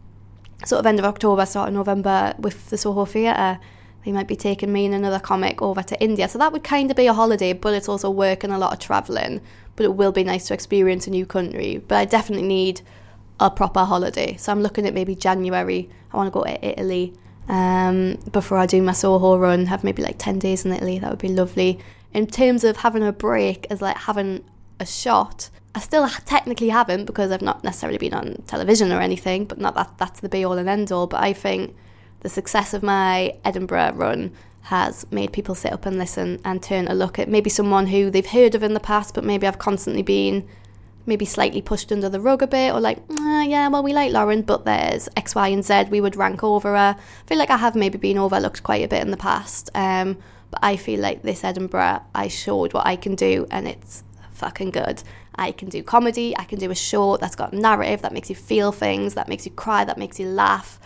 sort 0.67 0.81
of 0.81 0.87
end 0.87 0.99
of 0.99 1.05
October, 1.05 1.47
start 1.47 1.69
of 1.69 1.75
November 1.75 2.35
with 2.39 2.71
the 2.71 2.77
Soho 2.77 3.05
Theatre. 3.05 3.59
They 4.05 4.13
might 4.13 4.27
be 4.27 4.37
taking 4.37 4.73
me 4.73 4.87
and 4.87 4.95
another 4.95 5.21
comic 5.21 5.63
over 5.63 5.83
to 5.83 6.03
India. 6.03 6.29
So 6.29 6.39
that 6.39 6.53
would 6.53 6.65
kind 6.65 6.91
of 6.91 6.97
be 6.97 7.07
a 7.07 7.13
holiday, 7.13 7.53
but 7.53 7.75
it's 7.75 7.89
also 7.89 8.11
work 8.11 8.43
and 8.43 8.53
a 8.53 8.59
lot 8.59 8.73
of 8.73 8.79
travelling. 8.81 9.41
But 9.77 9.85
it 9.85 9.95
will 9.95 10.13
be 10.13 10.25
nice 10.25 10.49
to 10.49 10.55
experience 10.55 11.07
a 11.07 11.11
new 11.11 11.25
country. 11.25 11.79
But 11.79 11.97
I 11.97 12.05
definitely 12.05 12.47
need 12.47 12.81
a 13.39 13.51
proper 13.51 13.85
holiday. 13.85 14.37
So 14.37 14.51
I'm 14.53 14.63
looking 14.63 14.87
at 14.87 14.95
maybe 14.95 15.15
January. 15.15 15.89
I 16.13 16.17
want 16.17 16.27
to 16.27 16.31
go 16.33 16.45
to 16.45 16.67
Italy 16.67 17.15
um, 17.49 18.19
before 18.31 18.59
I 18.59 18.67
do 18.67 18.81
my 18.83 18.93
Soho 18.93 19.37
run, 19.37 19.67
have 19.67 19.85
maybe 19.85 20.03
like 20.03 20.17
10 20.19 20.39
days 20.39 20.65
in 20.65 20.73
Italy. 20.73 20.99
That 20.99 21.11
would 21.11 21.19
be 21.19 21.29
lovely. 21.29 21.79
In 22.13 22.27
terms 22.27 22.65
of 22.65 22.79
having 22.79 23.03
a 23.03 23.13
break 23.13 23.67
as 23.71 23.81
like 23.83 23.97
having 23.97 24.45
a 24.79 24.87
shot, 24.87 25.51
I 25.75 25.81
still 25.81 26.07
technically 26.27 26.69
haven't 26.69 27.07
because 27.07 27.31
I've 27.31 27.43
not 27.43 27.65
necessarily 27.65 27.99
been 27.99 28.15
on 28.15 28.43
television 28.47 28.93
or 28.93 29.01
anything, 29.01 29.47
but 29.47 29.59
not 29.59 29.75
that 29.75 29.97
that's 29.99 30.21
the 30.21 30.29
be 30.29 30.45
all 30.45 30.59
and 30.59 30.69
end 30.69 30.93
all. 30.93 31.07
But 31.07 31.23
I 31.23 31.33
think 31.33 31.75
the 32.21 32.29
success 32.29 32.75
of 32.75 32.83
my 32.83 33.37
Edinburgh 33.45 33.93
run 33.95 34.33
has 34.63 35.07
made 35.11 35.33
people 35.33 35.55
sit 35.55 35.73
up 35.73 35.87
and 35.87 35.99
listen 35.99 36.41
and 36.45 36.63
turn 36.63 36.87
a 36.89 36.95
look 36.95 37.19
at 37.19 37.29
maybe 37.29 37.51
someone 37.51 37.89
who 37.89 38.11
they've 38.11 38.27
heard 38.27 38.55
of 38.55 38.63
in 38.63 38.75
the 38.75 38.81
past, 38.81 39.15
but 39.15 39.25
maybe 39.25 39.47
I've 39.47 39.59
constantly 39.59 40.03
been 40.03 40.47
maybe 41.05 41.25
slightly 41.25 41.61
pushed 41.61 41.91
under 41.91 42.09
the 42.09 42.21
rug 42.21 42.43
a 42.43 42.47
bit 42.47 42.73
or 42.73 42.81
like, 42.81 42.99
ah, 43.19 43.43
yeah, 43.43 43.67
well, 43.69 43.83
we 43.83 43.93
like 43.93 44.13
Lauren, 44.13 44.43
but 44.43 44.65
there's 44.65 45.09
X, 45.17 45.35
Y, 45.35 45.49
and 45.49 45.65
Z 45.65 45.85
we 45.91 46.01
would 46.01 46.15
rank 46.15 46.45
over 46.45 46.77
her. 46.77 46.97
I 46.97 47.27
feel 47.27 47.39
like 47.39 47.51
I 47.51 47.57
have 47.57 47.75
maybe 47.75 47.99
been 47.99 48.19
overlooked 48.19 48.63
quite 48.63 48.85
a 48.85 48.89
bit 48.89 49.03
in 49.03 49.11
the 49.11 49.17
past. 49.17 49.69
Um, 49.75 50.19
but 50.51 50.61
I 50.63 50.77
feel 50.77 51.01
like 51.01 51.23
this 51.23 51.43
Edinburgh, 51.43 52.03
I 52.15 52.29
showed 52.29 52.73
what 52.73 52.87
I 52.87 52.95
can 52.95 53.17
do 53.17 53.47
and 53.51 53.67
it's 53.67 54.05
fucking 54.33 54.71
good. 54.71 55.03
I 55.35 55.53
can 55.53 55.69
do 55.69 55.83
comedy, 55.83 56.37
I 56.37 56.45
can 56.45 56.59
do 56.59 56.71
a 56.71 56.75
short 56.75 57.21
that's 57.21 57.37
got 57.37 57.53
narrative, 57.53 58.03
that 58.03 58.13
makes 58.13 58.29
you 58.29 58.37
feel 58.37 58.73
things, 58.73 59.15
that 59.15 59.29
makes 59.29 59.47
you 59.47 59.53
cry, 59.53 59.85
that 59.85 59.99
makes 59.99 60.21
you 60.21 60.27
laugh. 60.27 60.79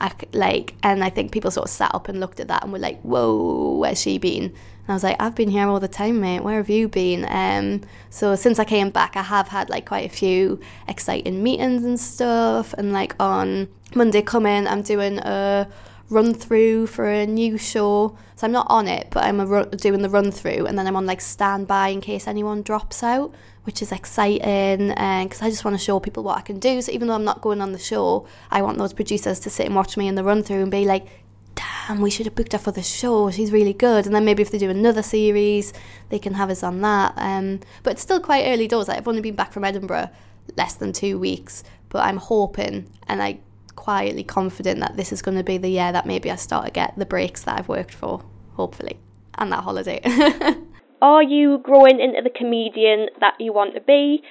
I, 0.00 0.12
like, 0.32 0.74
and 0.82 1.02
I 1.02 1.10
think 1.10 1.32
people 1.32 1.50
sort 1.50 1.66
of 1.66 1.70
sat 1.70 1.92
up 1.94 2.08
and 2.08 2.20
looked 2.20 2.38
at 2.38 2.48
that 2.48 2.62
and 2.62 2.72
were 2.72 2.78
like, 2.78 3.00
whoa, 3.02 3.76
where's 3.78 4.00
she 4.00 4.18
been? 4.18 4.44
And 4.44 4.54
I 4.88 4.92
was 4.94 5.02
like, 5.02 5.16
I've 5.20 5.34
been 5.34 5.50
here 5.50 5.66
all 5.66 5.80
the 5.80 5.88
time, 5.88 6.20
mate. 6.20 6.44
Where 6.44 6.58
have 6.58 6.70
you 6.70 6.88
been? 6.88 7.26
Um, 7.28 7.82
so 8.08 8.36
since 8.36 8.58
I 8.58 8.64
came 8.64 8.90
back, 8.90 9.16
I 9.16 9.22
have 9.22 9.48
had 9.48 9.68
like 9.68 9.86
quite 9.86 10.06
a 10.06 10.14
few 10.14 10.60
exciting 10.86 11.42
meetings 11.42 11.84
and 11.84 11.98
stuff. 11.98 12.72
And 12.74 12.92
like 12.92 13.16
on 13.20 13.68
Monday 13.94 14.22
coming, 14.22 14.68
I'm 14.68 14.82
doing 14.82 15.18
a 15.18 15.68
run 16.10 16.32
through 16.32 16.86
for 16.86 17.06
a 17.06 17.26
new 17.26 17.58
show. 17.58 18.16
So 18.36 18.46
I'm 18.46 18.52
not 18.52 18.66
on 18.70 18.86
it, 18.86 19.08
but 19.10 19.24
I'm 19.24 19.40
run, 19.40 19.68
doing 19.70 20.02
the 20.02 20.08
run 20.08 20.30
through, 20.30 20.66
and 20.66 20.78
then 20.78 20.86
I'm 20.86 20.96
on 20.96 21.06
like 21.06 21.20
standby 21.20 21.88
in 21.88 22.00
case 22.00 22.28
anyone 22.28 22.62
drops 22.62 23.02
out, 23.02 23.34
which 23.68 23.82
is 23.82 23.92
exciting. 23.92 24.88
Because 24.88 25.42
I 25.42 25.50
just 25.50 25.62
want 25.62 25.78
to 25.78 25.84
show 25.84 26.00
people 26.00 26.22
what 26.22 26.38
I 26.38 26.40
can 26.40 26.58
do. 26.58 26.80
So 26.80 26.90
even 26.90 27.06
though 27.06 27.12
I'm 27.12 27.22
not 27.22 27.42
going 27.42 27.60
on 27.60 27.72
the 27.72 27.78
show, 27.78 28.26
I 28.50 28.62
want 28.62 28.78
those 28.78 28.94
producers 28.94 29.38
to 29.40 29.50
sit 29.50 29.66
and 29.66 29.74
watch 29.76 29.94
me 29.98 30.08
in 30.08 30.14
the 30.14 30.24
run 30.24 30.42
through 30.42 30.62
and 30.62 30.70
be 30.70 30.86
like, 30.86 31.06
damn, 31.54 32.00
we 32.00 32.08
should 32.08 32.24
have 32.24 32.34
booked 32.34 32.52
her 32.52 32.58
for 32.58 32.72
the 32.72 32.82
show. 32.82 33.30
She's 33.30 33.52
really 33.52 33.74
good. 33.74 34.06
And 34.06 34.14
then 34.14 34.24
maybe 34.24 34.40
if 34.40 34.50
they 34.50 34.56
do 34.56 34.70
another 34.70 35.02
series, 35.02 35.74
they 36.08 36.18
can 36.18 36.32
have 36.32 36.48
us 36.48 36.62
on 36.62 36.80
that. 36.80 37.12
Um, 37.18 37.60
but 37.82 37.90
it's 37.90 38.00
still 38.00 38.20
quite 38.20 38.46
early 38.46 38.68
doors. 38.68 38.88
Like, 38.88 38.96
I've 38.96 39.06
only 39.06 39.20
been 39.20 39.36
back 39.36 39.52
from 39.52 39.64
Edinburgh 39.64 40.08
less 40.56 40.72
than 40.72 40.94
two 40.94 41.18
weeks, 41.18 41.62
but 41.90 41.98
I'm 42.06 42.16
hoping 42.16 42.90
and 43.06 43.22
I 43.22 43.40
quietly 43.76 44.24
confident 44.24 44.80
that 44.80 44.96
this 44.96 45.12
is 45.12 45.20
going 45.20 45.36
to 45.36 45.44
be 45.44 45.58
the 45.58 45.68
year 45.68 45.92
that 45.92 46.06
maybe 46.06 46.30
I 46.30 46.36
start 46.36 46.64
to 46.64 46.70
get 46.70 46.94
the 46.96 47.04
breaks 47.04 47.42
that 47.42 47.58
I've 47.58 47.68
worked 47.68 47.92
for, 47.92 48.24
hopefully, 48.54 48.98
and 49.34 49.52
that 49.52 49.62
holiday. 49.62 50.00
Are 51.00 51.22
you 51.22 51.58
growing 51.58 52.00
into 52.00 52.22
the 52.22 52.30
comedian 52.30 53.08
that 53.20 53.34
you 53.38 53.52
want 53.52 53.74
to 53.74 53.80
be? 53.80 54.22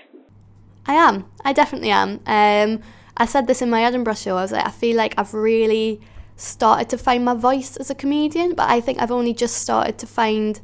I 0.86 0.96
am. 0.96 1.26
I 1.44 1.54
definitely 1.54 1.92
am. 1.92 2.20
Um, 2.26 2.82
I 3.16 3.26
said 3.26 3.48
this 3.48 3.62
in 3.62 3.70
my 3.70 3.84
Edinburgh 3.84 4.16
show. 4.16 4.38
I 4.38 4.42
was 4.42 4.52
like, 4.52 4.66
I 4.66 4.72
feel 4.72 4.96
like 4.96 5.14
I've 5.18 5.34
really 5.34 6.02
started 6.36 6.90
to 6.90 6.98
find 6.98 7.26
my 7.26 7.34
voice 7.34 7.78
as 7.78 7.90
a 7.90 7.96
comedian, 7.96 8.54
but 8.54 8.70
I 8.70 8.80
think 8.80 9.02
I've 9.02 9.12
only 9.12 9.34
just 9.34 9.58
started 9.58 9.98
to 10.00 10.08
find 10.08 10.60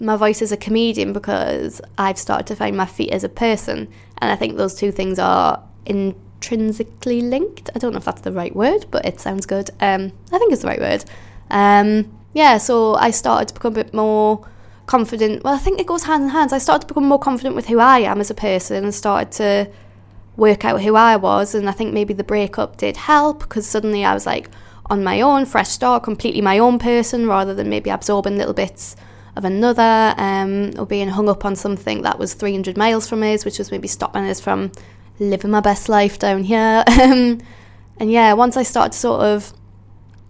my 0.00 0.16
voice 0.16 0.42
as 0.42 0.52
a 0.52 0.56
comedian 0.56 1.12
because 1.12 1.80
I've 1.96 2.18
started 2.18 2.46
to 2.48 2.56
find 2.56 2.76
my 2.76 2.86
feet 2.86 3.10
as 3.10 3.24
a 3.24 3.28
person. 3.28 3.88
And 4.18 4.30
I 4.30 4.36
think 4.36 4.56
those 4.56 4.74
two 4.74 4.92
things 4.92 5.18
are 5.18 5.62
intrinsically 5.86 7.22
linked. 7.22 7.70
I 7.74 7.78
don't 7.78 7.92
know 7.92 7.98
if 7.98 8.04
that's 8.04 8.20
the 8.20 8.32
right 8.32 8.54
word, 8.54 8.86
but 8.90 9.04
it 9.06 9.18
sounds 9.18 9.46
good. 9.46 9.70
Um, 9.80 10.12
I 10.32 10.38
think 10.38 10.52
it's 10.52 10.62
the 10.62 10.68
right 10.68 10.80
word. 10.80 11.04
Um, 11.50 12.16
yeah, 12.34 12.58
so 12.58 12.94
I 12.94 13.10
started 13.10 13.48
to 13.48 13.54
become 13.54 13.72
a 13.72 13.82
bit 13.82 13.94
more 13.94 14.46
confident. 14.88 15.44
Well, 15.44 15.54
I 15.54 15.58
think 15.58 15.78
it 15.78 15.86
goes 15.86 16.04
hand 16.04 16.24
in 16.24 16.28
hand. 16.30 16.52
I 16.52 16.58
started 16.58 16.82
to 16.82 16.94
become 16.94 17.06
more 17.06 17.18
confident 17.18 17.54
with 17.54 17.68
who 17.68 17.78
I 17.78 18.00
am 18.00 18.20
as 18.20 18.30
a 18.30 18.34
person 18.34 18.84
and 18.84 18.94
started 18.94 19.30
to 19.32 19.70
work 20.36 20.64
out 20.64 20.82
who 20.82 20.96
I 20.96 21.16
was. 21.16 21.54
And 21.54 21.68
I 21.68 21.72
think 21.72 21.94
maybe 21.94 22.14
the 22.14 22.24
breakup 22.24 22.76
did 22.76 22.96
help 22.96 23.40
because 23.40 23.66
suddenly 23.66 24.04
I 24.04 24.14
was 24.14 24.26
like 24.26 24.50
on 24.86 25.04
my 25.04 25.20
own, 25.20 25.46
fresh 25.46 25.68
start, 25.68 26.02
completely 26.02 26.40
my 26.40 26.58
own 26.58 26.78
person 26.78 27.28
rather 27.28 27.54
than 27.54 27.68
maybe 27.68 27.90
absorbing 27.90 28.36
little 28.36 28.54
bits 28.54 28.96
of 29.36 29.44
another 29.44 30.14
um, 30.16 30.72
or 30.78 30.86
being 30.86 31.08
hung 31.08 31.28
up 31.28 31.44
on 31.44 31.54
something 31.54 32.02
that 32.02 32.18
was 32.18 32.34
300 32.34 32.76
miles 32.76 33.08
from 33.08 33.22
us, 33.22 33.44
which 33.44 33.58
was 33.58 33.70
maybe 33.70 33.86
stopping 33.86 34.24
us 34.24 34.40
from 34.40 34.72
living 35.20 35.50
my 35.50 35.60
best 35.60 35.88
life 35.88 36.18
down 36.18 36.42
here. 36.42 36.84
Um, 37.00 37.40
and 38.00 38.12
yeah, 38.12 38.32
once 38.34 38.56
I 38.56 38.62
started 38.62 38.92
to 38.92 38.98
sort 38.98 39.22
of 39.22 39.52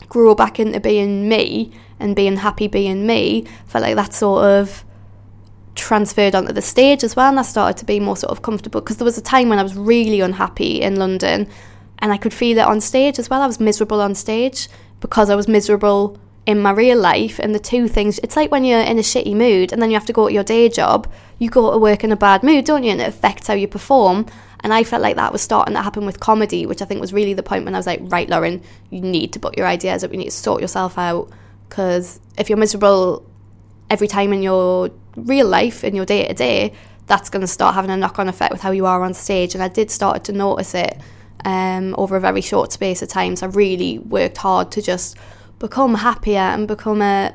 grow 0.09 0.35
back 0.35 0.59
into 0.59 0.81
being 0.81 1.29
me 1.29 1.73
and 2.01 2.15
being 2.15 2.37
happy 2.37 2.69
being 2.69 3.07
me, 3.07 3.47
felt 3.67 3.83
like 3.83 3.97
that 3.97 4.15
sort 4.15 4.45
of 4.45 4.85
transferred 5.75 6.35
onto 6.35 6.53
the 6.53 6.63
stage 6.63 7.05
as 7.05 7.17
well. 7.17 7.29
And 7.29 7.39
I 7.39 7.43
started 7.43 7.79
to 7.79 7.85
be 7.85 8.01
more 8.01 8.17
sort 8.17 8.31
of 8.31 8.43
comfortable 8.43 8.81
because 8.81 8.97
there 8.97 9.05
was 9.05 9.19
a 9.19 9.23
time 9.23 9.49
when 9.49 9.59
I 9.59 9.63
was 9.63 9.77
really 9.77 10.21
unhappy 10.21 10.81
in 10.81 10.97
London 10.97 11.49
and 12.01 12.13
I 12.13 12.17
could 12.17 12.35
feel 12.35 12.59
it 12.59 12.67
on 12.67 12.81
stage 12.81 13.19
as 13.19 13.31
well. 13.31 13.43
I 13.43 13.47
was 13.47 13.61
miserable 13.61 14.01
on 14.01 14.15
stage 14.15 14.69
because 15.01 15.31
I 15.31 15.35
was 15.35 15.49
miserable 15.49 16.19
in 16.49 16.59
my 16.59 16.71
real 16.71 16.99
life 16.99 17.39
and 17.39 17.55
the 17.55 17.59
two 17.59 17.87
things 17.87 18.19
it's 18.21 18.35
like 18.35 18.51
when 18.51 18.65
you're 18.65 18.81
in 18.81 18.99
a 18.99 19.03
shitty 19.03 19.35
mood 19.35 19.71
and 19.71 19.83
then 19.83 19.91
you 19.91 19.95
have 19.95 20.07
to 20.07 20.15
go 20.15 20.29
to 20.29 20.33
your 20.33 20.43
day 20.43 20.67
job 20.67 21.07
you 21.39 21.51
go 21.51 21.71
to 21.71 21.77
work 21.77 22.03
in 22.03 22.11
a 22.11 22.17
bad 22.17 22.43
mood 22.43 22.65
don't 22.65 22.85
you 22.85 22.91
and 22.91 23.03
it 23.03 23.09
affects 23.09 23.49
how 23.49 23.53
you 23.53 23.69
perform 23.69 24.25
and 24.61 24.75
I 24.75 24.85
felt 24.85 25.03
like 25.03 25.17
that 25.17 25.33
was 25.33 25.43
starting 25.43 25.75
to 25.75 25.83
happen 25.83 26.05
with 26.05 26.21
comedy, 26.21 26.67
which 26.67 26.83
I 26.83 26.85
think 26.85 27.01
was 27.01 27.13
really 27.13 27.35
the 27.35 27.43
point 27.43 27.65
when 27.65 27.75
I 27.75 27.79
was 27.79 27.87
like, 27.87 28.01
right, 28.05 28.29
Lauren, 28.29 28.63
you 28.91 29.01
need 29.01 29.33
to 29.35 29.41
put 29.41 29.57
your 29.57 29.67
ideas 29.67 30.03
up, 30.03 30.11
you 30.11 30.19
need 30.19 30.27
to 30.27 30.31
sort 30.31 30.61
yourself 30.61 30.99
out. 30.99 31.31
Because 31.69 32.19
if 32.37 32.49
you're 32.49 32.59
miserable 32.59 33.25
every 33.91 34.09
time 34.09 34.33
in 34.33 34.43
your 34.43 34.91
real 35.17 35.47
life, 35.47 35.85
in 35.85 35.95
your 35.95 36.07
day 36.07 36.27
to 36.27 36.35
day, 36.35 36.73
that's 37.07 37.31
going 37.31 37.41
to 37.41 37.47
start 37.47 37.75
having 37.75 37.91
a 37.91 37.97
knock 37.97 38.19
on 38.19 38.29
effect 38.29 38.53
with 38.53 38.63
how 38.63 38.71
you 38.71 38.87
are 38.87 39.03
on 39.03 39.15
stage. 39.15 39.55
And 39.55 39.63
I 39.63 39.69
did 39.69 39.91
start 39.91 40.25
to 40.25 40.33
notice 40.33 40.75
it 40.75 40.99
um, 41.45 41.95
over 41.97 42.17
a 42.17 42.21
very 42.21 42.41
short 42.41 42.73
space 42.73 43.01
of 43.01 43.09
time. 43.09 43.37
So 43.37 43.47
I 43.47 43.51
really 43.51 43.99
worked 43.99 44.39
hard 44.39 44.71
to 44.73 44.83
just 44.83 45.17
become 45.59 45.95
happier 45.95 46.41
and 46.41 46.67
become 46.67 47.01
a 47.03 47.35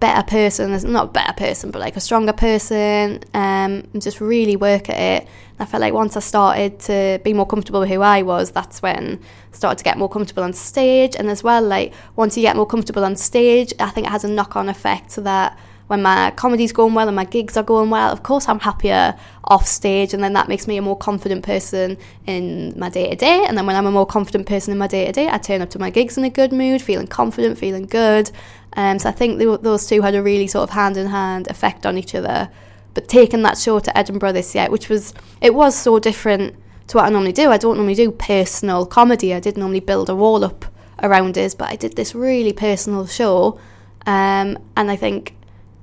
better 0.00 0.22
person, 0.26 0.72
not 0.92 1.04
a 1.04 1.12
better 1.12 1.34
person, 1.34 1.70
but 1.70 1.78
like 1.78 1.96
a 1.96 2.00
stronger 2.00 2.32
person, 2.32 3.20
um, 3.34 3.84
and 3.92 4.02
just 4.02 4.20
really 4.20 4.56
work 4.56 4.88
at 4.88 4.96
it. 4.96 5.28
And 5.58 5.60
I 5.60 5.66
felt 5.66 5.82
like 5.82 5.92
once 5.92 6.16
I 6.16 6.20
started 6.20 6.80
to 6.80 7.20
be 7.22 7.34
more 7.34 7.46
comfortable 7.46 7.80
with 7.80 7.90
who 7.90 8.00
I 8.00 8.22
was, 8.22 8.50
that's 8.50 8.80
when 8.82 9.20
I 9.52 9.56
started 9.56 9.78
to 9.78 9.84
get 9.84 9.98
more 9.98 10.08
comfortable 10.08 10.42
on 10.42 10.54
stage. 10.54 11.14
And 11.16 11.28
as 11.28 11.44
well, 11.44 11.62
like 11.62 11.92
once 12.16 12.36
you 12.36 12.42
get 12.42 12.56
more 12.56 12.66
comfortable 12.66 13.04
on 13.04 13.14
stage, 13.14 13.72
I 13.78 13.90
think 13.90 14.06
it 14.06 14.10
has 14.10 14.24
a 14.24 14.28
knock 14.28 14.56
on 14.56 14.68
effect 14.68 15.16
that 15.16 15.58
when 15.90 16.02
my 16.02 16.30
comedy's 16.36 16.70
going 16.70 16.94
well 16.94 17.08
and 17.08 17.16
my 17.16 17.24
gigs 17.24 17.56
are 17.56 17.64
going 17.64 17.90
well, 17.90 18.12
of 18.12 18.22
course 18.22 18.48
I'm 18.48 18.60
happier 18.60 19.18
off 19.42 19.66
stage, 19.66 20.14
and 20.14 20.22
then 20.22 20.34
that 20.34 20.46
makes 20.46 20.68
me 20.68 20.76
a 20.76 20.82
more 20.82 20.96
confident 20.96 21.42
person 21.44 21.98
in 22.26 22.74
my 22.78 22.88
day 22.88 23.10
to 23.10 23.16
day. 23.16 23.44
And 23.44 23.58
then 23.58 23.66
when 23.66 23.74
I'm 23.74 23.86
a 23.86 23.90
more 23.90 24.06
confident 24.06 24.46
person 24.46 24.70
in 24.70 24.78
my 24.78 24.86
day 24.86 25.06
to 25.06 25.12
day, 25.12 25.28
I 25.28 25.38
turn 25.38 25.62
up 25.62 25.70
to 25.70 25.80
my 25.80 25.90
gigs 25.90 26.16
in 26.16 26.22
a 26.22 26.30
good 26.30 26.52
mood, 26.52 26.80
feeling 26.80 27.08
confident, 27.08 27.58
feeling 27.58 27.86
good. 27.86 28.30
Um, 28.74 29.00
so 29.00 29.08
I 29.08 29.12
think 29.12 29.40
those 29.40 29.88
two 29.88 30.00
had 30.02 30.14
a 30.14 30.22
really 30.22 30.46
sort 30.46 30.62
of 30.62 30.70
hand 30.70 30.96
in 30.96 31.08
hand 31.08 31.48
effect 31.48 31.84
on 31.84 31.98
each 31.98 32.14
other. 32.14 32.50
But 32.94 33.08
taking 33.08 33.42
that 33.42 33.58
show 33.58 33.80
to 33.80 33.98
Edinburgh 33.98 34.34
this 34.34 34.54
year, 34.54 34.70
which 34.70 34.88
was 34.88 35.12
it 35.40 35.56
was 35.56 35.76
so 35.76 35.98
different 35.98 36.54
to 36.86 36.98
what 36.98 37.06
I 37.06 37.10
normally 37.10 37.32
do. 37.32 37.50
I 37.50 37.58
don't 37.58 37.76
normally 37.76 37.96
do 37.96 38.12
personal 38.12 38.86
comedy. 38.86 39.34
I 39.34 39.40
did 39.40 39.56
normally 39.56 39.80
build 39.80 40.08
a 40.08 40.14
wall 40.14 40.44
up 40.44 40.66
around 41.02 41.36
us, 41.36 41.56
but 41.56 41.68
I 41.68 41.74
did 41.74 41.96
this 41.96 42.14
really 42.14 42.52
personal 42.52 43.06
show. 43.06 43.58
Um, 44.06 44.56
and 44.76 44.88
I 44.88 44.94
think 44.94 45.34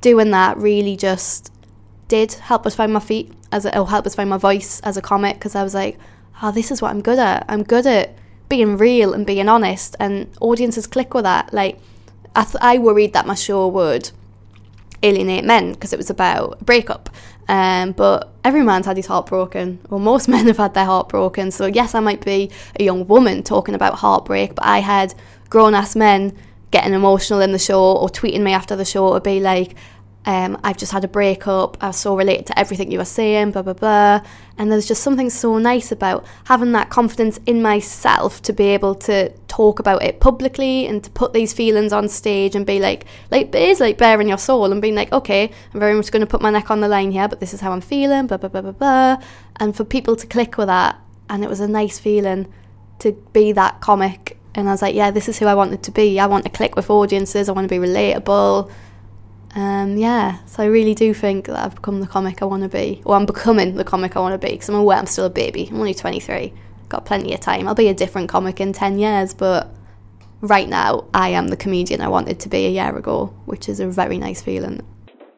doing 0.08 0.32
that 0.32 0.58
really 0.58 0.96
just 0.96 1.52
did 2.08 2.32
help 2.32 2.66
us 2.66 2.74
find 2.74 2.94
my 2.94 3.00
feet 3.02 3.30
as 3.52 3.66
or 3.66 3.90
help 3.90 4.06
us 4.06 4.16
find 4.16 4.30
my 4.30 4.38
voice 4.38 4.80
as 4.80 4.96
a 4.96 5.02
comic 5.02 5.36
because 5.36 5.54
I 5.54 5.64
was 5.64 5.74
like, 5.74 6.00
oh, 6.42 6.50
this 6.54 6.72
is 6.72 6.82
what 6.82 6.92
I'm 6.92 7.02
good 7.02 7.20
at. 7.20 7.44
I'm 7.50 7.62
good 7.62 7.86
at 7.86 8.16
being 8.48 8.78
real 8.78 9.14
and 9.14 9.26
being 9.26 9.50
honest, 9.50 9.98
and 10.00 10.30
audiences 10.40 10.88
click 10.88 11.14
with 11.14 11.26
that. 11.26 11.54
Like, 11.54 11.78
I, 12.38 12.44
th- 12.46 12.56
I 12.62 12.78
worried 12.78 13.12
that 13.12 13.28
my 13.28 13.36
show 13.36 13.68
would 13.68 14.12
alienate 15.04 15.44
men 15.44 15.74
because 15.74 15.92
it 15.92 15.98
was 15.98 16.10
about 16.10 16.62
a 16.62 16.64
breakup. 16.64 17.10
Um, 17.50 17.92
but 17.92 18.34
every 18.46 18.64
man's 18.64 18.86
had 18.86 18.96
his 18.96 19.08
heart 19.08 19.26
broken, 19.26 19.80
or 19.90 20.00
most 20.00 20.28
men 20.34 20.48
have 20.48 20.58
had 20.58 20.74
their 20.74 20.86
heart 20.86 21.10
broken. 21.10 21.52
So, 21.52 21.66
yes, 21.66 21.94
I 21.94 22.00
might 22.00 22.24
be 22.24 22.50
a 22.80 22.84
young 22.84 23.06
woman 23.08 23.44
talking 23.44 23.76
about 23.76 23.96
heartbreak, 23.96 24.56
but 24.56 24.66
I 24.66 24.80
had 24.80 25.14
grown 25.50 25.76
ass 25.76 25.98
men 25.98 26.34
getting 26.72 26.94
emotional 26.94 27.40
in 27.40 27.52
the 27.52 27.60
show 27.60 27.82
or 27.82 28.10
tweeting 28.10 28.42
me 28.42 28.52
after 28.52 28.76
the 28.76 28.86
show 28.86 29.14
to 29.14 29.22
be 29.22 29.40
like, 29.40 29.76
um, 30.28 30.60
I've 30.62 30.76
just 30.76 30.92
had 30.92 31.06
a 31.06 31.08
breakup, 31.08 31.78
I 31.82 31.88
was 31.88 31.96
so 31.96 32.18
related 32.18 32.48
to 32.48 32.60
everything 32.60 32.92
you 32.92 32.98
were 32.98 33.06
saying, 33.06 33.52
blah, 33.52 33.62
blah, 33.62 33.72
blah. 33.72 34.20
And 34.58 34.70
there's 34.70 34.86
just 34.86 35.02
something 35.02 35.30
so 35.30 35.58
nice 35.58 35.90
about 35.90 36.26
having 36.44 36.74
that 36.74 36.90
confidence 36.90 37.40
in 37.46 37.62
myself 37.62 38.42
to 38.42 38.52
be 38.52 38.66
able 38.66 38.94
to 38.96 39.30
talk 39.48 39.80
about 39.80 40.04
it 40.04 40.20
publicly 40.20 40.86
and 40.86 41.02
to 41.02 41.10
put 41.12 41.32
these 41.32 41.54
feelings 41.54 41.94
on 41.94 42.10
stage 42.10 42.56
and 42.56 42.66
be 42.66 42.78
like, 42.78 43.06
like, 43.32 43.56
it 43.56 43.56
is 43.56 43.80
like 43.80 43.98
bearing 43.98 44.28
your 44.28 44.38
soul 44.38 44.70
and 44.74 44.82
being 44.82 44.96
like, 44.96 45.14
okay, 45.14 45.50
I'm 45.74 45.80
very 45.80 45.94
much 45.94 46.12
going 46.12 46.26
to 46.26 46.28
put 46.28 46.42
my 46.42 46.50
neck 46.50 46.70
on 46.70 46.82
the 46.82 46.90
line 46.90 47.12
here, 47.12 47.30
but 47.30 47.40
this 47.40 47.54
is 47.54 47.62
how 47.62 47.72
I'm 47.72 47.80
feeling, 47.80 48.28
blah, 48.28 48.36
blah, 48.36 48.50
blah, 48.50 48.62
blah, 48.62 48.72
blah. 48.74 49.24
And 49.62 49.78
for 49.78 49.86
people 49.86 50.18
to 50.18 50.28
click 50.28 50.58
with 50.58 50.68
that. 50.68 51.00
And 51.30 51.42
it 51.42 51.50
was 51.50 51.62
a 51.62 51.70
nice 51.70 52.00
feeling 52.00 52.52
to 53.00 53.14
be 53.32 53.54
that 53.54 53.80
comic. 53.80 54.38
And 54.56 54.68
I 54.68 54.74
was 54.74 54.82
like, 54.82 54.96
yeah, 54.96 55.10
this 55.10 55.30
is 55.30 55.40
who 55.40 55.46
I 55.46 55.56
wanted 55.56 55.84
to 55.84 55.92
be. 55.92 56.20
I 56.20 56.26
want 56.26 56.44
to 56.44 56.50
click 56.50 56.76
with 56.76 56.90
audiences, 56.90 57.48
I 57.48 57.54
want 57.54 57.70
to 57.70 57.74
be 57.74 57.80
relatable 57.80 58.70
um, 59.56 59.98
yeah, 59.98 60.44
so 60.46 60.64
I 60.64 60.66
really 60.68 60.94
do 60.94 61.14
think 61.14 61.48
that 61.48 61.58
I've 61.58 61.76
become 61.76 62.00
the 62.00 62.08
comic 62.08 62.42
I 62.42 62.46
want 62.46 62.64
to 62.64 62.70
be, 62.70 63.02
or 63.06 63.16
I'm 63.16 63.26
becoming 63.26 63.76
the 63.76 63.84
comic 63.84 64.16
I 64.16 64.20
want 64.20 64.40
to 64.40 64.46
be, 64.46 64.54
because 64.54 64.70
I'm 64.70 64.76
aware 64.76 64.98
I'm 64.98 65.06
still 65.06 65.26
a 65.26 65.30
baby. 65.30 65.68
I'm 65.70 65.78
only 65.78 65.94
23, 65.94 66.54
got 66.90 67.06
plenty 67.06 67.34
of 67.34 67.40
time. 67.40 67.68
I'll 67.68 67.76
be 67.76 67.88
a 67.88 67.94
different 67.94 68.30
comic 68.30 68.60
in 68.60 68.74
10 68.74 69.00
years, 69.00 69.34
but 69.34 69.70
right 70.42 70.68
now 70.68 71.06
I 71.14 71.30
am 71.30 71.48
the 71.48 71.58
comedian 71.58 72.02
I 72.02 72.08
wanted 72.08 72.40
to 72.42 72.50
be 72.50 72.66
a 72.66 72.70
year 72.70 72.96
ago, 72.96 73.34
which 73.46 73.70
is 73.70 73.80
a 73.80 73.88
very 73.88 74.18
nice 74.18 74.42
feeling. 74.42 74.86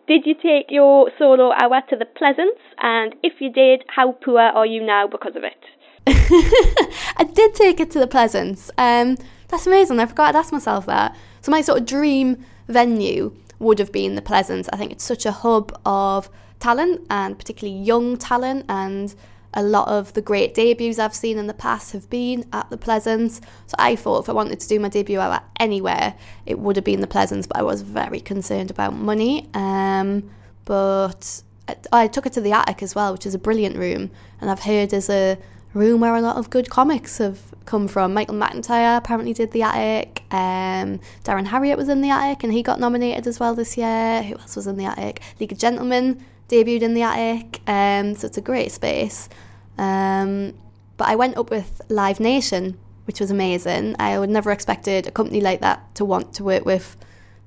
Did 0.07 0.25
you 0.25 0.33
take 0.33 0.67
your 0.69 1.11
solo 1.19 1.51
hour 1.51 1.81
to 1.89 1.95
the 1.95 2.05
Pleasance? 2.05 2.59
And 2.79 3.13
if 3.21 3.33
you 3.39 3.51
did, 3.51 3.83
how 3.95 4.13
poor 4.13 4.39
are 4.41 4.65
you 4.65 4.83
now 4.83 5.07
because 5.07 5.35
of 5.35 5.43
it? 5.43 5.63
I 6.07 7.29
did 7.31 7.53
take 7.53 7.79
it 7.79 7.91
to 7.91 7.99
the 7.99 8.07
Pleasance. 8.07 8.71
Um, 8.77 9.17
that's 9.49 9.67
amazing. 9.67 9.99
I 9.99 10.07
forgot 10.07 10.31
to 10.31 10.39
ask 10.39 10.51
myself 10.51 10.87
that. 10.87 11.15
So 11.41 11.51
my 11.51 11.61
sort 11.61 11.81
of 11.81 11.85
dream 11.85 12.43
venue 12.67 13.35
would 13.59 13.79
have 13.79 13.91
been 13.91 14.15
the 14.15 14.21
Pleasance. 14.21 14.69
I 14.73 14.77
think 14.77 14.91
it's 14.91 15.03
such 15.03 15.25
a 15.25 15.31
hub 15.31 15.77
of 15.85 16.29
talent 16.59 17.05
and 17.09 17.37
particularly 17.37 17.79
young 17.79 18.17
talent 18.17 18.65
and 18.67 19.13
a 19.53 19.63
lot 19.63 19.87
of 19.87 20.13
the 20.13 20.21
great 20.21 20.53
debuts 20.53 20.99
I've 20.99 21.15
seen 21.15 21.37
in 21.37 21.47
the 21.47 21.53
past 21.53 21.93
have 21.93 22.09
been 22.09 22.45
at 22.53 22.69
the 22.69 22.77
Pleasance. 22.77 23.41
So 23.67 23.75
I 23.79 23.95
thought 23.95 24.23
if 24.23 24.29
I 24.29 24.33
wanted 24.33 24.59
to 24.59 24.67
do 24.67 24.79
my 24.79 24.89
debut 24.89 25.19
out 25.19 25.43
anywhere, 25.59 26.15
it 26.45 26.59
would 26.59 26.75
have 26.75 26.85
been 26.85 27.01
the 27.01 27.07
Pleasance, 27.07 27.47
but 27.47 27.57
I 27.57 27.63
was 27.63 27.81
very 27.81 28.19
concerned 28.19 28.69
about 28.69 28.93
money. 28.93 29.49
Um, 29.53 30.29
but 30.65 31.41
I 31.91 32.07
took 32.07 32.25
it 32.25 32.33
to 32.33 32.41
the 32.41 32.51
attic 32.51 32.83
as 32.83 32.93
well, 32.95 33.11
which 33.11 33.25
is 33.25 33.33
a 33.33 33.39
brilliant 33.39 33.75
room, 33.75 34.11
and 34.39 34.49
I've 34.49 34.61
heard 34.61 34.91
there's 34.91 35.09
a 35.09 35.37
room 35.73 36.01
where 36.01 36.15
a 36.15 36.21
lot 36.21 36.37
of 36.37 36.49
good 36.49 36.69
comics 36.69 37.19
have 37.19 37.39
come 37.65 37.87
from. 37.87 38.13
Michael 38.13 38.35
McIntyre 38.35 38.97
apparently 38.97 39.33
did 39.33 39.51
The 39.51 39.61
Attic. 39.61 40.23
Um, 40.31 40.99
Darren 41.23 41.47
Harriott 41.47 41.77
was 41.77 41.89
in 41.89 42.01
The 42.01 42.09
Attic 42.09 42.43
and 42.43 42.51
he 42.51 42.63
got 42.63 42.79
nominated 42.79 43.27
as 43.27 43.39
well 43.39 43.53
this 43.53 43.77
year. 43.77 44.23
Who 44.23 44.35
else 44.37 44.55
was 44.55 44.67
in 44.67 44.77
The 44.77 44.85
Attic? 44.85 45.21
League 45.39 45.51
of 45.51 45.57
Gentlemen 45.57 46.23
debuted 46.47 46.81
in 46.81 46.93
The 46.93 47.03
Attic. 47.03 47.61
Um, 47.67 48.15
so 48.15 48.27
it's 48.27 48.37
a 48.37 48.41
great 48.41 48.71
space. 48.71 49.29
Um, 49.77 50.55
but 50.97 51.07
I 51.07 51.15
went 51.15 51.37
up 51.37 51.51
with 51.51 51.81
Live 51.87 52.19
Nation, 52.19 52.77
which 53.05 53.19
was 53.19 53.31
amazing. 53.31 53.95
I 53.99 54.17
would 54.19 54.29
never 54.29 54.51
expected 54.51 55.07
a 55.07 55.11
company 55.11 55.39
like 55.39 55.61
that 55.61 55.95
to 55.95 56.05
want 56.05 56.33
to 56.33 56.43
work 56.43 56.65
with 56.65 56.97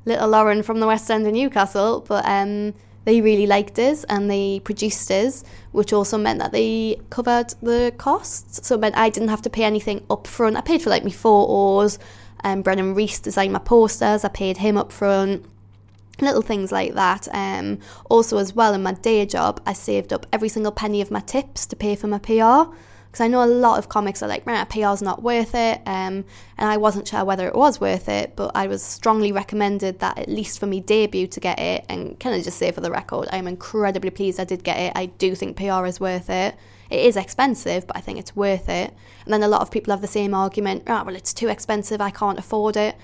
little 0.04 0.28
Lauren 0.28 0.62
from 0.62 0.80
the 0.80 0.86
West 0.86 1.10
End 1.10 1.26
of 1.26 1.32
Newcastle, 1.32 2.04
but 2.08 2.24
um, 2.26 2.74
they 3.04 3.20
really 3.20 3.46
liked 3.46 3.78
us 3.78 4.04
and 4.04 4.30
they 4.30 4.60
produced 4.60 5.10
us, 5.10 5.44
which 5.72 5.92
also 5.92 6.18
meant 6.18 6.38
that 6.38 6.52
they 6.52 7.00
covered 7.10 7.54
the 7.62 7.92
costs. 7.98 8.66
So 8.66 8.76
it 8.76 8.80
meant 8.80 8.96
I 8.96 9.08
didn't 9.10 9.28
have 9.28 9.42
to 9.42 9.50
pay 9.50 9.64
anything 9.64 10.04
up 10.08 10.26
front. 10.26 10.56
I 10.56 10.60
paid 10.60 10.82
for 10.82 10.90
like 10.90 11.04
my 11.04 11.10
photos, 11.10 11.98
and 12.44 12.58
um, 12.58 12.62
Brennan 12.62 12.94
Reece 12.94 13.20
designed 13.20 13.52
my 13.52 13.58
posters, 13.60 14.24
I 14.24 14.28
paid 14.28 14.58
him 14.58 14.76
up 14.76 14.92
front. 14.92 15.44
Little 16.20 16.42
things 16.42 16.70
like 16.70 16.94
that. 16.94 17.26
Um, 17.32 17.78
also, 18.10 18.36
as 18.38 18.54
well, 18.54 18.74
in 18.74 18.82
my 18.82 18.92
day 18.92 19.24
job, 19.26 19.60
I 19.66 19.72
saved 19.72 20.12
up 20.12 20.26
every 20.32 20.48
single 20.48 20.72
penny 20.72 21.00
of 21.00 21.10
my 21.10 21.20
tips 21.20 21.66
to 21.66 21.76
pay 21.76 21.96
for 21.96 22.06
my 22.06 22.18
PR 22.18 22.74
because 23.12 23.26
I 23.26 23.28
know 23.28 23.44
a 23.44 23.46
lot 23.46 23.78
of 23.78 23.90
comics 23.90 24.22
are 24.22 24.26
like, 24.26 24.46
man, 24.46 24.64
PR's 24.68 25.02
not 25.02 25.22
worth 25.22 25.54
it, 25.54 25.82
um, 25.84 26.24
and 26.56 26.70
I 26.70 26.78
wasn't 26.78 27.06
sure 27.06 27.26
whether 27.26 27.46
it 27.46 27.54
was 27.54 27.78
worth 27.78 28.08
it, 28.08 28.34
but 28.36 28.52
I 28.54 28.68
was 28.68 28.82
strongly 28.82 29.32
recommended 29.32 29.98
that 29.98 30.18
at 30.18 30.30
least 30.30 30.58
for 30.58 30.64
me 30.64 30.80
debut 30.80 31.26
to 31.26 31.38
get 31.38 31.58
it, 31.58 31.84
and 31.90 32.18
can 32.18 32.32
I 32.32 32.40
just 32.40 32.56
say 32.56 32.72
for 32.72 32.80
the 32.80 32.90
record, 32.90 33.28
I 33.30 33.36
am 33.36 33.46
incredibly 33.46 34.08
pleased 34.08 34.40
I 34.40 34.44
did 34.44 34.64
get 34.64 34.78
it. 34.78 34.92
I 34.96 35.06
do 35.06 35.34
think 35.34 35.58
PR 35.58 35.84
is 35.84 36.00
worth 36.00 36.30
it. 36.30 36.56
It 36.88 37.00
is 37.00 37.18
expensive, 37.18 37.86
but 37.86 37.98
I 37.98 38.00
think 38.00 38.18
it's 38.18 38.34
worth 38.34 38.70
it. 38.70 38.94
And 39.26 39.34
then 39.34 39.42
a 39.42 39.48
lot 39.48 39.60
of 39.60 39.70
people 39.70 39.92
have 39.92 40.00
the 40.00 40.06
same 40.06 40.32
argument, 40.32 40.84
ah, 40.86 41.02
oh, 41.02 41.04
well, 41.04 41.14
it's 41.14 41.34
too 41.34 41.48
expensive, 41.48 42.00
I 42.00 42.10
can't 42.10 42.38
afford 42.38 42.78
it. 42.78 42.96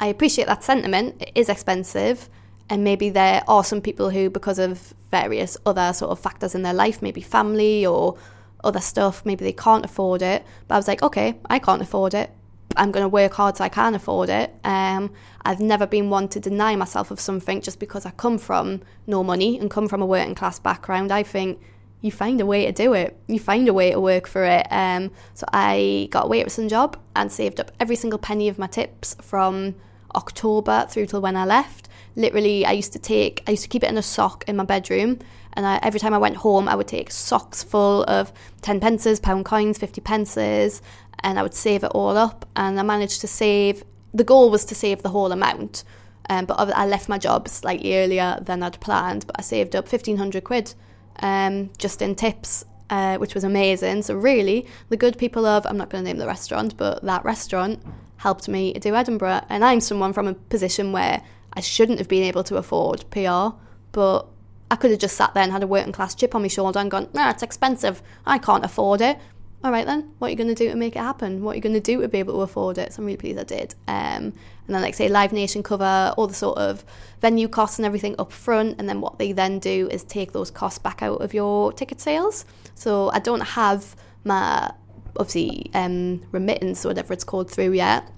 I 0.00 0.08
appreciate 0.08 0.48
that 0.48 0.64
sentiment. 0.64 1.22
It 1.22 1.30
is 1.36 1.48
expensive, 1.48 2.28
and 2.68 2.82
maybe 2.82 3.08
there 3.08 3.44
are 3.46 3.62
some 3.62 3.82
people 3.82 4.10
who, 4.10 4.30
because 4.30 4.58
of 4.58 4.94
various 5.12 5.56
other 5.64 5.92
sort 5.92 6.10
of 6.10 6.18
factors 6.18 6.56
in 6.56 6.62
their 6.62 6.74
life, 6.74 7.00
maybe 7.00 7.20
family 7.20 7.86
or 7.86 8.18
other 8.64 8.80
stuff, 8.80 9.24
maybe 9.24 9.44
they 9.44 9.52
can't 9.52 9.84
afford 9.84 10.22
it. 10.22 10.44
But 10.66 10.74
I 10.74 10.78
was 10.78 10.88
like, 10.88 11.02
okay, 11.02 11.38
I 11.48 11.58
can't 11.58 11.82
afford 11.82 12.14
it. 12.14 12.30
I'm 12.76 12.92
going 12.92 13.04
to 13.04 13.08
work 13.08 13.34
hard 13.34 13.56
so 13.56 13.64
I 13.64 13.68
can 13.68 13.94
afford 13.94 14.28
it. 14.28 14.54
Um, 14.64 15.12
I've 15.44 15.60
never 15.60 15.86
been 15.86 16.10
one 16.10 16.28
to 16.28 16.40
deny 16.40 16.76
myself 16.76 17.10
of 17.10 17.18
something 17.18 17.60
just 17.60 17.80
because 17.80 18.06
I 18.06 18.10
come 18.10 18.38
from 18.38 18.82
no 19.06 19.24
money 19.24 19.58
and 19.58 19.70
come 19.70 19.88
from 19.88 20.02
a 20.02 20.06
working 20.06 20.34
class 20.34 20.58
background. 20.58 21.10
I 21.10 21.22
think 21.22 21.60
you 22.00 22.12
find 22.12 22.40
a 22.40 22.46
way 22.46 22.66
to 22.66 22.72
do 22.72 22.92
it. 22.92 23.18
You 23.26 23.40
find 23.40 23.66
a 23.68 23.72
way 23.72 23.90
to 23.90 24.00
work 24.00 24.28
for 24.28 24.44
it. 24.44 24.66
Um, 24.70 25.10
so 25.34 25.46
I 25.52 26.08
got 26.10 26.26
a 26.26 26.28
waitressing 26.28 26.70
job 26.70 26.96
and 27.16 27.32
saved 27.32 27.58
up 27.58 27.72
every 27.80 27.96
single 27.96 28.18
penny 28.18 28.48
of 28.48 28.58
my 28.58 28.68
tips 28.68 29.16
from 29.20 29.74
October 30.14 30.86
through 30.88 31.06
till 31.06 31.20
when 31.20 31.36
I 31.36 31.44
left. 31.44 31.88
Literally, 32.14 32.64
I 32.64 32.72
used 32.72 32.92
to 32.92 32.98
take, 32.98 33.42
I 33.46 33.52
used 33.52 33.64
to 33.64 33.68
keep 33.68 33.82
it 33.82 33.90
in 33.90 33.98
a 33.98 34.02
sock 34.02 34.44
in 34.48 34.56
my 34.56 34.64
bedroom 34.64 35.18
and 35.54 35.66
I, 35.66 35.78
every 35.82 36.00
time 36.00 36.14
I 36.14 36.18
went 36.18 36.36
home, 36.36 36.68
I 36.68 36.74
would 36.74 36.88
take 36.88 37.10
socks 37.10 37.62
full 37.62 38.04
of 38.04 38.32
10 38.62 38.80
pences, 38.80 39.20
pound 39.20 39.44
coins, 39.44 39.78
50 39.78 40.00
pences, 40.00 40.82
and 41.20 41.38
I 41.38 41.42
would 41.42 41.54
save 41.54 41.84
it 41.84 41.92
all 41.94 42.16
up. 42.16 42.46
And 42.56 42.78
I 42.78 42.82
managed 42.82 43.20
to 43.22 43.26
save, 43.26 43.84
the 44.14 44.24
goal 44.24 44.50
was 44.50 44.64
to 44.66 44.74
save 44.74 45.02
the 45.02 45.08
whole 45.08 45.32
amount. 45.32 45.84
Um, 46.30 46.44
but 46.44 46.58
I 46.58 46.86
left 46.86 47.08
my 47.08 47.18
job 47.18 47.48
slightly 47.48 47.96
earlier 47.96 48.38
than 48.42 48.62
I'd 48.62 48.80
planned, 48.80 49.26
but 49.26 49.36
I 49.38 49.42
saved 49.42 49.74
up 49.74 49.90
1500 49.90 50.44
quid 50.44 50.74
um, 51.20 51.70
just 51.78 52.02
in 52.02 52.14
tips, 52.14 52.64
uh, 52.90 53.16
which 53.16 53.34
was 53.34 53.44
amazing. 53.44 54.02
So, 54.02 54.14
really, 54.14 54.66
the 54.90 54.96
good 54.96 55.16
people 55.16 55.46
of, 55.46 55.66
I'm 55.66 55.78
not 55.78 55.88
going 55.88 56.04
to 56.04 56.08
name 56.08 56.18
the 56.18 56.26
restaurant, 56.26 56.76
but 56.76 57.02
that 57.02 57.24
restaurant 57.24 57.82
helped 58.18 58.48
me 58.48 58.74
do 58.74 58.94
Edinburgh. 58.94 59.42
And 59.48 59.64
I'm 59.64 59.80
someone 59.80 60.12
from 60.12 60.26
a 60.28 60.34
position 60.34 60.92
where 60.92 61.22
I 61.54 61.60
shouldn't 61.60 61.98
have 61.98 62.08
been 62.08 62.24
able 62.24 62.44
to 62.44 62.56
afford 62.56 63.04
PR, 63.10 63.56
but 63.92 64.28
I 64.70 64.76
could 64.76 64.90
have 64.90 65.00
just 65.00 65.16
sat 65.16 65.34
there 65.34 65.42
and 65.42 65.52
had 65.52 65.62
a 65.62 65.66
working 65.66 65.92
class 65.92 66.14
chip 66.14 66.34
on 66.34 66.42
my 66.42 66.48
shoulder 66.48 66.78
and 66.78 66.90
gone, 66.90 67.08
nah, 67.14 67.30
it's 67.30 67.42
expensive. 67.42 68.02
I 68.26 68.38
can't 68.38 68.64
afford 68.64 69.00
it. 69.00 69.18
All 69.64 69.72
right 69.72 69.86
then, 69.86 70.12
what 70.18 70.28
are 70.28 70.30
you 70.30 70.36
going 70.36 70.48
to 70.48 70.54
do 70.54 70.68
to 70.68 70.76
make 70.76 70.94
it 70.94 71.00
happen? 71.00 71.42
What 71.42 71.52
are 71.52 71.54
you 71.56 71.60
going 71.60 71.74
to 71.74 71.80
do 71.80 72.00
to 72.02 72.08
be 72.08 72.18
able 72.18 72.34
to 72.34 72.42
afford 72.42 72.78
it? 72.78 72.92
So 72.92 73.00
I'm 73.00 73.06
really 73.06 73.16
pleased 73.16 73.40
I 73.40 73.44
did. 73.44 73.74
Um, 73.88 74.32
and 74.66 74.74
then, 74.74 74.82
like 74.82 74.94
say, 74.94 75.08
Live 75.08 75.32
Nation 75.32 75.64
cover 75.64 76.14
all 76.16 76.28
the 76.28 76.34
sort 76.34 76.58
of 76.58 76.84
venue 77.20 77.48
costs 77.48 77.78
and 77.78 77.86
everything 77.86 78.14
up 78.20 78.30
front. 78.30 78.78
And 78.78 78.88
then 78.88 79.00
what 79.00 79.18
they 79.18 79.32
then 79.32 79.58
do 79.58 79.88
is 79.90 80.04
take 80.04 80.32
those 80.32 80.50
costs 80.50 80.78
back 80.78 81.02
out 81.02 81.22
of 81.22 81.34
your 81.34 81.72
ticket 81.72 82.00
sales. 82.00 82.44
So 82.76 83.10
I 83.10 83.18
don't 83.18 83.40
have 83.40 83.96
my 84.22 84.70
obviously 85.16 85.70
um, 85.74 86.22
remittance 86.30 86.84
or 86.84 86.90
whatever 86.90 87.12
it's 87.12 87.24
called 87.24 87.50
through 87.50 87.72
yet. 87.72 88.08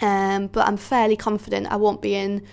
Um, 0.00 0.46
but 0.46 0.66
I'm 0.66 0.78
fairly 0.78 1.16
confident 1.16 1.66
I 1.66 1.76
won't 1.76 2.00
be 2.00 2.14
in 2.14 2.46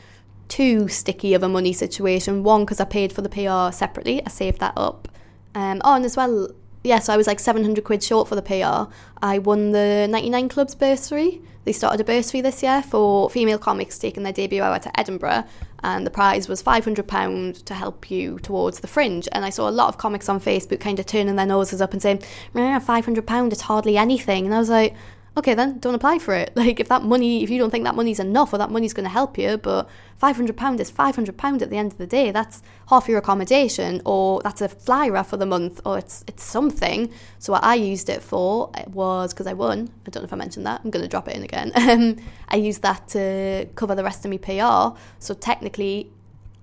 too 0.49 0.87
sticky 0.89 1.33
of 1.33 1.43
a 1.43 1.47
money 1.47 1.71
situation. 1.71 2.43
One, 2.43 2.65
because 2.65 2.79
I 2.79 2.85
paid 2.85 3.13
for 3.13 3.21
the 3.21 3.29
PR 3.29 3.73
separately, 3.73 4.25
I 4.25 4.29
saved 4.29 4.59
that 4.59 4.73
up. 4.75 5.07
Um, 5.55 5.81
oh, 5.85 5.95
and 5.95 6.05
as 6.05 6.17
well, 6.17 6.49
yeah, 6.83 6.99
so 6.99 7.13
I 7.13 7.17
was 7.17 7.27
like 7.27 7.39
700 7.39 7.83
quid 7.83 8.03
short 8.03 8.27
for 8.27 8.35
the 8.35 8.41
PR. 8.41 8.91
I 9.21 9.39
won 9.39 9.71
the 9.71 10.07
99 10.09 10.49
Club's 10.49 10.75
bursary. 10.75 11.41
They 11.65 11.73
started 11.73 11.99
a 11.99 12.03
bursary 12.03 12.41
this 12.41 12.63
year 12.63 12.81
for 12.81 13.29
female 13.29 13.59
comics 13.59 13.99
taking 13.99 14.23
their 14.23 14.33
debut 14.33 14.61
out 14.61 14.81
to 14.83 14.99
Edinburgh, 14.99 15.43
and 15.83 16.05
the 16.05 16.09
prize 16.09 16.47
was 16.47 16.63
£500 16.63 17.63
to 17.65 17.73
help 17.73 18.09
you 18.09 18.39
towards 18.39 18.79
the 18.79 18.87
fringe. 18.87 19.27
And 19.31 19.45
I 19.45 19.49
saw 19.49 19.69
a 19.69 19.71
lot 19.71 19.89
of 19.89 19.97
comics 19.97 20.29
on 20.29 20.39
Facebook 20.39 20.79
kind 20.79 20.99
of 20.99 21.05
turning 21.05 21.35
their 21.35 21.45
noses 21.45 21.81
up 21.81 21.93
and 21.93 22.01
saying, 22.01 22.23
£500 22.55 23.51
is 23.51 23.61
hardly 23.61 23.97
anything. 23.97 24.45
And 24.45 24.55
I 24.55 24.59
was 24.59 24.69
like, 24.69 24.95
okay 25.39 25.53
then 25.53 25.79
don't 25.79 25.95
apply 25.95 26.19
for 26.19 26.33
it. 26.33 26.51
Like 26.59 26.79
if 26.79 26.89
that 26.89 27.03
money 27.03 27.43
if 27.43 27.49
you 27.49 27.57
don't 27.57 27.71
think 27.71 27.85
that 27.85 27.95
money's 27.95 28.19
enough 28.19 28.53
or 28.53 28.57
that 28.57 28.69
money's 28.69 28.93
going 28.93 29.05
to 29.05 29.09
help 29.09 29.37
you 29.37 29.57
but 29.57 29.89
500 30.17 30.57
pound 30.57 30.79
is 30.81 30.89
500 30.91 31.37
pound 31.37 31.61
at 31.61 31.69
the 31.69 31.77
end 31.77 31.93
of 31.93 31.97
the 31.97 32.05
day 32.05 32.31
that's 32.31 32.61
half 32.89 33.07
your 33.07 33.17
accommodation 33.17 34.01
or 34.05 34.41
that's 34.43 34.61
a 34.61 34.67
flyer 34.67 35.23
for 35.23 35.37
the 35.37 35.45
month 35.45 35.79
or 35.85 35.97
it's 35.97 36.23
it's 36.27 36.43
something. 36.43 37.11
So 37.39 37.53
what 37.53 37.63
I 37.63 37.75
used 37.75 38.09
it 38.09 38.21
for 38.21 38.71
was 38.87 39.33
because 39.33 39.47
I 39.47 39.53
won 39.53 39.89
I 40.05 40.09
don't 40.09 40.23
know 40.23 40.27
if 40.27 40.33
I 40.33 40.35
mentioned 40.35 40.65
that 40.65 40.81
I'm 40.83 40.91
going 40.91 41.03
to 41.03 41.09
drop 41.09 41.27
it 41.27 41.35
in 41.35 41.43
again. 41.43 41.71
Um, 41.89 42.17
I 42.49 42.57
used 42.57 42.83
that 42.83 43.07
to 43.09 43.67
cover 43.73 43.95
the 43.95 44.03
rest 44.03 44.23
of 44.23 44.31
my 44.31 44.37
PR 44.37 44.99
so 45.17 45.33
technically 45.33 46.11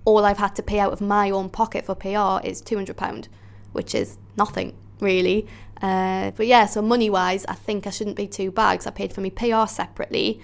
all 0.05 0.23
I've 0.23 0.37
had 0.37 0.55
to 0.55 0.63
pay 0.63 0.79
out 0.79 0.93
of 0.93 1.01
my 1.01 1.31
own 1.31 1.49
pocket 1.49 1.85
for 1.85 1.95
PR 1.95 2.47
is 2.47 2.61
200 2.61 2.95
pound 2.95 3.27
which 3.73 3.93
is 3.93 4.17
nothing 4.37 4.73
really 4.99 5.47
uh, 5.81 6.31
but 6.31 6.47
yeah, 6.47 6.65
so 6.65 6.81
money 6.81 7.09
wise, 7.09 7.45
I 7.45 7.53
think 7.53 7.85
I 7.85 7.89
shouldn't 7.91 8.15
be 8.15 8.27
too 8.27 8.51
bad 8.51 8.73
because 8.73 8.87
I 8.87 8.91
paid 8.91 9.13
for 9.13 9.21
my 9.21 9.29
PR 9.29 9.67
separately 9.67 10.41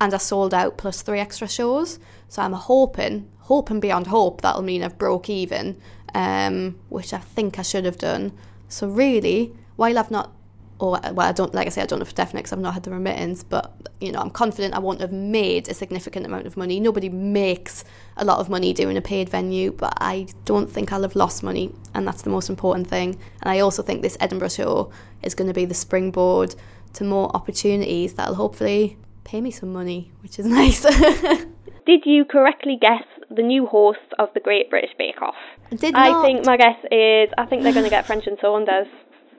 and 0.00 0.12
I 0.12 0.18
sold 0.18 0.52
out 0.52 0.76
plus 0.76 1.02
three 1.02 1.20
extra 1.20 1.48
shows. 1.48 1.98
So 2.28 2.42
I'm 2.42 2.52
hoping, 2.52 3.28
hoping 3.40 3.80
beyond 3.80 4.08
hope, 4.08 4.42
that'll 4.42 4.62
mean 4.62 4.82
I've 4.82 4.98
broke 4.98 5.30
even, 5.30 5.80
um, 6.14 6.78
which 6.88 7.12
I 7.12 7.18
think 7.18 7.58
I 7.58 7.62
should 7.62 7.84
have 7.84 7.98
done. 7.98 8.32
So 8.68 8.88
really, 8.88 9.54
while 9.76 9.98
I've 9.98 10.10
not 10.10 10.32
or 10.78 11.00
well, 11.12 11.28
I 11.28 11.32
don't 11.32 11.54
like 11.54 11.66
I 11.66 11.70
say 11.70 11.82
I 11.82 11.86
don't 11.86 11.98
know 12.00 12.04
for 12.04 12.14
definite 12.14 12.40
because 12.40 12.52
I've 12.52 12.58
not 12.58 12.74
had 12.74 12.82
the 12.82 12.90
remittance, 12.90 13.42
but 13.42 13.72
you 14.00 14.10
know 14.10 14.20
I'm 14.20 14.30
confident 14.30 14.74
I 14.74 14.80
won't 14.80 15.00
have 15.00 15.12
made 15.12 15.68
a 15.68 15.74
significant 15.74 16.26
amount 16.26 16.46
of 16.46 16.56
money. 16.56 16.80
Nobody 16.80 17.08
makes 17.08 17.84
a 18.16 18.24
lot 18.24 18.38
of 18.38 18.48
money 18.48 18.72
doing 18.72 18.96
a 18.96 19.02
paid 19.02 19.28
venue, 19.28 19.72
but 19.72 19.94
I 20.00 20.26
don't 20.44 20.70
think 20.70 20.92
I'll 20.92 21.02
have 21.02 21.16
lost 21.16 21.42
money, 21.42 21.72
and 21.94 22.06
that's 22.06 22.22
the 22.22 22.30
most 22.30 22.48
important 22.50 22.88
thing. 22.88 23.18
And 23.42 23.50
I 23.50 23.60
also 23.60 23.82
think 23.82 24.02
this 24.02 24.16
Edinburgh 24.20 24.48
show 24.48 24.90
is 25.22 25.34
going 25.34 25.48
to 25.48 25.54
be 25.54 25.64
the 25.64 25.74
springboard 25.74 26.54
to 26.94 27.04
more 27.04 27.34
opportunities 27.34 28.14
that'll 28.14 28.34
hopefully 28.34 28.96
pay 29.24 29.40
me 29.40 29.50
some 29.50 29.72
money, 29.72 30.12
which 30.22 30.38
is 30.38 30.46
nice. 30.60 30.82
Did 31.86 32.06
you 32.06 32.24
correctly 32.24 32.78
guess 32.80 33.04
the 33.30 33.42
new 33.42 33.66
host 33.66 33.98
of 34.18 34.28
the 34.34 34.40
Great 34.40 34.70
British 34.70 34.92
Bake 34.96 35.20
Off? 35.20 35.34
I 35.70 35.76
did 35.76 35.92
not. 35.92 36.06
I 36.06 36.22
think 36.22 36.46
my 36.46 36.56
guess 36.56 36.78
is 36.90 37.28
I 37.36 37.44
think 37.46 37.62
they're 37.62 37.74
going 37.74 37.84
to 37.84 37.90
get 37.90 38.06
French 38.06 38.26
and 38.26 38.38
Saunders 38.40 38.86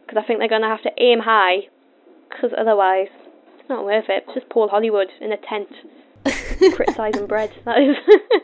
because 0.06 0.22
I 0.22 0.28
think 0.28 0.39
they're 0.39 0.49
going 0.49 0.62
to 0.62 0.68
have 0.68 0.84
to 0.84 0.91
aim 0.97 1.20
high 1.20 1.68
because 2.30 2.51
otherwise 2.58 3.08
it's 3.58 3.70
not 3.70 3.86
worth 3.86 4.06
it. 4.10 4.24
It's 4.26 4.36
just 4.36 4.49
Paul 4.49 4.68
Hollywood 4.68 5.08
in 5.20 5.32
a 5.32 5.38
tent 5.38 5.70
criticising 6.76 7.28
bread. 7.28 7.51
That 7.66 7.80
is. 7.80 7.95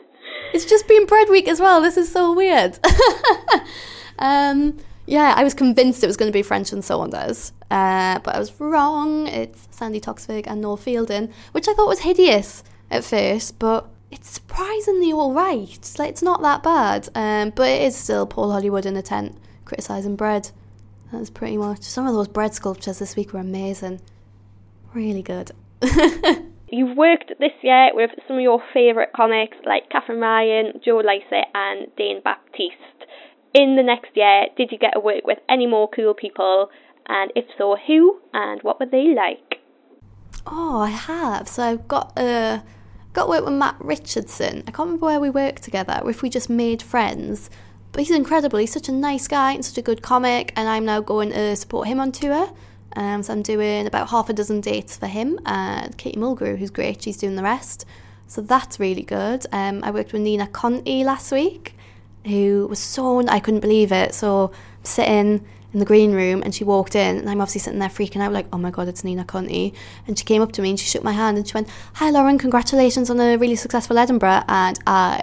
it's 0.52 0.64
just 0.64 0.88
been 0.88 1.06
bread 1.06 1.28
week 1.28 1.48
as 1.48 1.60
well. 1.60 1.80
This 1.80 1.96
is 1.96 2.10
so 2.10 2.32
weird. 2.32 2.78
um, 4.18 4.78
yeah, 5.06 5.34
I 5.36 5.44
was 5.44 5.54
convinced 5.54 6.02
it 6.02 6.06
was 6.06 6.16
going 6.16 6.30
to 6.30 6.36
be 6.36 6.42
French 6.42 6.72
and 6.72 6.84
Saunders, 6.84 7.52
uh, 7.70 8.18
but 8.20 8.34
I 8.34 8.38
was 8.38 8.58
wrong. 8.60 9.26
It's 9.26 9.68
Sandi 9.70 10.00
Toksvig 10.00 10.46
and 10.46 10.60
Noel 10.60 10.76
Fielding, 10.76 11.32
which 11.52 11.68
I 11.68 11.74
thought 11.74 11.88
was 11.88 12.00
hideous 12.00 12.62
at 12.90 13.04
first, 13.04 13.58
but 13.58 13.88
it's 14.10 14.30
surprisingly 14.30 15.12
all 15.12 15.32
right. 15.32 15.68
It's 15.74 15.98
like 15.98 16.10
it's 16.10 16.22
not 16.22 16.42
that 16.42 16.62
bad, 16.62 17.08
um, 17.14 17.50
but 17.50 17.68
it 17.68 17.82
is 17.82 17.96
still 17.96 18.26
Paul 18.26 18.52
Hollywood 18.52 18.86
in 18.86 18.96
a 18.96 19.02
tent 19.02 19.36
criticising 19.64 20.16
bread. 20.16 20.50
That's 21.12 21.30
pretty 21.30 21.58
much. 21.58 21.82
Some 21.82 22.06
of 22.06 22.14
those 22.14 22.28
bread 22.28 22.54
sculptures 22.54 22.98
this 22.98 23.16
week 23.16 23.34
were 23.34 23.40
amazing. 23.40 24.00
Really 24.94 25.22
good. 25.22 25.52
You've 26.70 26.96
worked 26.96 27.32
this 27.38 27.52
year 27.62 27.90
with 27.92 28.10
some 28.26 28.36
of 28.36 28.42
your 28.42 28.62
favourite 28.72 29.12
comics 29.12 29.58
like 29.66 29.90
Katherine 29.90 30.20
Ryan, 30.20 30.80
Joe 30.82 31.02
Lycett, 31.04 31.48
and 31.54 31.86
Dane 31.98 32.22
Baptiste. 32.24 32.78
In 33.52 33.76
the 33.76 33.82
next 33.82 34.10
year, 34.14 34.46
did 34.56 34.72
you 34.72 34.78
get 34.78 34.94
to 34.94 35.00
work 35.00 35.24
with 35.24 35.38
any 35.50 35.66
more 35.66 35.88
cool 35.94 36.14
people? 36.14 36.70
And 37.06 37.30
if 37.36 37.44
so, 37.58 37.76
who 37.86 38.20
and 38.32 38.62
what 38.62 38.80
were 38.80 38.86
they 38.86 39.14
like? 39.14 39.60
Oh, 40.46 40.80
I 40.80 40.88
have. 40.88 41.46
So 41.46 41.62
I've 41.62 41.86
got 41.88 42.18
uh, 42.18 42.60
got 43.12 43.28
work 43.28 43.44
with 43.44 43.52
Matt 43.52 43.76
Richardson. 43.78 44.62
I 44.66 44.70
can't 44.70 44.86
remember 44.86 45.06
where 45.06 45.20
we 45.20 45.28
worked 45.28 45.62
together, 45.62 46.00
or 46.02 46.08
if 46.08 46.22
we 46.22 46.30
just 46.30 46.48
made 46.48 46.80
friends. 46.80 47.50
But 47.92 48.00
he's 48.00 48.10
incredible. 48.10 48.58
He's 48.58 48.72
such 48.72 48.88
a 48.88 48.92
nice 48.92 49.28
guy 49.28 49.52
and 49.52 49.64
such 49.64 49.78
a 49.78 49.82
good 49.82 50.02
comic. 50.02 50.52
And 50.56 50.68
I'm 50.68 50.84
now 50.84 51.00
going 51.00 51.30
to 51.30 51.54
support 51.56 51.88
him 51.88 52.00
on 52.00 52.10
tour. 52.10 52.50
Um, 52.96 53.22
so 53.22 53.32
I'm 53.32 53.42
doing 53.42 53.86
about 53.86 54.10
half 54.10 54.28
a 54.28 54.32
dozen 54.32 54.60
dates 54.60 54.96
for 54.96 55.06
him. 55.06 55.38
And 55.44 55.96
Katie 55.96 56.18
Mulgrew, 56.18 56.58
who's 56.58 56.70
great, 56.70 57.02
she's 57.02 57.18
doing 57.18 57.36
the 57.36 57.42
rest. 57.42 57.84
So 58.26 58.40
that's 58.40 58.80
really 58.80 59.02
good. 59.02 59.46
Um, 59.52 59.84
I 59.84 59.90
worked 59.90 60.12
with 60.12 60.22
Nina 60.22 60.46
Conti 60.46 61.04
last 61.04 61.30
week, 61.32 61.76
who 62.24 62.66
was 62.68 62.78
so 62.78 63.26
I 63.28 63.40
couldn't 63.40 63.60
believe 63.60 63.92
it. 63.92 64.14
So 64.14 64.52
I'm 64.78 64.84
sitting 64.84 65.46
in 65.72 65.78
the 65.78 65.84
green 65.84 66.12
room 66.12 66.42
and 66.42 66.54
she 66.54 66.64
walked 66.64 66.94
in 66.94 67.18
and 67.18 67.30
I'm 67.30 67.40
obviously 67.40 67.60
sitting 67.60 67.78
there 67.78 67.88
freaking 67.88 68.20
out 68.20 68.32
like 68.32 68.46
oh 68.52 68.58
my 68.58 68.70
god 68.70 68.88
it's 68.88 69.04
Nina 69.04 69.24
Conti 69.24 69.72
and 70.06 70.18
she 70.18 70.24
came 70.24 70.42
up 70.42 70.52
to 70.52 70.62
me 70.62 70.70
and 70.70 70.78
she 70.78 70.86
shook 70.86 71.02
my 71.02 71.12
hand 71.12 71.38
and 71.38 71.48
she 71.48 71.54
went 71.54 71.68
hi 71.94 72.10
Lauren 72.10 72.36
congratulations 72.36 73.08
on 73.08 73.18
a 73.18 73.36
really 73.38 73.56
successful 73.56 73.96
Edinburgh 73.96 74.42
and 74.48 74.78
I 74.86 75.22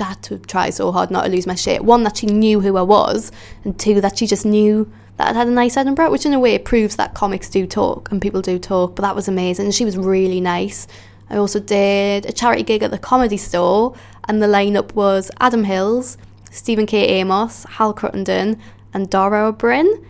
had 0.00 0.22
to 0.22 0.38
try 0.38 0.70
so 0.70 0.92
hard 0.92 1.10
not 1.10 1.24
to 1.24 1.30
lose 1.30 1.46
my 1.46 1.54
shit 1.54 1.84
one 1.84 2.02
that 2.04 2.16
she 2.16 2.26
knew 2.26 2.60
who 2.60 2.76
I 2.76 2.82
was 2.82 3.32
and 3.64 3.78
two 3.78 4.00
that 4.00 4.18
she 4.18 4.26
just 4.26 4.46
knew 4.46 4.90
that 5.16 5.28
I'd 5.28 5.36
had 5.36 5.48
a 5.48 5.50
nice 5.52 5.76
Edinburgh 5.76 6.10
which 6.10 6.26
in 6.26 6.32
a 6.32 6.38
way 6.38 6.58
proves 6.58 6.96
that 6.96 7.14
comics 7.14 7.48
do 7.48 7.66
talk 7.66 8.10
and 8.10 8.22
people 8.22 8.42
do 8.42 8.58
talk 8.58 8.94
but 8.94 9.02
that 9.02 9.16
was 9.16 9.28
amazing 9.28 9.66
and 9.66 9.74
she 9.74 9.84
was 9.84 9.96
really 9.96 10.40
nice 10.40 10.86
I 11.30 11.36
also 11.36 11.60
did 11.60 12.26
a 12.26 12.32
charity 12.32 12.62
gig 12.62 12.82
at 12.82 12.90
the 12.90 12.98
comedy 12.98 13.36
store 13.36 13.94
and 14.28 14.42
the 14.42 14.46
lineup 14.46 14.94
was 14.94 15.30
Adam 15.40 15.64
Hills 15.64 16.16
Stephen 16.50 16.86
K. 16.86 17.06
Amos, 17.20 17.64
Hal 17.64 17.94
Cruttenden, 17.94 18.58
and 18.92 19.10
Dara 19.10 19.52
Ó 19.52 19.56
Briain. 19.56 20.04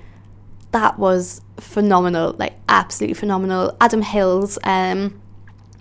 That 0.73 0.99
was 0.99 1.41
phenomenal, 1.59 2.35
like 2.39 2.55
absolutely 2.69 3.15
phenomenal. 3.15 3.77
Adam 3.81 4.03
Hills 4.03 4.59
um, 4.65 5.21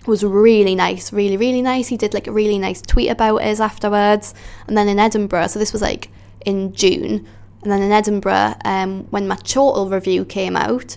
was 0.08 0.24
really 0.24 0.74
nice, 0.74 1.12
really, 1.12 1.36
really 1.36 1.62
nice. 1.62 1.88
He 1.88 1.96
did 1.96 2.14
like 2.14 2.26
a 2.26 2.32
really 2.32 2.58
nice 2.58 2.80
tweet 2.80 3.10
about 3.10 3.42
us 3.42 3.60
afterwards. 3.60 4.34
And 4.66 4.76
then 4.76 4.88
in 4.88 4.98
Edinburgh, 4.98 5.48
so 5.48 5.58
this 5.58 5.72
was 5.72 5.82
like 5.82 6.10
in 6.44 6.72
June, 6.72 7.26
and 7.62 7.72
then 7.72 7.82
in 7.82 7.92
Edinburgh, 7.92 8.54
um, 8.64 9.04
when 9.10 9.28
my 9.28 9.36
Chortle 9.36 9.90
review 9.90 10.24
came 10.24 10.56
out, 10.56 10.96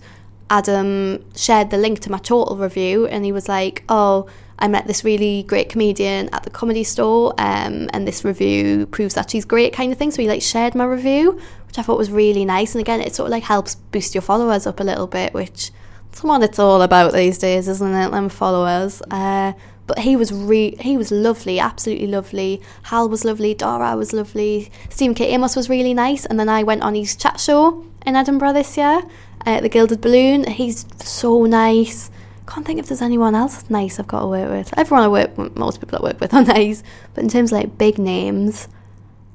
Adam 0.49 1.23
shared 1.35 1.69
the 1.69 1.77
link 1.77 1.99
to 2.01 2.11
my 2.11 2.19
Chortle 2.19 2.57
review 2.57 3.07
and 3.07 3.25
he 3.25 3.31
was 3.31 3.47
like, 3.47 3.83
Oh, 3.89 4.27
I 4.59 4.67
met 4.67 4.85
this 4.85 5.03
really 5.03 5.43
great 5.43 5.69
comedian 5.69 6.29
at 6.33 6.43
the 6.43 6.51
comedy 6.51 6.83
store, 6.83 7.33
um, 7.39 7.89
and 7.93 8.07
this 8.07 8.23
review 8.23 8.85
proves 8.85 9.15
that 9.15 9.31
she's 9.31 9.43
great, 9.43 9.73
kind 9.73 9.91
of 9.91 9.97
thing. 9.97 10.11
So 10.11 10.21
he 10.21 10.27
like 10.27 10.43
shared 10.43 10.75
my 10.75 10.85
review, 10.85 11.41
which 11.65 11.79
I 11.79 11.81
thought 11.81 11.97
was 11.97 12.11
really 12.11 12.45
nice. 12.45 12.75
And 12.75 12.81
again, 12.81 13.01
it 13.01 13.15
sort 13.15 13.27
of 13.27 13.31
like 13.31 13.43
helps 13.43 13.73
boost 13.73 14.13
your 14.13 14.21
followers 14.21 14.67
up 14.67 14.79
a 14.79 14.83
little 14.83 15.07
bit, 15.07 15.33
which 15.33 15.71
is 16.13 16.23
what 16.23 16.43
it's 16.43 16.59
all 16.59 16.81
about 16.81 17.13
these 17.13 17.37
days, 17.37 17.67
isn't 17.67 17.93
it? 17.93 18.11
Them 18.11 18.29
followers. 18.29 19.01
Uh, 19.11 19.53
but 19.87 19.99
he 19.99 20.15
was 20.15 20.31
re- 20.31 20.75
he 20.79 20.97
was 20.97 21.11
lovely, 21.11 21.59
absolutely 21.59 22.07
lovely. 22.07 22.61
Hal 22.83 23.09
was 23.09 23.25
lovely, 23.25 23.53
Dara 23.53 23.95
was 23.97 24.13
lovely, 24.13 24.71
Stephen 24.89 25.15
K. 25.15 25.33
Amos 25.33 25.55
was 25.55 25.69
really 25.69 25.93
nice, 25.93 26.25
and 26.25 26.39
then 26.39 26.47
I 26.47 26.63
went 26.63 26.83
on 26.83 26.95
his 26.95 27.15
chat 27.15 27.39
show 27.39 27.85
in 28.05 28.15
Edinburgh 28.15 28.53
this 28.53 28.77
year, 28.77 29.01
uh, 29.45 29.59
the 29.59 29.67
Gilded 29.67 29.99
Balloon. 29.99 30.45
He's 30.45 30.85
so 31.03 31.45
nice 31.45 32.09
can't 32.51 32.65
think 32.65 32.79
if 32.79 32.87
there's 32.87 33.01
anyone 33.01 33.33
else 33.33 33.69
nice 33.69 33.97
I've 33.97 34.07
got 34.07 34.21
to 34.21 34.27
work 34.27 34.49
with. 34.49 34.77
Everyone 34.77 35.03
I 35.03 35.07
work 35.07 35.37
with, 35.37 35.55
most 35.55 35.79
people 35.79 35.99
I 35.99 36.03
work 36.03 36.19
with 36.19 36.33
are 36.33 36.43
nice, 36.57 36.83
but 37.13 37.23
in 37.23 37.29
terms 37.29 37.51
of 37.51 37.59
like 37.59 37.77
big 37.77 37.97
names, 37.97 38.67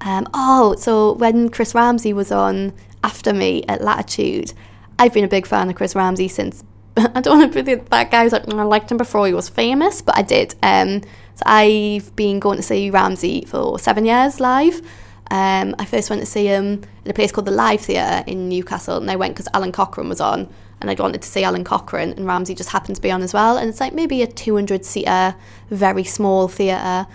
um, 0.03 0.29
oh, 0.35 0.75
so 0.79 1.13
when 1.13 1.49
Chris 1.49 1.75
Ramsey 1.75 2.13
was 2.13 2.31
on 2.31 2.75
after 3.03 3.33
me 3.33 3.65
at 3.69 3.81
Latitude, 3.81 4.53
I've 4.99 5.13
been 5.13 5.25
a 5.25 5.29
big 5.29 5.47
fan 5.47 5.69
of 5.69 5.75
Chris 5.77 5.95
Ramsey 5.95 6.29
since. 6.29 6.65
I 6.97 7.21
don't 7.21 7.39
want 7.39 7.53
to 7.53 7.63
be 7.63 7.75
that 7.75 8.11
guy 8.11 8.23
who's 8.23 8.33
like, 8.33 8.49
I 8.49 8.63
liked 8.63 8.91
him 8.91 8.97
before 8.97 9.27
he 9.27 9.35
was 9.35 9.49
famous, 9.49 10.01
but 10.03 10.17
I 10.17 10.23
did. 10.23 10.55
Um, 10.63 11.03
so 11.35 11.43
I've 11.45 12.15
been 12.17 12.41
going 12.41 12.57
to 12.57 12.63
see 12.63 12.91
Ramsey 12.91 13.45
for 13.45 13.79
seven 13.79 14.07
years 14.07 14.41
live. 14.41 14.81
Um, 15.31 15.75
I 15.79 15.85
first 15.85 16.09
went 16.09 16.23
to 16.23 16.27
see 16.27 16.47
him 16.47 16.83
in 17.05 17.11
a 17.11 17.15
place 17.15 17.33
called 17.33 17.47
the 17.47 17.53
Live 17.53 17.83
Theatre 17.83 18.25
in 18.27 18.49
Newcastle, 18.49 18.97
and 18.97 19.11
I 19.11 19.17
went 19.17 19.35
because 19.35 19.49
Alan 19.53 19.73
Cochrane 19.73 20.09
was 20.09 20.21
on 20.21 20.49
and 20.81 20.91
I'd 20.91 21.01
wanted 21.01 21.23
to 21.23 21.29
see 21.29 21.43
Alan 21.43 21.65
Cochrane, 21.65 22.13
and 22.13 22.27
Ramsey 22.27 22.55
just 22.55 22.71
happened 22.71 22.97
to 22.97 23.03
be 23.03 23.11
on 23.11 23.23
as 23.23 23.33
well. 23.33 23.57
And 23.57 23.69
it's 23.69 23.81
like 23.81 23.95
maybe 23.95 24.23
a 24.23 24.27
200 24.27 24.85
seater, 24.85 25.35
very 25.71 26.05
small 26.05 26.49
theatre. 26.49 27.07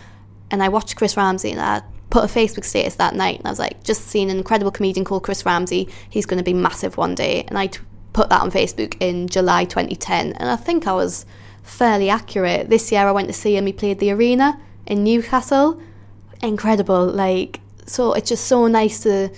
And 0.50 0.64
I 0.64 0.70
watched 0.70 0.96
Chris 0.96 1.16
Ramsey, 1.16 1.52
and 1.52 1.62
I 1.62 1.82
put 2.12 2.24
a 2.24 2.28
Facebook 2.28 2.66
status 2.66 2.96
that 2.96 3.16
night, 3.16 3.40
and 3.40 3.48
I 3.48 3.50
was 3.50 3.58
like, 3.58 3.84
just 3.84 4.08
seen 4.08 4.30
an 4.30 4.38
incredible 4.38 4.72
comedian 4.72 5.04
called 5.04 5.24
Chris 5.24 5.46
Ramsey. 5.46 5.90
He's 6.10 6.28
going 6.28 6.38
to 6.38 6.44
be 6.44 6.54
massive 6.54 6.98
one 6.98 7.16
day. 7.16 7.44
And 7.48 7.58
I 7.58 7.68
t- 7.68 7.80
put 8.14 8.30
that 8.30 8.42
on 8.42 8.52
Facebook 8.52 8.96
in 9.00 9.28
July 9.28 9.66
2010, 9.66 10.34
and 10.34 10.50
I 10.50 10.56
think 10.56 10.88
I 10.88 10.94
was 10.94 11.26
fairly 11.64 12.10
accurate. 12.10 12.70
This 12.70 12.92
year 12.92 13.08
I 13.08 13.12
went 13.12 13.28
to 13.28 13.34
see 13.34 13.56
him. 13.56 13.66
He 13.66 13.74
played 13.74 14.00
the 14.00 14.12
arena 14.12 14.60
in 14.86 15.04
Newcastle. 15.04 15.82
Incredible, 16.44 17.08
like 17.08 17.60
so. 17.86 18.14
It's 18.14 18.30
just 18.30 18.46
so 18.46 18.68
nice 18.68 19.02
to. 19.04 19.30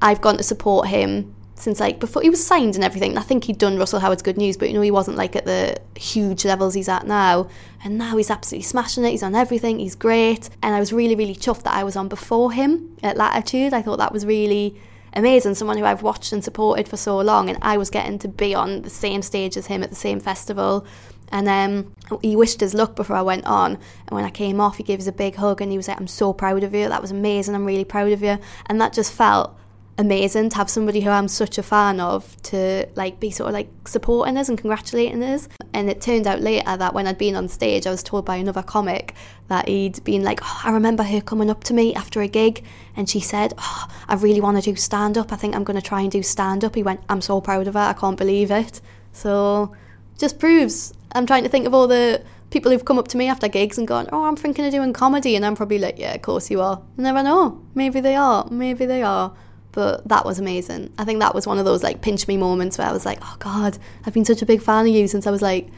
I've 0.00 0.20
gone 0.20 0.36
to 0.36 0.42
support 0.42 0.88
him 0.88 1.32
since 1.62 1.80
like 1.80 2.00
before 2.00 2.22
he 2.22 2.30
was 2.30 2.44
signed 2.44 2.74
and 2.74 2.84
everything. 2.84 3.16
I 3.16 3.22
think 3.22 3.44
he'd 3.44 3.58
done 3.58 3.78
Russell 3.78 4.00
Howard's 4.00 4.22
Good 4.22 4.36
News, 4.36 4.56
but 4.56 4.68
you 4.68 4.74
know 4.74 4.80
he 4.80 4.90
wasn't 4.90 5.16
like 5.16 5.36
at 5.36 5.44
the 5.44 5.80
huge 5.96 6.44
levels 6.44 6.74
he's 6.74 6.88
at 6.88 7.06
now. 7.06 7.48
And 7.84 7.98
now 7.98 8.16
he's 8.16 8.30
absolutely 8.30 8.64
smashing 8.64 9.04
it. 9.04 9.10
He's 9.10 9.22
on 9.22 9.34
everything. 9.34 9.78
He's 9.78 9.94
great. 9.94 10.50
And 10.62 10.74
I 10.74 10.80
was 10.80 10.92
really 10.92 11.14
really 11.14 11.34
chuffed 11.34 11.62
that 11.62 11.74
I 11.74 11.84
was 11.84 11.96
on 11.96 12.08
before 12.08 12.52
him 12.52 12.96
at 13.02 13.16
Latitude. 13.16 13.72
I 13.72 13.82
thought 13.82 13.98
that 13.98 14.12
was 14.12 14.26
really 14.26 14.80
amazing. 15.14 15.54
Someone 15.54 15.78
who 15.78 15.84
I've 15.84 16.02
watched 16.02 16.32
and 16.32 16.42
supported 16.42 16.88
for 16.88 16.96
so 16.96 17.18
long, 17.20 17.48
and 17.48 17.58
I 17.62 17.76
was 17.78 17.90
getting 17.90 18.18
to 18.20 18.28
be 18.28 18.54
on 18.54 18.82
the 18.82 18.90
same 18.90 19.22
stage 19.22 19.56
as 19.56 19.66
him 19.66 19.82
at 19.82 19.90
the 19.90 19.96
same 19.96 20.20
festival. 20.20 20.86
And 21.32 21.48
um, 21.48 22.20
he 22.20 22.36
wished 22.36 22.62
us 22.62 22.74
luck 22.74 22.94
before 22.94 23.16
I 23.16 23.22
went 23.22 23.46
on. 23.46 23.72
And 23.72 24.10
when 24.10 24.24
I 24.24 24.30
came 24.30 24.60
off, 24.60 24.76
he 24.76 24.82
gave 24.82 25.00
us 25.00 25.06
a 25.06 25.12
big 25.12 25.36
hug 25.36 25.62
and 25.62 25.70
he 25.70 25.78
was 25.78 25.88
like, 25.88 25.98
I'm 25.98 26.06
so 26.06 26.34
proud 26.34 26.62
of 26.62 26.74
you. 26.74 26.90
That 26.90 27.00
was 27.00 27.10
amazing. 27.10 27.54
I'm 27.54 27.64
really 27.64 27.86
proud 27.86 28.12
of 28.12 28.22
you. 28.22 28.38
And 28.66 28.78
that 28.82 28.92
just 28.92 29.12
felt 29.14 29.58
amazing 29.98 30.48
to 30.48 30.56
have 30.56 30.70
somebody 30.70 31.00
who 31.00 31.10
I'm 31.10 31.28
such 31.28 31.58
a 31.58 31.62
fan 31.62 32.00
of 32.00 32.40
to 32.44 32.88
like 32.94 33.20
be 33.20 33.30
sort 33.30 33.48
of 33.48 33.54
like 33.54 33.68
supporting 33.86 34.38
us 34.38 34.48
and 34.48 34.56
congratulating 34.56 35.22
us. 35.22 35.48
And 35.74 35.90
it 35.90 36.00
turned 36.00 36.26
out 36.26 36.40
later 36.40 36.76
that 36.76 36.94
when 36.94 37.06
I'd 37.06 37.18
been 37.18 37.36
on 37.36 37.48
stage, 37.48 37.86
I 37.86 37.90
was 37.90 38.02
told 38.02 38.24
by 38.24 38.36
another 38.36 38.62
comic 38.62 39.14
that 39.48 39.68
he'd 39.68 40.02
been 40.04 40.22
like, 40.22 40.40
oh, 40.42 40.60
I 40.64 40.70
remember 40.70 41.02
her 41.02 41.20
coming 41.20 41.50
up 41.50 41.64
to 41.64 41.74
me 41.74 41.94
after 41.94 42.22
a 42.22 42.28
gig 42.28 42.64
and 42.96 43.08
she 43.08 43.20
said, 43.20 43.52
oh, 43.58 43.86
I 44.08 44.14
really 44.14 44.40
want 44.40 44.56
to 44.56 44.62
do 44.62 44.76
stand 44.76 45.18
up. 45.18 45.32
I 45.32 45.36
think 45.36 45.54
I'm 45.54 45.64
going 45.64 45.80
to 45.80 45.86
try 45.86 46.00
and 46.00 46.10
do 46.10 46.22
stand 46.22 46.64
up. 46.64 46.74
He 46.74 46.82
went, 46.82 47.00
I'm 47.08 47.20
so 47.20 47.40
proud 47.40 47.68
of 47.68 47.74
her. 47.74 47.80
I 47.80 47.92
can't 47.92 48.16
believe 48.16 48.50
it. 48.50 48.80
So 49.12 49.74
just 50.18 50.38
proves 50.38 50.94
I'm 51.12 51.26
trying 51.26 51.42
to 51.42 51.50
think 51.50 51.66
of 51.66 51.74
all 51.74 51.86
the 51.86 52.22
people 52.48 52.70
who've 52.70 52.84
come 52.84 52.98
up 52.98 53.08
to 53.08 53.16
me 53.18 53.28
after 53.28 53.48
gigs 53.48 53.76
and 53.76 53.86
gone, 53.86 54.08
Oh, 54.12 54.24
I'm 54.24 54.36
thinking 54.36 54.64
of 54.64 54.72
doing 54.72 54.94
comedy. 54.94 55.36
And 55.36 55.44
I'm 55.44 55.54
probably 55.54 55.78
like, 55.78 55.98
Yeah, 55.98 56.14
of 56.14 56.22
course 56.22 56.50
you 56.50 56.62
are. 56.62 56.80
Never 56.96 57.22
know. 57.22 57.60
Maybe 57.74 58.00
they 58.00 58.16
are. 58.16 58.48
Maybe 58.50 58.86
they 58.86 59.02
are 59.02 59.34
but 59.72 60.06
that 60.08 60.24
was 60.24 60.38
amazing. 60.38 60.92
I 60.98 61.04
think 61.04 61.20
that 61.20 61.34
was 61.34 61.46
one 61.46 61.58
of 61.58 61.64
those 61.64 61.82
like 61.82 62.02
pinch 62.02 62.28
me 62.28 62.36
moments 62.36 62.78
where 62.78 62.86
I 62.86 62.92
was 62.92 63.04
like, 63.04 63.18
oh 63.22 63.36
God, 63.38 63.78
I've 64.06 64.14
been 64.14 64.24
such 64.24 64.42
a 64.42 64.46
big 64.46 64.62
fan 64.62 64.86
of 64.86 64.92
you 64.92 65.08
since 65.08 65.26
I 65.26 65.30
was 65.30 65.42
like 65.42 65.68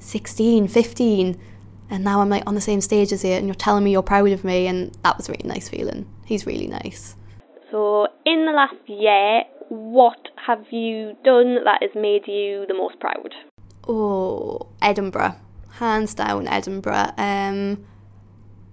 16, 0.00 0.68
15. 0.68 1.40
And 1.90 2.04
now 2.04 2.20
I'm 2.20 2.28
like 2.28 2.42
on 2.46 2.54
the 2.54 2.60
same 2.60 2.80
stage 2.80 3.12
as 3.12 3.22
you 3.22 3.32
and 3.32 3.46
you're 3.46 3.54
telling 3.54 3.84
me 3.84 3.92
you're 3.92 4.02
proud 4.02 4.30
of 4.30 4.44
me. 4.44 4.66
And 4.66 4.96
that 5.04 5.16
was 5.16 5.28
a 5.28 5.32
really 5.32 5.48
nice 5.48 5.68
feeling. 5.68 6.06
He's 6.24 6.46
really 6.46 6.66
nice. 6.66 7.16
So, 7.70 8.08
in 8.26 8.44
the 8.44 8.52
last 8.52 8.76
year, 8.86 9.44
what 9.68 10.28
have 10.44 10.64
you 10.70 11.16
done 11.24 11.64
that 11.64 11.78
has 11.80 11.90
made 11.94 12.26
you 12.26 12.66
the 12.66 12.74
most 12.74 12.98
proud? 13.00 13.34
Oh, 13.88 14.66
Edinburgh. 14.82 15.36
Hands 15.70 16.12
down, 16.12 16.46
Edinburgh. 16.48 17.12
Um, 17.16 17.84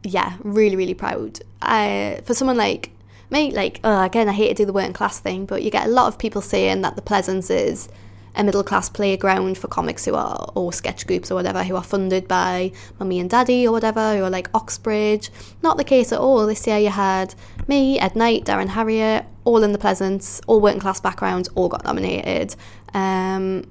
yeah, 0.04 0.36
really, 0.44 0.76
really 0.76 0.94
proud. 0.94 1.40
I, 1.62 2.22
for 2.26 2.34
someone 2.34 2.58
like 2.58 2.92
me, 3.30 3.52
like, 3.52 3.80
uh, 3.84 4.04
again, 4.06 4.28
I 4.28 4.34
hate 4.34 4.50
to 4.50 4.56
do 4.56 4.66
the 4.66 4.74
working 4.74 4.94
class 4.94 5.20
thing, 5.20 5.46
but 5.46 5.64
you 5.64 5.72
get 5.72 5.86
a 5.86 5.90
lot 5.90 6.08
of 6.08 6.18
people 6.18 6.42
saying 6.42 6.82
that 6.82 6.96
the 6.96 7.02
Pleasance 7.02 7.50
is 7.50 7.90
a 8.36 8.44
middle 8.44 8.64
class 8.64 8.90
playground 8.90 9.58
for 9.58 9.68
comics 9.68 10.06
who 10.06 10.16
are, 10.16 10.52
or 10.56 10.72
sketch 10.72 11.06
groups 11.06 11.30
or 11.30 11.36
whatever, 11.36 11.64
who 11.64 11.76
are 11.76 11.84
funded 11.84 12.28
by 12.28 12.72
mummy 12.98 13.20
and 13.20 13.30
daddy 13.30 13.68
or 13.68 13.72
whatever, 13.72 14.16
who 14.16 14.24
are 14.24 14.30
like 14.30 14.50
Oxbridge. 14.54 15.30
Not 15.62 15.78
the 15.78 15.84
case 15.84 16.12
at 16.12 16.20
all. 16.20 16.46
This 16.46 16.66
year 16.66 16.78
you 16.78 16.90
had 16.90 17.36
me, 17.68 18.00
Ed 18.00 18.16
Night, 18.16 18.46
Darren 18.46 18.70
Harriott, 18.70 19.26
all 19.44 19.64
in 19.64 19.72
the 19.72 19.78
Pleasance, 19.78 20.42
all 20.48 20.62
working 20.62 20.80
class 20.80 21.00
backgrounds, 21.00 21.50
all 21.56 21.70
got 21.70 21.84
nominated. 21.84 22.56
Um, 22.94 23.66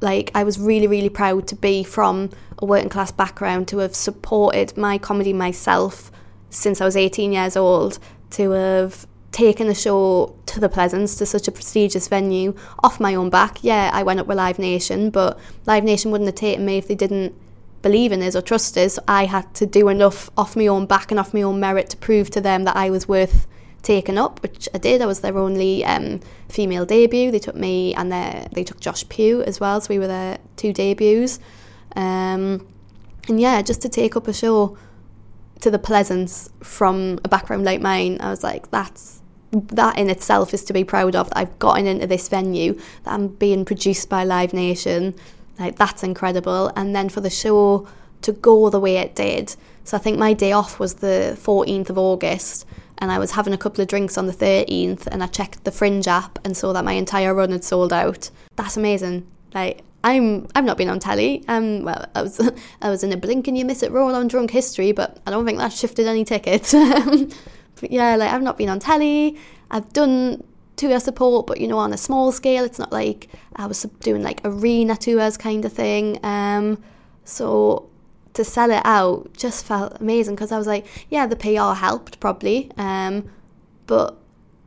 like 0.00 0.30
I 0.34 0.44
was 0.44 0.60
really 0.60 0.86
really 0.86 1.08
proud 1.08 1.48
to 1.48 1.56
be 1.56 1.82
from 1.82 2.30
a 2.58 2.64
working 2.64 2.88
class 2.88 3.10
background 3.10 3.66
to 3.68 3.78
have 3.78 3.96
supported 3.96 4.76
my 4.76 4.96
comedy 4.96 5.32
myself 5.32 6.12
since 6.50 6.80
I 6.80 6.84
was 6.84 6.96
18 6.96 7.32
years 7.32 7.56
old 7.56 7.98
to 8.30 8.50
have 8.50 9.06
taken 9.32 9.68
the 9.68 9.74
show 9.74 10.34
to 10.46 10.60
the 10.60 10.68
Pleasance, 10.68 11.14
to 11.16 11.26
such 11.26 11.48
a 11.48 11.52
prestigious 11.52 12.08
venue, 12.08 12.54
off 12.82 12.98
my 12.98 13.14
own 13.14 13.30
back. 13.30 13.62
Yeah, 13.62 13.90
I 13.92 14.02
went 14.02 14.20
up 14.20 14.26
with 14.26 14.36
Live 14.36 14.58
Nation, 14.58 15.10
but 15.10 15.38
Live 15.66 15.84
Nation 15.84 16.10
wouldn't 16.10 16.28
have 16.28 16.34
taken 16.34 16.64
me 16.64 16.78
if 16.78 16.88
they 16.88 16.94
didn't 16.94 17.34
believe 17.82 18.10
in 18.10 18.22
us 18.22 18.34
or 18.34 18.42
trust 18.42 18.76
us. 18.76 18.98
I 19.06 19.26
had 19.26 19.54
to 19.54 19.66
do 19.66 19.88
enough 19.88 20.30
off 20.36 20.56
my 20.56 20.66
own 20.66 20.86
back 20.86 21.10
and 21.10 21.20
off 21.20 21.34
my 21.34 21.42
own 21.42 21.60
merit 21.60 21.90
to 21.90 21.96
prove 21.96 22.30
to 22.30 22.40
them 22.40 22.64
that 22.64 22.76
I 22.76 22.90
was 22.90 23.06
worth 23.06 23.46
taken 23.82 24.18
up, 24.18 24.42
which 24.42 24.68
I 24.74 24.78
did. 24.78 25.00
I 25.00 25.06
was 25.06 25.20
their 25.20 25.38
only 25.38 25.84
um, 25.84 26.20
female 26.48 26.84
debut. 26.84 27.30
They 27.30 27.38
took 27.38 27.54
me 27.54 27.94
and 27.94 28.10
they 28.10 28.64
took 28.64 28.80
Josh 28.80 29.08
Pugh 29.08 29.42
as 29.42 29.60
well, 29.60 29.80
so 29.80 29.88
we 29.90 29.98
were 29.98 30.08
their 30.08 30.38
two 30.56 30.72
debuts. 30.72 31.38
Um, 31.94 32.66
and 33.28 33.40
yeah, 33.40 33.62
just 33.62 33.82
to 33.82 33.88
take 33.88 34.16
up 34.16 34.26
a 34.26 34.32
show 34.32 34.76
to 35.60 35.70
the 35.70 35.78
Pleasance 35.78 36.50
from 36.62 37.18
a 37.24 37.28
background 37.28 37.64
like 37.64 37.80
mine, 37.80 38.18
I 38.20 38.30
was 38.30 38.42
like, 38.42 38.70
that's 38.70 39.22
that 39.50 39.96
in 39.96 40.10
itself 40.10 40.52
is 40.52 40.62
to 40.64 40.72
be 40.72 40.84
proud 40.84 41.16
of. 41.16 41.30
That 41.30 41.38
I've 41.38 41.58
gotten 41.58 41.86
into 41.86 42.06
this 42.06 42.28
venue, 42.28 42.74
that 43.04 43.14
I'm 43.14 43.28
being 43.28 43.64
produced 43.64 44.08
by 44.08 44.24
Live 44.24 44.52
Nation, 44.52 45.14
like 45.58 45.76
that's 45.76 46.02
incredible. 46.02 46.70
And 46.76 46.94
then 46.94 47.08
for 47.08 47.20
the 47.20 47.30
show 47.30 47.88
to 48.22 48.32
go 48.32 48.68
the 48.68 48.80
way 48.80 48.96
it 48.96 49.14
did, 49.14 49.56
so 49.84 49.96
I 49.96 50.00
think 50.00 50.18
my 50.18 50.34
day 50.34 50.52
off 50.52 50.78
was 50.78 50.94
the 50.94 51.36
14th 51.40 51.88
of 51.88 51.96
August, 51.96 52.66
and 52.98 53.10
I 53.10 53.18
was 53.18 53.30
having 53.32 53.54
a 53.54 53.58
couple 53.58 53.80
of 53.80 53.88
drinks 53.88 54.18
on 54.18 54.26
the 54.26 54.32
13th, 54.32 55.06
and 55.06 55.22
I 55.22 55.28
checked 55.28 55.64
the 55.64 55.70
Fringe 55.70 56.06
app 56.06 56.38
and 56.44 56.56
saw 56.56 56.72
that 56.74 56.84
my 56.84 56.92
entire 56.92 57.32
run 57.32 57.52
had 57.52 57.64
sold 57.64 57.92
out. 57.92 58.30
That's 58.56 58.76
amazing. 58.76 59.26
Like 59.54 59.82
I'm 60.04 60.46
I've 60.54 60.64
not 60.64 60.76
been 60.76 60.88
on 60.88 61.00
telly. 61.00 61.44
Um, 61.48 61.82
well, 61.82 62.06
I 62.14 62.22
was 62.22 62.40
I 62.82 62.90
was 62.90 63.02
in 63.02 63.12
a 63.12 63.16
blink 63.16 63.48
and 63.48 63.58
you 63.58 63.64
miss 63.64 63.82
it 63.82 63.90
role 63.90 64.14
on 64.14 64.28
Drunk 64.28 64.50
History, 64.50 64.92
but 64.92 65.18
I 65.26 65.30
don't 65.30 65.44
think 65.44 65.58
that 65.58 65.72
shifted 65.72 66.06
any 66.06 66.24
tickets. 66.24 66.72
but 67.80 67.90
yeah, 67.90 68.16
like 68.16 68.32
I've 68.32 68.42
not 68.42 68.58
been 68.58 68.68
on 68.68 68.78
telly. 68.78 69.38
I've 69.70 69.92
done 69.92 70.44
tour 70.76 71.00
support, 71.00 71.46
but 71.46 71.60
you 71.60 71.68
know 71.68 71.78
on 71.78 71.92
a 71.92 71.98
small 71.98 72.32
scale. 72.32 72.64
It's 72.64 72.78
not 72.78 72.92
like 72.92 73.28
I 73.56 73.66
was 73.66 73.82
doing 74.00 74.22
like 74.22 74.40
arena 74.44 74.96
tours 74.96 75.36
kind 75.36 75.64
of 75.64 75.72
thing. 75.72 76.24
Um, 76.24 76.82
so 77.24 77.90
to 78.34 78.44
sell 78.44 78.70
it 78.70 78.82
out 78.84 79.32
just 79.36 79.64
felt 79.66 80.00
amazing 80.00 80.36
because 80.36 80.52
I 80.52 80.58
was 80.58 80.66
like, 80.66 80.86
yeah, 81.10 81.26
the 81.26 81.36
PR 81.36 81.74
helped 81.78 82.20
probably, 82.20 82.70
um, 82.76 83.28
but 83.86 84.16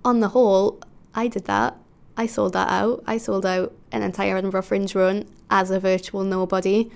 on 0.03 0.19
the 0.19 0.29
whole, 0.29 0.81
I 1.15 1.27
did 1.27 1.45
that. 1.45 1.77
I 2.17 2.25
sold 2.25 2.53
that 2.53 2.69
out. 2.69 3.03
I 3.07 3.17
sold 3.17 3.45
out 3.45 3.73
an 3.91 4.03
entire 4.03 4.37
Edinburgh 4.37 4.63
Fringe 4.63 4.93
run 4.95 5.27
as 5.49 5.71
a 5.71 5.79
virtual 5.79 6.23
nobody, 6.23 6.89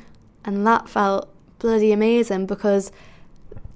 and 0.44 0.66
that 0.66 0.90
felt 0.90 1.30
bloody 1.60 1.92
amazing 1.92 2.46
because 2.46 2.92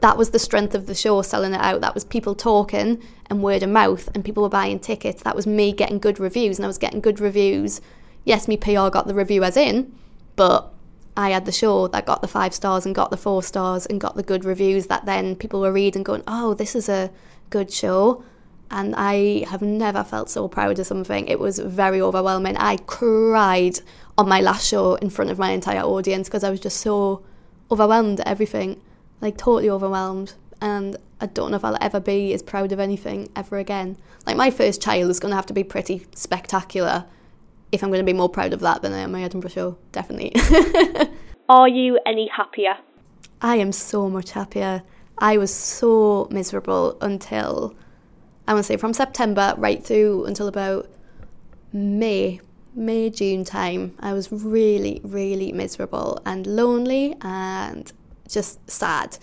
that 0.02 0.18
was 0.18 0.30
the 0.30 0.40
strength 0.40 0.76
of 0.76 0.86
the 0.86 0.96
show 0.96 1.22
selling 1.22 1.54
it 1.54 1.62
out. 1.62 1.82
That 1.82 1.94
was 1.94 2.06
people 2.06 2.36
talking 2.36 3.02
and 3.30 3.44
word 3.44 3.64
of 3.64 3.70
mouth 3.70 4.10
and 4.14 4.24
people 4.24 4.44
were 4.44 4.50
buying 4.50 4.80
tickets. 4.80 5.24
That 5.24 5.36
was 5.36 5.46
me 5.46 5.74
getting 5.74 6.00
good 6.00 6.20
reviews 6.20 6.58
and 6.58 6.66
i 6.66 6.68
was 6.68 6.78
getting 6.78 7.02
good 7.02 7.20
reviews. 7.20 7.82
Yes 8.24 8.48
me 8.48 8.58
pr 8.58 8.72
got 8.72 9.08
the 9.08 9.14
reviewers 9.14 9.58
in 9.58 9.94
but 10.36 10.72
i 11.18 11.32
had 11.32 11.46
the 11.46 11.52
show 11.52 11.88
that 11.88 12.06
got 12.06 12.22
the 12.22 12.28
five 12.28 12.54
stars 12.54 12.86
and 12.86 12.96
got 12.96 13.12
the 13.12 13.18
four 13.18 13.44
stars 13.44 13.86
and 13.86 14.00
got 14.00 14.16
the 14.16 14.24
good 14.24 14.46
reviews 14.46 14.88
that 14.88 15.06
then 15.06 15.36
people 15.36 15.60
were 15.60 15.74
reading 15.74 16.04
going 16.04 16.24
oh 16.28 16.54
this 16.54 16.76
is 16.76 16.88
a 16.88 17.12
good 17.50 17.72
show 17.72 18.24
and 18.72 18.96
i 18.96 19.44
have 19.48 19.62
never 19.62 20.04
felt 20.04 20.30
so 20.30 20.48
proud 20.48 20.78
of 20.78 20.86
something 20.86 21.28
it 21.28 21.40
was 21.40 21.60
very 21.60 22.02
overwhelming 22.02 22.56
i 22.58 22.78
cried 22.88 23.80
on 24.18 24.28
my 24.28 24.42
last 24.42 24.68
show 24.68 24.96
in 24.96 25.10
front 25.10 25.32
of 25.32 25.40
my 25.40 25.52
entire 25.52 25.82
audience 25.82 26.28
because 26.28 26.44
i 26.44 26.50
was 26.50 26.60
just 26.60 26.78
so 26.78 27.24
overwhelmed 27.72 28.20
at 28.20 28.28
everything 28.28 28.80
like 29.22 29.38
totally 29.38 29.70
overwhelmed 29.70 30.34
and 30.62 30.98
I 31.22 31.26
don't 31.26 31.52
know 31.52 31.58
if 31.58 31.66
I'll 31.66 31.78
ever 31.82 32.00
be 32.00 32.34
as 32.34 32.42
proud 32.42 32.72
of 32.72 32.80
anything 32.80 33.30
ever 33.36 33.58
again. 33.58 33.98
Like 34.26 34.38
my 34.38 34.52
first 34.52 34.82
child 34.82 35.10
is 35.10 35.20
going 35.20 35.32
to 35.32 35.36
have 35.36 35.46
to 35.48 35.54
be 35.54 35.64
pretty 35.64 36.06
spectacular 36.16 37.06
if 37.72 37.84
I'm 37.84 37.90
going 37.90 38.04
to 38.04 38.12
be 38.12 38.18
more 38.18 38.30
proud 38.30 38.54
of 38.54 38.62
that 38.62 38.82
than 38.82 38.94
I 38.94 39.00
am 39.00 39.12
my 39.12 39.24
Edinburgh 39.24 39.52
show, 39.52 39.78
definitely. 39.92 40.34
Are 41.50 41.68
you 41.68 42.00
any 42.06 42.30
happier? 42.36 42.76
I 43.42 43.58
am 43.58 43.72
so 43.72 44.10
much 44.10 44.32
happier. 44.32 44.84
I 45.20 45.38
was 45.38 45.54
so 45.54 46.28
miserable 46.32 46.98
until 47.02 47.76
I 48.50 48.54
to 48.56 48.64
say 48.64 48.78
from 48.78 48.94
September 48.94 49.54
right 49.58 49.84
through 49.84 50.26
until 50.26 50.48
about 50.48 50.90
May, 51.72 52.42
May 52.74 53.12
June 53.12 53.44
time. 53.44 53.96
I 54.00 54.14
was 54.14 54.32
really 54.32 55.02
really 55.04 55.52
miserable 55.52 56.20
and 56.26 56.48
lonely 56.48 57.16
and 57.22 57.92
just 58.28 58.68
sad. 58.70 59.20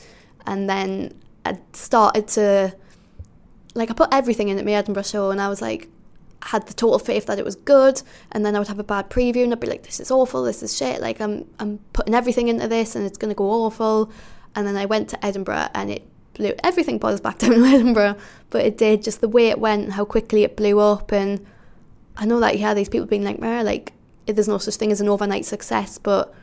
And 0.47 0.70
then 0.70 1.20
I 1.45 1.59
started 1.72 2.29
to, 2.29 2.77
like, 3.74 3.91
I 3.91 3.95
put 3.95 4.11
everything 4.12 4.49
in 4.49 4.59
at 4.59 4.64
my 4.64 4.72
Edinburgh 4.72 5.03
show, 5.03 5.31
and 5.31 5.41
I 5.41 5.49
was 5.49 5.61
like, 5.61 5.89
had 6.43 6.68
the 6.68 6.74
total 6.74 7.01
faith 7.01 7.27
that 7.27 7.41
it 7.41 7.45
was 7.45 7.57
good, 7.57 8.01
and 8.31 8.47
then 8.47 8.55
I 8.55 8.61
would 8.61 8.68
have 8.68 8.79
a 8.79 8.85
bad 8.85 9.11
preview, 9.11 9.43
and 9.43 9.53
I'd 9.53 9.59
be 9.59 9.66
like, 9.66 9.83
"This 9.83 9.99
is 9.99 10.12
awful. 10.12 10.45
This 10.45 10.62
is 10.62 10.77
shit. 10.77 11.01
Like, 11.01 11.20
I'm 11.20 11.49
I'm 11.59 11.81
putting 11.93 12.14
everything 12.14 12.47
into 12.47 12.68
this, 12.68 12.95
and 12.95 13.05
it's 13.05 13.18
going 13.18 13.31
to 13.31 13.35
go 13.35 13.51
awful." 13.51 14.12
And 14.55 14.66
then 14.66 14.77
I 14.77 14.87
went 14.87 15.09
to 15.11 15.27
Edinburgh, 15.27 15.68
and 15.74 15.91
it 15.91 16.07
blew 16.37 16.53
everything 16.62 16.99
buzzed 16.99 17.22
back 17.22 17.39
down 17.39 17.53
to 17.53 17.64
Edinburgh, 17.64 18.16
but 18.51 18.64
it 18.64 18.78
did 18.78 19.03
just 19.03 19.20
the 19.20 19.28
way 19.28 19.49
it 19.49 19.59
went, 19.59 19.93
how 19.93 20.05
quickly 20.05 20.45
it 20.45 20.57
blew 20.57 20.78
up, 20.78 21.12
and 21.12 21.45
I 22.16 22.26
know 22.26 22.41
that 22.41 22.59
yeah, 22.59 22.74
these 22.74 22.89
people 22.89 23.07
being 23.07 23.24
like, 23.24 23.41
"Mara, 23.41 23.62
like 23.62 23.93
there's 24.26 24.49
no 24.49 24.59
such 24.59 24.76
thing 24.76 24.93
as 24.93 25.01
an 25.01 25.09
overnight 25.09 25.45
success, 25.45 25.99
but 25.99 26.34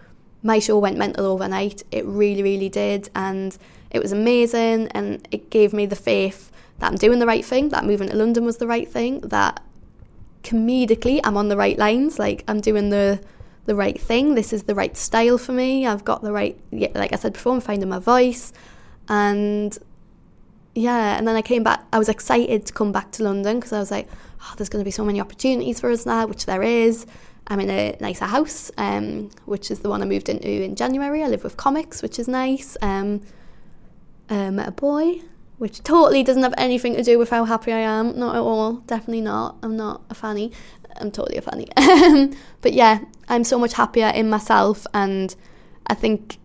my 0.44 0.60
show 0.60 0.78
went 0.78 0.98
mental 0.98 1.26
overnight. 1.26 1.84
It 1.92 2.06
really, 2.06 2.44
really 2.44 2.70
did. 2.70 3.10
And 3.16 3.58
it 3.92 4.02
was 4.02 4.12
amazing. 4.12 4.90
And 4.90 5.26
it 5.32 5.50
gave 5.50 5.74
me 5.74 5.86
the 5.86 5.96
faith 5.96 6.52
that 6.80 6.88
I'm 6.92 6.98
doing 6.98 7.20
the 7.20 7.26
right 7.26 7.44
thing, 7.44 7.70
that 7.70 7.86
moving 7.86 8.10
to 8.10 8.16
London 8.16 8.46
was 8.46 8.58
the 8.58 8.68
right 8.68 8.88
thing, 8.88 9.22
that 9.22 9.64
comedically 10.44 11.22
I'm 11.24 11.38
on 11.38 11.48
the 11.48 11.58
right 11.58 11.78
lines. 11.78 12.20
Like 12.20 12.44
I'm 12.48 12.60
doing 12.60 12.90
the 12.90 13.22
the 13.66 13.76
right 13.76 14.00
thing. 14.00 14.36
This 14.36 14.52
is 14.52 14.64
the 14.64 14.76
right 14.76 14.96
style 14.98 15.38
for 15.38 15.54
me. 15.54 15.88
I've 15.88 16.04
got 16.04 16.22
the 16.22 16.34
right, 16.34 16.60
like 16.72 17.14
I 17.14 17.16
said 17.16 17.32
before, 17.32 17.54
I'm 17.54 17.62
finding 17.62 17.88
my 17.88 18.00
voice. 18.00 18.52
And 19.10 19.78
yeah, 20.76 21.18
and 21.18 21.28
then 21.28 21.36
I 21.36 21.42
came 21.42 21.64
back. 21.64 21.84
I 21.94 22.00
was 22.00 22.10
excited 22.10 22.66
to 22.66 22.74
come 22.74 22.92
back 22.92 23.12
to 23.14 23.24
London 23.24 23.58
because 23.58 23.74
I 23.74 23.80
was 23.80 23.92
like, 23.92 24.08
oh, 24.42 24.54
there's 24.58 24.70
going 24.70 24.82
to 24.82 24.86
be 24.86 24.92
so 24.92 25.06
many 25.06 25.22
opportunities 25.22 25.80
for 25.80 25.90
us 25.92 26.06
now, 26.06 26.26
which 26.26 26.46
there 26.46 26.64
is. 26.64 27.06
I'm 27.48 27.60
in 27.60 27.70
a 27.70 27.98
nicer 28.00 28.26
house, 28.26 28.72
um, 28.78 29.30
which 29.46 29.70
is 29.70 29.80
the 29.80 29.90
one 29.90 30.02
I 30.02 30.06
moved 30.06 30.30
into 30.30 30.48
in 30.48 30.76
January. 30.76 31.24
I 31.24 31.28
live 31.28 31.44
with 31.44 31.58
comics, 31.58 32.02
which 32.02 32.18
is 32.18 32.28
nice. 32.28 32.78
Um, 32.82 33.22
met 34.30 34.68
a 34.68 34.72
boy, 34.72 35.22
which 35.58 35.84
totally 35.84 36.24
doesn't 36.24 36.44
have 36.44 36.54
anything 36.58 36.96
to 36.96 37.04
do 37.04 37.20
with 37.20 37.30
how 37.30 37.46
happy 37.46 37.72
I 37.72 37.80
am. 37.80 38.18
Not 38.18 38.36
at 38.36 38.42
all. 38.42 38.74
Definitely 38.88 39.22
not. 39.22 39.58
I'm 39.62 39.76
not 39.76 40.02
a 40.10 40.16
fanny. 40.16 40.52
I'm 41.00 41.12
totally 41.12 41.38
a 41.38 41.42
fanny. 41.42 41.68
but 42.62 42.74
yeah, 42.74 43.00
I'm 43.28 43.44
so 43.44 43.60
much 43.60 43.74
happier 43.74 44.08
in 44.08 44.30
myself, 44.30 44.88
and 44.94 45.36
I 45.88 45.96
think 45.96 46.38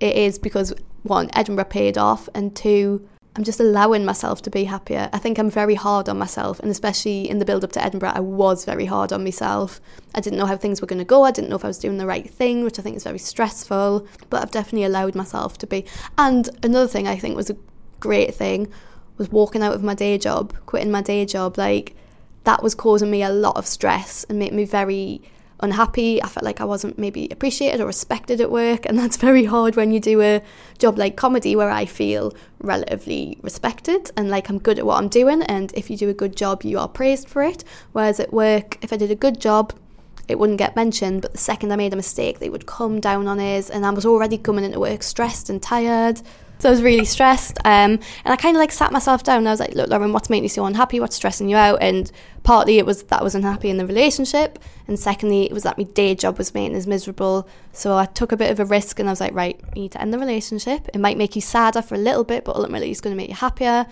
it 0.00 0.16
is 0.16 0.38
because 0.38 0.74
one, 1.02 1.30
Edinburgh 1.32 1.66
paid 1.66 1.96
off, 1.98 2.28
and 2.34 2.54
two, 2.54 3.08
I'm 3.36 3.44
just 3.44 3.60
allowing 3.60 4.04
myself 4.04 4.42
to 4.42 4.50
be 4.50 4.64
happier. 4.64 5.08
I 5.12 5.18
think 5.18 5.38
I'm 5.38 5.50
very 5.50 5.76
hard 5.76 6.08
on 6.08 6.18
myself, 6.18 6.58
and 6.60 6.70
especially 6.70 7.30
in 7.30 7.38
the 7.38 7.44
build 7.44 7.62
up 7.62 7.72
to 7.72 7.84
Edinburgh, 7.84 8.12
I 8.14 8.20
was 8.20 8.64
very 8.64 8.86
hard 8.86 9.12
on 9.12 9.22
myself. 9.22 9.80
I 10.14 10.20
didn't 10.20 10.38
know 10.38 10.46
how 10.46 10.56
things 10.56 10.80
were 10.80 10.86
going 10.88 10.98
to 10.98 11.04
go. 11.04 11.22
I 11.24 11.30
didn't 11.30 11.48
know 11.48 11.56
if 11.56 11.64
I 11.64 11.68
was 11.68 11.78
doing 11.78 11.98
the 11.98 12.06
right 12.06 12.28
thing, 12.28 12.64
which 12.64 12.78
I 12.78 12.82
think 12.82 12.96
is 12.96 13.04
very 13.04 13.18
stressful. 13.18 14.06
But 14.30 14.42
I've 14.42 14.50
definitely 14.50 14.84
allowed 14.84 15.14
myself 15.14 15.58
to 15.58 15.66
be. 15.66 15.84
And 16.18 16.50
another 16.62 16.88
thing 16.88 17.06
I 17.06 17.16
think 17.16 17.36
was 17.36 17.50
a 17.50 17.56
great 18.00 18.34
thing 18.34 18.68
was 19.16 19.30
walking 19.30 19.62
out 19.62 19.74
of 19.74 19.84
my 19.84 19.94
day 19.94 20.18
job, 20.18 20.54
quitting 20.66 20.90
my 20.90 21.02
day 21.02 21.24
job. 21.24 21.56
Like 21.56 21.94
that 22.44 22.62
was 22.62 22.74
causing 22.74 23.10
me 23.10 23.22
a 23.22 23.30
lot 23.30 23.56
of 23.56 23.66
stress 23.66 24.24
and 24.24 24.38
made 24.38 24.52
me 24.52 24.64
very 24.64 25.22
unhappy. 25.62 26.22
I 26.22 26.28
felt 26.28 26.44
like 26.44 26.60
I 26.60 26.64
wasn't 26.64 26.98
maybe 26.98 27.28
appreciated 27.30 27.80
or 27.80 27.86
respected 27.86 28.40
at 28.40 28.50
work, 28.50 28.86
and 28.86 28.98
that's 28.98 29.16
very 29.28 29.44
hard 29.44 29.76
when 29.76 29.90
you 29.90 30.00
do 30.00 30.20
a 30.20 30.42
job 30.78 30.98
like 30.98 31.16
comedy 31.16 31.56
where 31.56 31.70
I 31.70 31.84
feel 31.86 32.32
relatively 32.60 33.38
respected 33.42 34.10
and 34.16 34.28
like 34.28 34.48
I'm 34.48 34.58
good 34.58 34.78
at 34.78 34.86
what 34.86 34.98
I'm 34.98 35.08
doing. 35.08 35.42
And 35.42 35.72
if 35.74 35.90
you 35.90 35.96
do 35.96 36.08
a 36.08 36.14
good 36.14 36.36
job, 36.36 36.62
you 36.62 36.78
are 36.78 36.88
praised 36.88 37.28
for 37.28 37.42
it. 37.42 37.64
Whereas 37.92 38.20
at 38.20 38.32
work, 38.32 38.78
if 38.82 38.92
I 38.92 38.96
did 38.96 39.10
a 39.10 39.16
good 39.16 39.40
job, 39.40 39.72
it 40.28 40.38
wouldn't 40.38 40.58
get 40.58 40.76
mentioned, 40.76 41.22
but 41.22 41.32
the 41.32 41.38
second 41.38 41.72
I 41.72 41.76
made 41.76 41.92
a 41.92 41.96
mistake, 41.96 42.38
they 42.38 42.48
would 42.48 42.66
come 42.66 43.00
down 43.00 43.26
on 43.26 43.40
us, 43.40 43.68
and 43.68 43.84
I 43.84 43.90
was 43.90 44.06
already 44.06 44.38
coming 44.38 44.64
into 44.64 44.78
work 44.78 45.02
stressed 45.02 45.50
and 45.50 45.60
tired. 45.60 46.22
So 46.60 46.68
I 46.68 46.72
was 46.72 46.82
really 46.82 47.06
stressed. 47.06 47.56
Um, 47.64 47.92
and 47.92 48.00
I 48.26 48.36
kind 48.36 48.54
of 48.54 48.60
like 48.60 48.70
sat 48.70 48.92
myself 48.92 49.22
down. 49.22 49.38
and 49.38 49.48
I 49.48 49.50
was 49.50 49.60
like, 49.60 49.74
look, 49.74 49.88
Lauren, 49.88 50.12
what's 50.12 50.28
making 50.28 50.42
you 50.42 50.50
so 50.50 50.66
unhappy? 50.66 51.00
What's 51.00 51.16
stressing 51.16 51.48
you 51.48 51.56
out? 51.56 51.78
And 51.80 52.12
partly 52.42 52.76
it 52.76 52.84
was 52.84 53.02
that 53.04 53.22
I 53.22 53.24
was 53.24 53.34
unhappy 53.34 53.70
in 53.70 53.78
the 53.78 53.86
relationship. 53.86 54.58
And 54.86 54.98
secondly, 54.98 55.46
it 55.46 55.52
was 55.52 55.62
that 55.62 55.78
my 55.78 55.84
day 55.84 56.14
job 56.14 56.36
was 56.36 56.52
making 56.52 56.76
us 56.76 56.86
miserable. 56.86 57.48
So 57.72 57.96
I 57.96 58.04
took 58.04 58.30
a 58.30 58.36
bit 58.36 58.50
of 58.50 58.60
a 58.60 58.66
risk 58.66 58.98
and 58.98 59.08
I 59.08 59.12
was 59.12 59.22
like, 59.22 59.32
right, 59.32 59.58
you 59.74 59.82
need 59.82 59.92
to 59.92 60.02
end 60.02 60.12
the 60.12 60.18
relationship. 60.18 60.86
It 60.92 61.00
might 61.00 61.16
make 61.16 61.34
you 61.34 61.40
sadder 61.40 61.80
for 61.80 61.94
a 61.94 61.98
little 61.98 62.24
bit, 62.24 62.44
but 62.44 62.56
ultimately 62.56 62.90
it's 62.90 63.00
going 63.00 63.16
to 63.16 63.16
make 63.16 63.30
you 63.30 63.36
happier. 63.36 63.86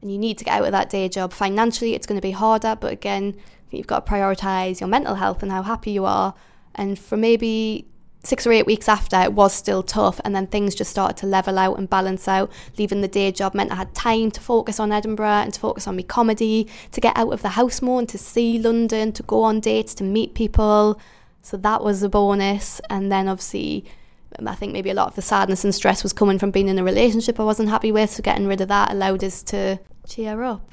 And 0.00 0.12
you 0.12 0.16
need 0.16 0.38
to 0.38 0.44
get 0.44 0.60
out 0.60 0.64
of 0.64 0.70
that 0.70 0.90
day 0.90 1.08
job. 1.08 1.32
Financially, 1.32 1.94
it's 1.94 2.06
going 2.06 2.18
to 2.18 2.22
be 2.22 2.30
harder. 2.30 2.76
But 2.80 2.92
again, 2.92 3.34
you've 3.70 3.88
got 3.88 4.06
to 4.06 4.12
prioritise 4.12 4.78
your 4.78 4.88
mental 4.88 5.16
health 5.16 5.42
and 5.42 5.50
how 5.50 5.62
happy 5.62 5.90
you 5.90 6.04
are. 6.04 6.34
And 6.76 6.96
for 6.96 7.16
maybe 7.16 7.88
six 8.24 8.46
or 8.46 8.52
eight 8.52 8.66
weeks 8.66 8.88
after, 8.88 9.20
it 9.20 9.32
was 9.32 9.52
still 9.52 9.82
tough, 9.82 10.20
and 10.24 10.34
then 10.34 10.46
things 10.46 10.74
just 10.74 10.90
started 10.90 11.16
to 11.18 11.26
level 11.26 11.58
out 11.58 11.78
and 11.78 11.90
balance 11.90 12.28
out. 12.28 12.50
Leaving 12.78 13.00
the 13.00 13.08
day 13.08 13.32
job 13.32 13.54
meant 13.54 13.72
I 13.72 13.76
had 13.76 13.94
time 13.94 14.30
to 14.30 14.40
focus 14.40 14.78
on 14.78 14.92
Edinburgh 14.92 15.26
and 15.26 15.54
to 15.54 15.60
focus 15.60 15.88
on 15.88 15.96
my 15.96 16.02
comedy, 16.02 16.68
to 16.92 17.00
get 17.00 17.16
out 17.16 17.32
of 17.32 17.42
the 17.42 17.50
house 17.50 17.82
more 17.82 17.98
and 17.98 18.08
to 18.08 18.18
see 18.18 18.58
London, 18.58 19.12
to 19.12 19.22
go 19.24 19.42
on 19.42 19.60
dates, 19.60 19.94
to 19.96 20.04
meet 20.04 20.34
people. 20.34 21.00
So 21.42 21.56
that 21.56 21.82
was 21.82 22.02
a 22.02 22.08
bonus. 22.08 22.80
And 22.88 23.10
then 23.10 23.28
obviously, 23.28 23.84
um, 24.38 24.46
I 24.46 24.54
think 24.54 24.72
maybe 24.72 24.90
a 24.90 24.94
lot 24.94 25.08
of 25.08 25.16
the 25.16 25.22
sadness 25.22 25.64
and 25.64 25.74
stress 25.74 26.04
was 26.04 26.12
coming 26.12 26.38
from 26.38 26.52
being 26.52 26.68
in 26.68 26.78
a 26.78 26.84
relationship 26.84 27.40
I 27.40 27.44
wasn't 27.44 27.70
happy 27.70 27.90
with. 27.90 28.10
So 28.10 28.22
getting 28.22 28.46
rid 28.46 28.60
of 28.60 28.68
that 28.68 28.92
allowed 28.92 29.24
us 29.24 29.42
to 29.44 29.80
cheer 30.06 30.42
up. 30.44 30.72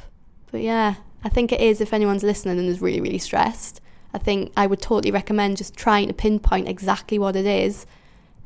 But 0.51 0.61
yeah, 0.61 0.95
I 1.23 1.29
think 1.29 1.51
it 1.51 1.61
is 1.61 1.81
if 1.81 1.93
anyone's 1.93 2.23
listening 2.23 2.59
and 2.59 2.69
is 2.69 2.81
really, 2.81 3.01
really 3.01 3.17
stressed. 3.17 3.81
I 4.13 4.17
think 4.17 4.51
I 4.57 4.67
would 4.67 4.81
totally 4.81 5.11
recommend 5.11 5.57
just 5.57 5.75
trying 5.75 6.07
to 6.07 6.13
pinpoint 6.13 6.67
exactly 6.67 7.19
what 7.19 7.35
it 7.35 7.45
is 7.45 7.85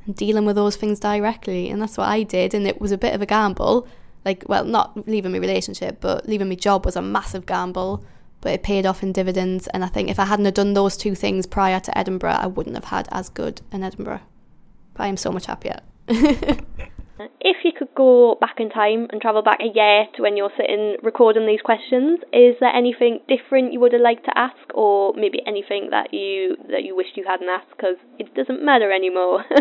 and 0.05 0.15
dealing 0.15 0.45
with 0.45 0.55
those 0.55 0.75
things 0.75 0.99
directly. 0.99 1.69
And 1.69 1.81
that's 1.81 1.97
what 1.97 2.09
I 2.09 2.23
did. 2.23 2.53
And 2.53 2.67
it 2.67 2.81
was 2.81 2.91
a 2.91 2.97
bit 2.97 3.13
of 3.13 3.21
a 3.21 3.25
gamble. 3.25 3.87
Like, 4.25 4.43
well, 4.47 4.65
not 4.65 5.07
leaving 5.07 5.31
my 5.31 5.37
relationship, 5.37 5.99
but 6.01 6.27
leaving 6.27 6.49
my 6.49 6.55
job 6.55 6.85
was 6.85 6.95
a 6.95 7.01
massive 7.01 7.45
gamble. 7.45 8.03
But 8.41 8.53
it 8.53 8.63
paid 8.63 8.85
off 8.85 9.03
in 9.03 9.13
dividends. 9.13 9.67
And 9.67 9.85
I 9.85 9.87
think 9.87 10.09
if 10.09 10.19
I 10.19 10.25
hadn't 10.25 10.45
have 10.45 10.53
done 10.53 10.73
those 10.73 10.97
two 10.97 11.15
things 11.15 11.45
prior 11.45 11.79
to 11.79 11.97
Edinburgh, 11.97 12.37
I 12.39 12.47
wouldn't 12.47 12.75
have 12.75 12.85
had 12.85 13.07
as 13.11 13.29
good 13.29 13.61
in 13.71 13.83
Edinburgh. 13.83 14.21
But 14.93 15.03
I 15.03 15.07
am 15.07 15.17
so 15.17 15.31
much 15.31 15.45
happier. 15.45 15.79
If 17.19 17.57
you 17.63 17.71
could 17.77 17.93
go 17.95 18.37
back 18.41 18.55
in 18.59 18.69
time 18.69 19.07
and 19.11 19.21
travel 19.21 19.43
back 19.43 19.59
a 19.61 19.71
year 19.73 20.05
to 20.15 20.21
when 20.23 20.35
you're 20.35 20.51
sitting 20.57 20.97
recording 21.03 21.45
these 21.45 21.61
questions, 21.61 22.19
is 22.33 22.55
there 22.59 22.73
anything 22.75 23.19
different 23.27 23.71
you 23.71 23.79
would 23.79 23.93
have 23.93 24.01
liked 24.01 24.25
to 24.25 24.37
ask, 24.37 24.57
or 24.73 25.13
maybe 25.13 25.39
anything 25.45 25.89
that 25.91 26.13
you 26.13 26.57
that 26.71 26.83
you 26.83 26.95
wished 26.95 27.15
you 27.15 27.23
hadn't 27.27 27.49
asked 27.49 27.69
because 27.69 27.97
it 28.17 28.33
doesn't 28.33 28.63
matter 28.65 28.91
anymore? 28.91 29.45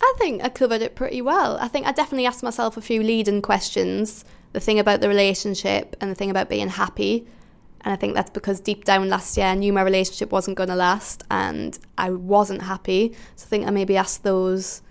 I 0.00 0.14
think 0.18 0.42
I 0.42 0.48
covered 0.48 0.82
it 0.82 0.94
pretty 0.94 1.20
well. 1.20 1.58
I 1.58 1.68
think 1.68 1.86
I 1.86 1.92
definitely 1.92 2.26
asked 2.26 2.42
myself 2.42 2.76
a 2.76 2.80
few 2.80 3.02
leading 3.02 3.42
questions. 3.42 4.24
The 4.52 4.60
thing 4.60 4.78
about 4.78 5.00
the 5.00 5.08
relationship 5.08 5.96
and 6.00 6.10
the 6.10 6.14
thing 6.14 6.30
about 6.30 6.48
being 6.48 6.68
happy. 6.68 7.26
And 7.82 7.92
I 7.92 7.96
think 7.96 8.14
that's 8.14 8.30
because 8.30 8.60
deep 8.60 8.84
down 8.84 9.08
last 9.10 9.36
year 9.36 9.46
I 9.46 9.54
knew 9.54 9.72
my 9.72 9.82
relationship 9.82 10.32
wasn't 10.32 10.56
going 10.56 10.70
to 10.70 10.76
last 10.76 11.22
and 11.30 11.78
I 11.98 12.10
wasn't 12.10 12.62
happy. 12.62 13.14
So 13.36 13.46
I 13.46 13.48
think 13.48 13.66
I 13.66 13.70
maybe 13.70 13.96
asked 13.96 14.24
those 14.24 14.82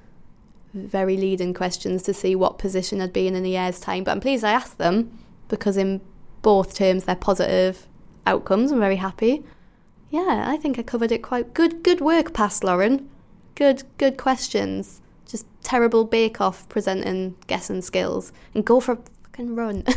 very 0.73 1.17
leading 1.17 1.53
questions 1.53 2.03
to 2.03 2.13
see 2.13 2.35
what 2.35 2.57
position 2.57 3.01
I'd 3.01 3.13
be 3.13 3.27
in 3.27 3.35
in 3.35 3.45
a 3.45 3.49
year's 3.49 3.79
time. 3.79 4.03
But 4.03 4.11
I'm 4.11 4.21
pleased 4.21 4.43
I 4.43 4.51
asked 4.51 4.77
them 4.77 5.17
because, 5.47 5.77
in 5.77 6.01
both 6.41 6.75
terms, 6.75 7.05
they're 7.05 7.15
positive 7.15 7.87
outcomes. 8.25 8.71
I'm 8.71 8.79
very 8.79 8.97
happy. 8.97 9.43
Yeah, 10.09 10.45
I 10.47 10.57
think 10.57 10.77
I 10.77 10.83
covered 10.83 11.11
it 11.11 11.23
quite 11.23 11.53
good. 11.53 11.83
Good 11.83 12.01
work, 12.01 12.33
past 12.33 12.63
Lauren. 12.63 13.09
Good, 13.55 13.83
good 13.97 14.17
questions. 14.17 15.01
Just 15.25 15.45
terrible 15.63 16.05
bake 16.05 16.41
off 16.41 16.67
presenting 16.69 17.35
guessing 17.47 17.81
skills 17.81 18.31
and 18.53 18.65
go 18.65 18.79
for 18.79 18.93
a 18.93 18.99
fucking 19.23 19.55
run. 19.55 19.83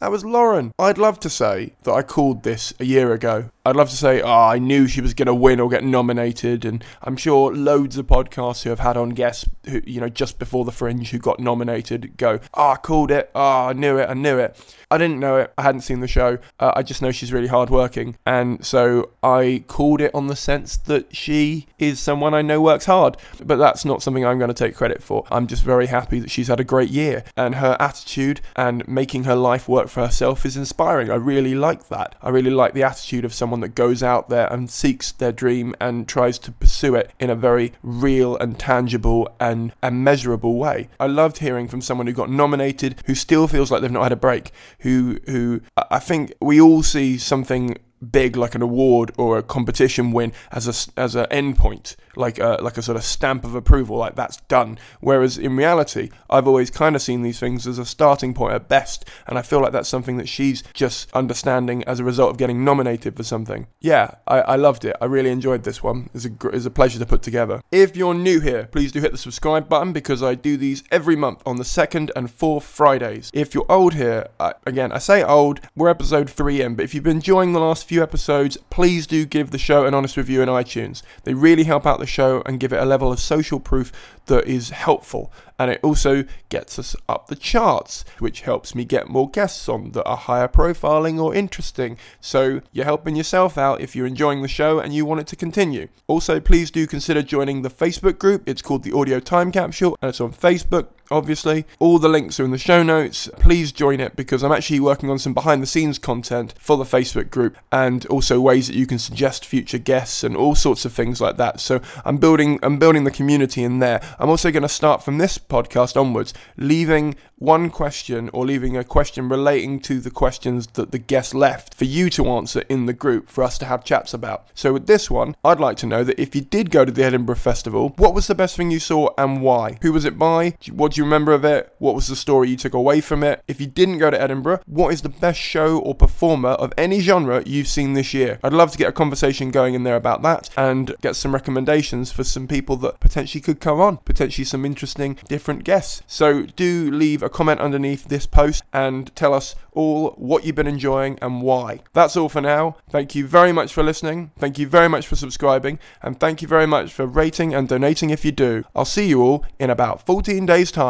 That 0.00 0.10
was 0.10 0.24
Lauren. 0.24 0.72
I'd 0.78 0.96
love 0.96 1.20
to 1.20 1.28
say 1.28 1.74
that 1.82 1.92
I 1.92 2.00
called 2.00 2.42
this 2.42 2.72
a 2.80 2.86
year 2.86 3.12
ago. 3.12 3.50
I'd 3.70 3.76
love 3.76 3.90
to 3.90 3.96
say, 3.96 4.20
oh, 4.20 4.28
I 4.28 4.58
knew 4.58 4.88
she 4.88 5.00
was 5.00 5.14
going 5.14 5.26
to 5.26 5.34
win 5.34 5.60
or 5.60 5.68
get 5.68 5.84
nominated, 5.84 6.64
and 6.64 6.84
I'm 7.02 7.16
sure 7.16 7.54
loads 7.54 7.96
of 7.98 8.08
podcasts 8.08 8.64
who 8.64 8.70
have 8.70 8.80
had 8.80 8.96
on 8.96 9.10
guests, 9.10 9.48
who 9.68 9.80
you 9.86 10.00
know, 10.00 10.08
just 10.08 10.40
before 10.40 10.64
the 10.64 10.72
Fringe, 10.72 11.08
who 11.08 11.18
got 11.18 11.38
nominated, 11.38 12.16
go, 12.16 12.40
oh, 12.54 12.70
I 12.70 12.76
called 12.76 13.12
it, 13.12 13.30
oh, 13.32 13.68
I 13.68 13.72
knew 13.72 13.96
it, 13.96 14.10
I 14.10 14.14
knew 14.14 14.38
it. 14.38 14.58
I 14.90 14.98
didn't 14.98 15.20
know 15.20 15.36
it. 15.36 15.52
I 15.56 15.62
hadn't 15.62 15.82
seen 15.82 16.00
the 16.00 16.08
show. 16.08 16.38
Uh, 16.58 16.72
I 16.74 16.82
just 16.82 17.00
know 17.00 17.12
she's 17.12 17.32
really 17.32 17.46
hardworking, 17.46 18.16
and 18.26 18.64
so 18.66 19.10
I 19.22 19.62
called 19.68 20.00
it 20.00 20.12
on 20.12 20.26
the 20.26 20.34
sense 20.34 20.76
that 20.78 21.14
she 21.14 21.66
is 21.78 22.00
someone 22.00 22.34
I 22.34 22.42
know 22.42 22.60
works 22.60 22.86
hard. 22.86 23.16
But 23.40 23.56
that's 23.56 23.84
not 23.84 24.02
something 24.02 24.26
I'm 24.26 24.38
going 24.38 24.52
to 24.52 24.54
take 24.54 24.74
credit 24.74 25.00
for. 25.00 25.24
I'm 25.30 25.46
just 25.46 25.62
very 25.62 25.86
happy 25.86 26.18
that 26.18 26.30
she's 26.30 26.48
had 26.48 26.58
a 26.58 26.64
great 26.64 26.90
year, 26.90 27.22
and 27.36 27.54
her 27.54 27.76
attitude 27.78 28.40
and 28.56 28.86
making 28.88 29.24
her 29.24 29.36
life 29.36 29.68
work 29.68 29.86
for 29.86 30.00
herself 30.00 30.44
is 30.44 30.56
inspiring. 30.56 31.08
I 31.08 31.14
really 31.14 31.54
like 31.54 31.86
that. 31.88 32.16
I 32.20 32.30
really 32.30 32.50
like 32.50 32.74
the 32.74 32.82
attitude 32.82 33.24
of 33.24 33.32
someone 33.32 33.59
that 33.60 33.74
goes 33.74 34.02
out 34.02 34.28
there 34.28 34.52
and 34.52 34.70
seeks 34.70 35.12
their 35.12 35.32
dream 35.32 35.74
and 35.80 36.08
tries 36.08 36.38
to 36.40 36.52
pursue 36.52 36.94
it 36.94 37.12
in 37.18 37.30
a 37.30 37.34
very 37.34 37.72
real 37.82 38.36
and 38.36 38.58
tangible 38.58 39.28
and, 39.38 39.72
and 39.82 40.04
measurable 40.04 40.56
way. 40.56 40.88
I 40.98 41.06
loved 41.06 41.38
hearing 41.38 41.68
from 41.68 41.80
someone 41.80 42.06
who 42.06 42.12
got 42.12 42.30
nominated 42.30 43.00
who 43.06 43.14
still 43.14 43.48
feels 43.48 43.70
like 43.70 43.82
they've 43.82 43.90
not 43.90 44.04
had 44.04 44.12
a 44.12 44.16
break, 44.16 44.52
who 44.80 45.18
who 45.26 45.60
I 45.76 45.98
think 45.98 46.32
we 46.40 46.60
all 46.60 46.82
see 46.82 47.18
something 47.18 47.76
big 48.10 48.36
like 48.36 48.54
an 48.54 48.62
award 48.62 49.12
or 49.16 49.38
a 49.38 49.42
competition 49.42 50.12
win 50.12 50.32
as 50.50 50.66
a 50.66 51.00
as 51.00 51.14
an 51.14 51.26
endpoint, 51.26 51.96
like 52.16 52.38
a 52.38 52.58
like 52.60 52.76
a 52.76 52.82
sort 52.82 52.96
of 52.96 53.04
stamp 53.04 53.44
of 53.44 53.54
approval, 53.54 53.96
like 53.96 54.14
that's 54.14 54.38
done. 54.48 54.78
Whereas 55.00 55.38
in 55.38 55.56
reality, 55.56 56.10
I've 56.28 56.46
always 56.46 56.70
kind 56.70 56.96
of 56.96 57.02
seen 57.02 57.22
these 57.22 57.38
things 57.38 57.66
as 57.66 57.78
a 57.78 57.84
starting 57.84 58.34
point 58.34 58.54
at 58.54 58.68
best, 58.68 59.08
and 59.26 59.38
I 59.38 59.42
feel 59.42 59.60
like 59.60 59.72
that's 59.72 59.88
something 59.88 60.16
that 60.16 60.28
she's 60.28 60.62
just 60.74 61.12
understanding 61.12 61.84
as 61.84 62.00
a 62.00 62.04
result 62.04 62.30
of 62.30 62.38
getting 62.38 62.64
nominated 62.64 63.16
for 63.16 63.22
something. 63.22 63.66
Yeah, 63.80 64.14
I, 64.26 64.40
I 64.40 64.56
loved 64.56 64.84
it. 64.84 64.96
I 65.00 65.06
really 65.06 65.30
enjoyed 65.30 65.64
this 65.64 65.82
one. 65.82 66.10
It's 66.14 66.26
a 66.26 66.30
it's 66.48 66.66
a 66.66 66.70
pleasure 66.70 66.98
to 66.98 67.06
put 67.06 67.22
together. 67.22 67.60
If 67.70 67.96
you're 67.96 68.14
new 68.14 68.40
here, 68.40 68.68
please 68.72 68.92
do 68.92 69.00
hit 69.00 69.12
the 69.12 69.18
subscribe 69.18 69.68
button 69.68 69.92
because 69.92 70.22
I 70.22 70.34
do 70.34 70.56
these 70.56 70.82
every 70.90 71.16
month 71.16 71.42
on 71.44 71.56
the 71.56 71.64
second 71.64 72.10
and 72.16 72.30
fourth 72.30 72.64
Fridays. 72.64 73.30
If 73.34 73.54
you're 73.54 73.70
old 73.70 73.94
here, 73.94 74.28
I, 74.38 74.54
again 74.66 74.92
I 74.92 74.98
say 74.98 75.22
old, 75.22 75.60
we're 75.76 75.88
episode 75.88 76.30
three 76.30 76.60
in, 76.62 76.74
but 76.74 76.84
if 76.84 76.94
you've 76.94 77.04
been 77.04 77.18
enjoying 77.18 77.52
the 77.52 77.60
last 77.60 77.86
few 77.90 78.04
episodes, 78.04 78.56
please 78.70 79.04
do 79.04 79.26
give 79.26 79.50
the 79.50 79.58
show 79.58 79.84
an 79.84 79.94
honest 79.94 80.16
review 80.16 80.40
in 80.42 80.48
iTunes. 80.48 81.02
They 81.24 81.34
really 81.34 81.64
help 81.64 81.84
out 81.84 81.98
the 81.98 82.06
show 82.06 82.40
and 82.46 82.60
give 82.60 82.72
it 82.72 82.80
a 82.80 82.84
level 82.84 83.10
of 83.10 83.18
social 83.18 83.58
proof 83.58 83.90
that 84.26 84.46
is 84.46 84.70
helpful. 84.70 85.32
And 85.58 85.72
it 85.72 85.80
also 85.82 86.24
gets 86.50 86.78
us 86.78 86.94
up 87.08 87.26
the 87.26 87.34
charts, 87.34 88.04
which 88.20 88.42
helps 88.42 88.76
me 88.76 88.84
get 88.84 89.08
more 89.08 89.28
guests 89.28 89.68
on 89.68 89.90
that 89.90 90.04
are 90.04 90.16
higher 90.16 90.46
profiling 90.46 91.20
or 91.20 91.34
interesting. 91.34 91.98
So 92.20 92.60
you're 92.70 92.84
helping 92.84 93.16
yourself 93.16 93.58
out 93.58 93.80
if 93.80 93.96
you're 93.96 94.06
enjoying 94.06 94.42
the 94.42 94.48
show 94.48 94.78
and 94.78 94.94
you 94.94 95.04
want 95.04 95.20
it 95.20 95.26
to 95.26 95.36
continue. 95.36 95.88
Also, 96.06 96.38
please 96.38 96.70
do 96.70 96.86
consider 96.86 97.22
joining 97.22 97.62
the 97.62 97.70
Facebook 97.70 98.20
group. 98.20 98.48
It's 98.48 98.62
called 98.62 98.84
the 98.84 98.96
Audio 98.96 99.18
Time 99.18 99.50
Capsule 99.50 99.98
and 100.00 100.10
it's 100.10 100.20
on 100.20 100.32
Facebook 100.32 100.90
obviously. 101.10 101.66
All 101.78 101.98
the 101.98 102.08
links 102.08 102.38
are 102.38 102.44
in 102.44 102.50
the 102.50 102.58
show 102.58 102.82
notes. 102.82 103.28
Please 103.38 103.72
join 103.72 104.00
it 104.00 104.16
because 104.16 104.42
I'm 104.42 104.52
actually 104.52 104.80
working 104.80 105.10
on 105.10 105.18
some 105.18 105.34
behind 105.34 105.62
the 105.62 105.66
scenes 105.66 105.98
content 105.98 106.54
for 106.58 106.76
the 106.76 106.84
Facebook 106.84 107.30
group 107.30 107.56
and 107.72 108.06
also 108.06 108.40
ways 108.40 108.66
that 108.68 108.76
you 108.76 108.86
can 108.86 108.98
suggest 108.98 109.44
future 109.44 109.78
guests 109.78 110.22
and 110.24 110.36
all 110.36 110.54
sorts 110.54 110.84
of 110.84 110.92
things 110.92 111.20
like 111.20 111.36
that. 111.36 111.60
So 111.60 111.80
I'm 112.04 112.18
building 112.18 112.58
I'm 112.62 112.78
building 112.78 113.04
the 113.04 113.10
community 113.10 113.62
in 113.62 113.78
there. 113.78 114.00
I'm 114.18 114.30
also 114.30 114.50
going 114.50 114.62
to 114.62 114.68
start 114.68 115.02
from 115.02 115.18
this 115.18 115.38
podcast 115.38 116.00
onwards 116.00 116.34
leaving 116.56 117.16
one 117.40 117.70
question 117.70 118.28
or 118.34 118.44
leaving 118.44 118.76
a 118.76 118.84
question 118.84 119.28
relating 119.28 119.80
to 119.80 119.98
the 119.98 120.10
questions 120.10 120.66
that 120.74 120.92
the 120.92 120.98
guest 120.98 121.34
left 121.34 121.74
for 121.74 121.86
you 121.86 122.10
to 122.10 122.28
answer 122.28 122.60
in 122.68 122.84
the 122.84 122.92
group 122.92 123.30
for 123.30 123.42
us 123.42 123.56
to 123.56 123.64
have 123.64 123.82
chats 123.82 124.12
about. 124.12 124.46
So 124.54 124.74
with 124.74 124.86
this 124.86 125.10
one, 125.10 125.34
I'd 125.42 125.58
like 125.58 125.78
to 125.78 125.86
know 125.86 126.04
that 126.04 126.20
if 126.20 126.34
you 126.34 126.42
did 126.42 126.70
go 126.70 126.84
to 126.84 126.92
the 126.92 127.02
Edinburgh 127.02 127.36
Festival, 127.36 127.94
what 127.96 128.14
was 128.14 128.26
the 128.26 128.34
best 128.34 128.56
thing 128.56 128.70
you 128.70 128.78
saw 128.78 129.08
and 129.16 129.40
why? 129.40 129.78
Who 129.80 129.92
was 129.92 130.04
it 130.04 130.18
by? 130.18 130.54
What 130.70 130.92
do 130.92 130.99
you 131.00 131.04
remember 131.04 131.32
of 131.32 131.44
it? 131.44 131.74
What 131.78 131.94
was 131.94 132.08
the 132.08 132.16
story 132.16 132.50
you 132.50 132.56
took 132.56 132.74
away 132.74 133.00
from 133.00 133.22
it? 133.24 133.42
If 133.48 133.58
you 133.60 133.66
didn't 133.66 133.98
go 133.98 134.10
to 134.10 134.20
Edinburgh, 134.20 134.60
what 134.66 134.92
is 134.92 135.00
the 135.00 135.08
best 135.08 135.40
show 135.40 135.78
or 135.78 135.94
performer 135.94 136.50
of 136.50 136.74
any 136.76 137.00
genre 137.00 137.42
you've 137.46 137.68
seen 137.68 137.94
this 137.94 138.12
year? 138.12 138.38
I'd 138.44 138.52
love 138.52 138.70
to 138.72 138.78
get 138.78 138.88
a 138.88 138.92
conversation 138.92 139.50
going 139.50 139.74
in 139.74 139.82
there 139.82 139.96
about 139.96 140.20
that 140.22 140.50
and 140.58 140.94
get 141.00 141.16
some 141.16 141.32
recommendations 141.32 142.12
for 142.12 142.22
some 142.22 142.46
people 142.46 142.76
that 142.76 143.00
potentially 143.00 143.40
could 143.40 143.60
come 143.60 143.80
on, 143.80 143.96
potentially 143.98 144.44
some 144.44 144.66
interesting 144.66 145.16
different 145.26 145.64
guests. 145.64 146.02
So 146.06 146.42
do 146.42 146.90
leave 146.90 147.22
a 147.22 147.30
comment 147.30 147.60
underneath 147.60 148.08
this 148.08 148.26
post 148.26 148.62
and 148.72 149.14
tell 149.16 149.32
us 149.32 149.54
all 149.72 150.10
what 150.18 150.44
you've 150.44 150.56
been 150.56 150.66
enjoying 150.66 151.18
and 151.22 151.40
why. 151.42 151.80
That's 151.94 152.16
all 152.16 152.28
for 152.28 152.40
now. 152.40 152.76
Thank 152.90 153.14
you 153.14 153.26
very 153.26 153.52
much 153.52 153.72
for 153.72 153.82
listening. 153.82 154.32
Thank 154.38 154.58
you 154.58 154.66
very 154.66 154.88
much 154.88 155.06
for 155.06 155.16
subscribing. 155.16 155.78
And 156.02 156.18
thank 156.18 156.42
you 156.42 156.48
very 156.48 156.66
much 156.66 156.92
for 156.92 157.06
rating 157.06 157.54
and 157.54 157.68
donating 157.68 158.10
if 158.10 158.24
you 158.24 158.32
do. 158.32 158.64
I'll 158.74 158.84
see 158.84 159.08
you 159.08 159.22
all 159.22 159.46
in 159.58 159.70
about 159.70 160.04
14 160.04 160.44
days' 160.44 160.72
time. 160.72 160.89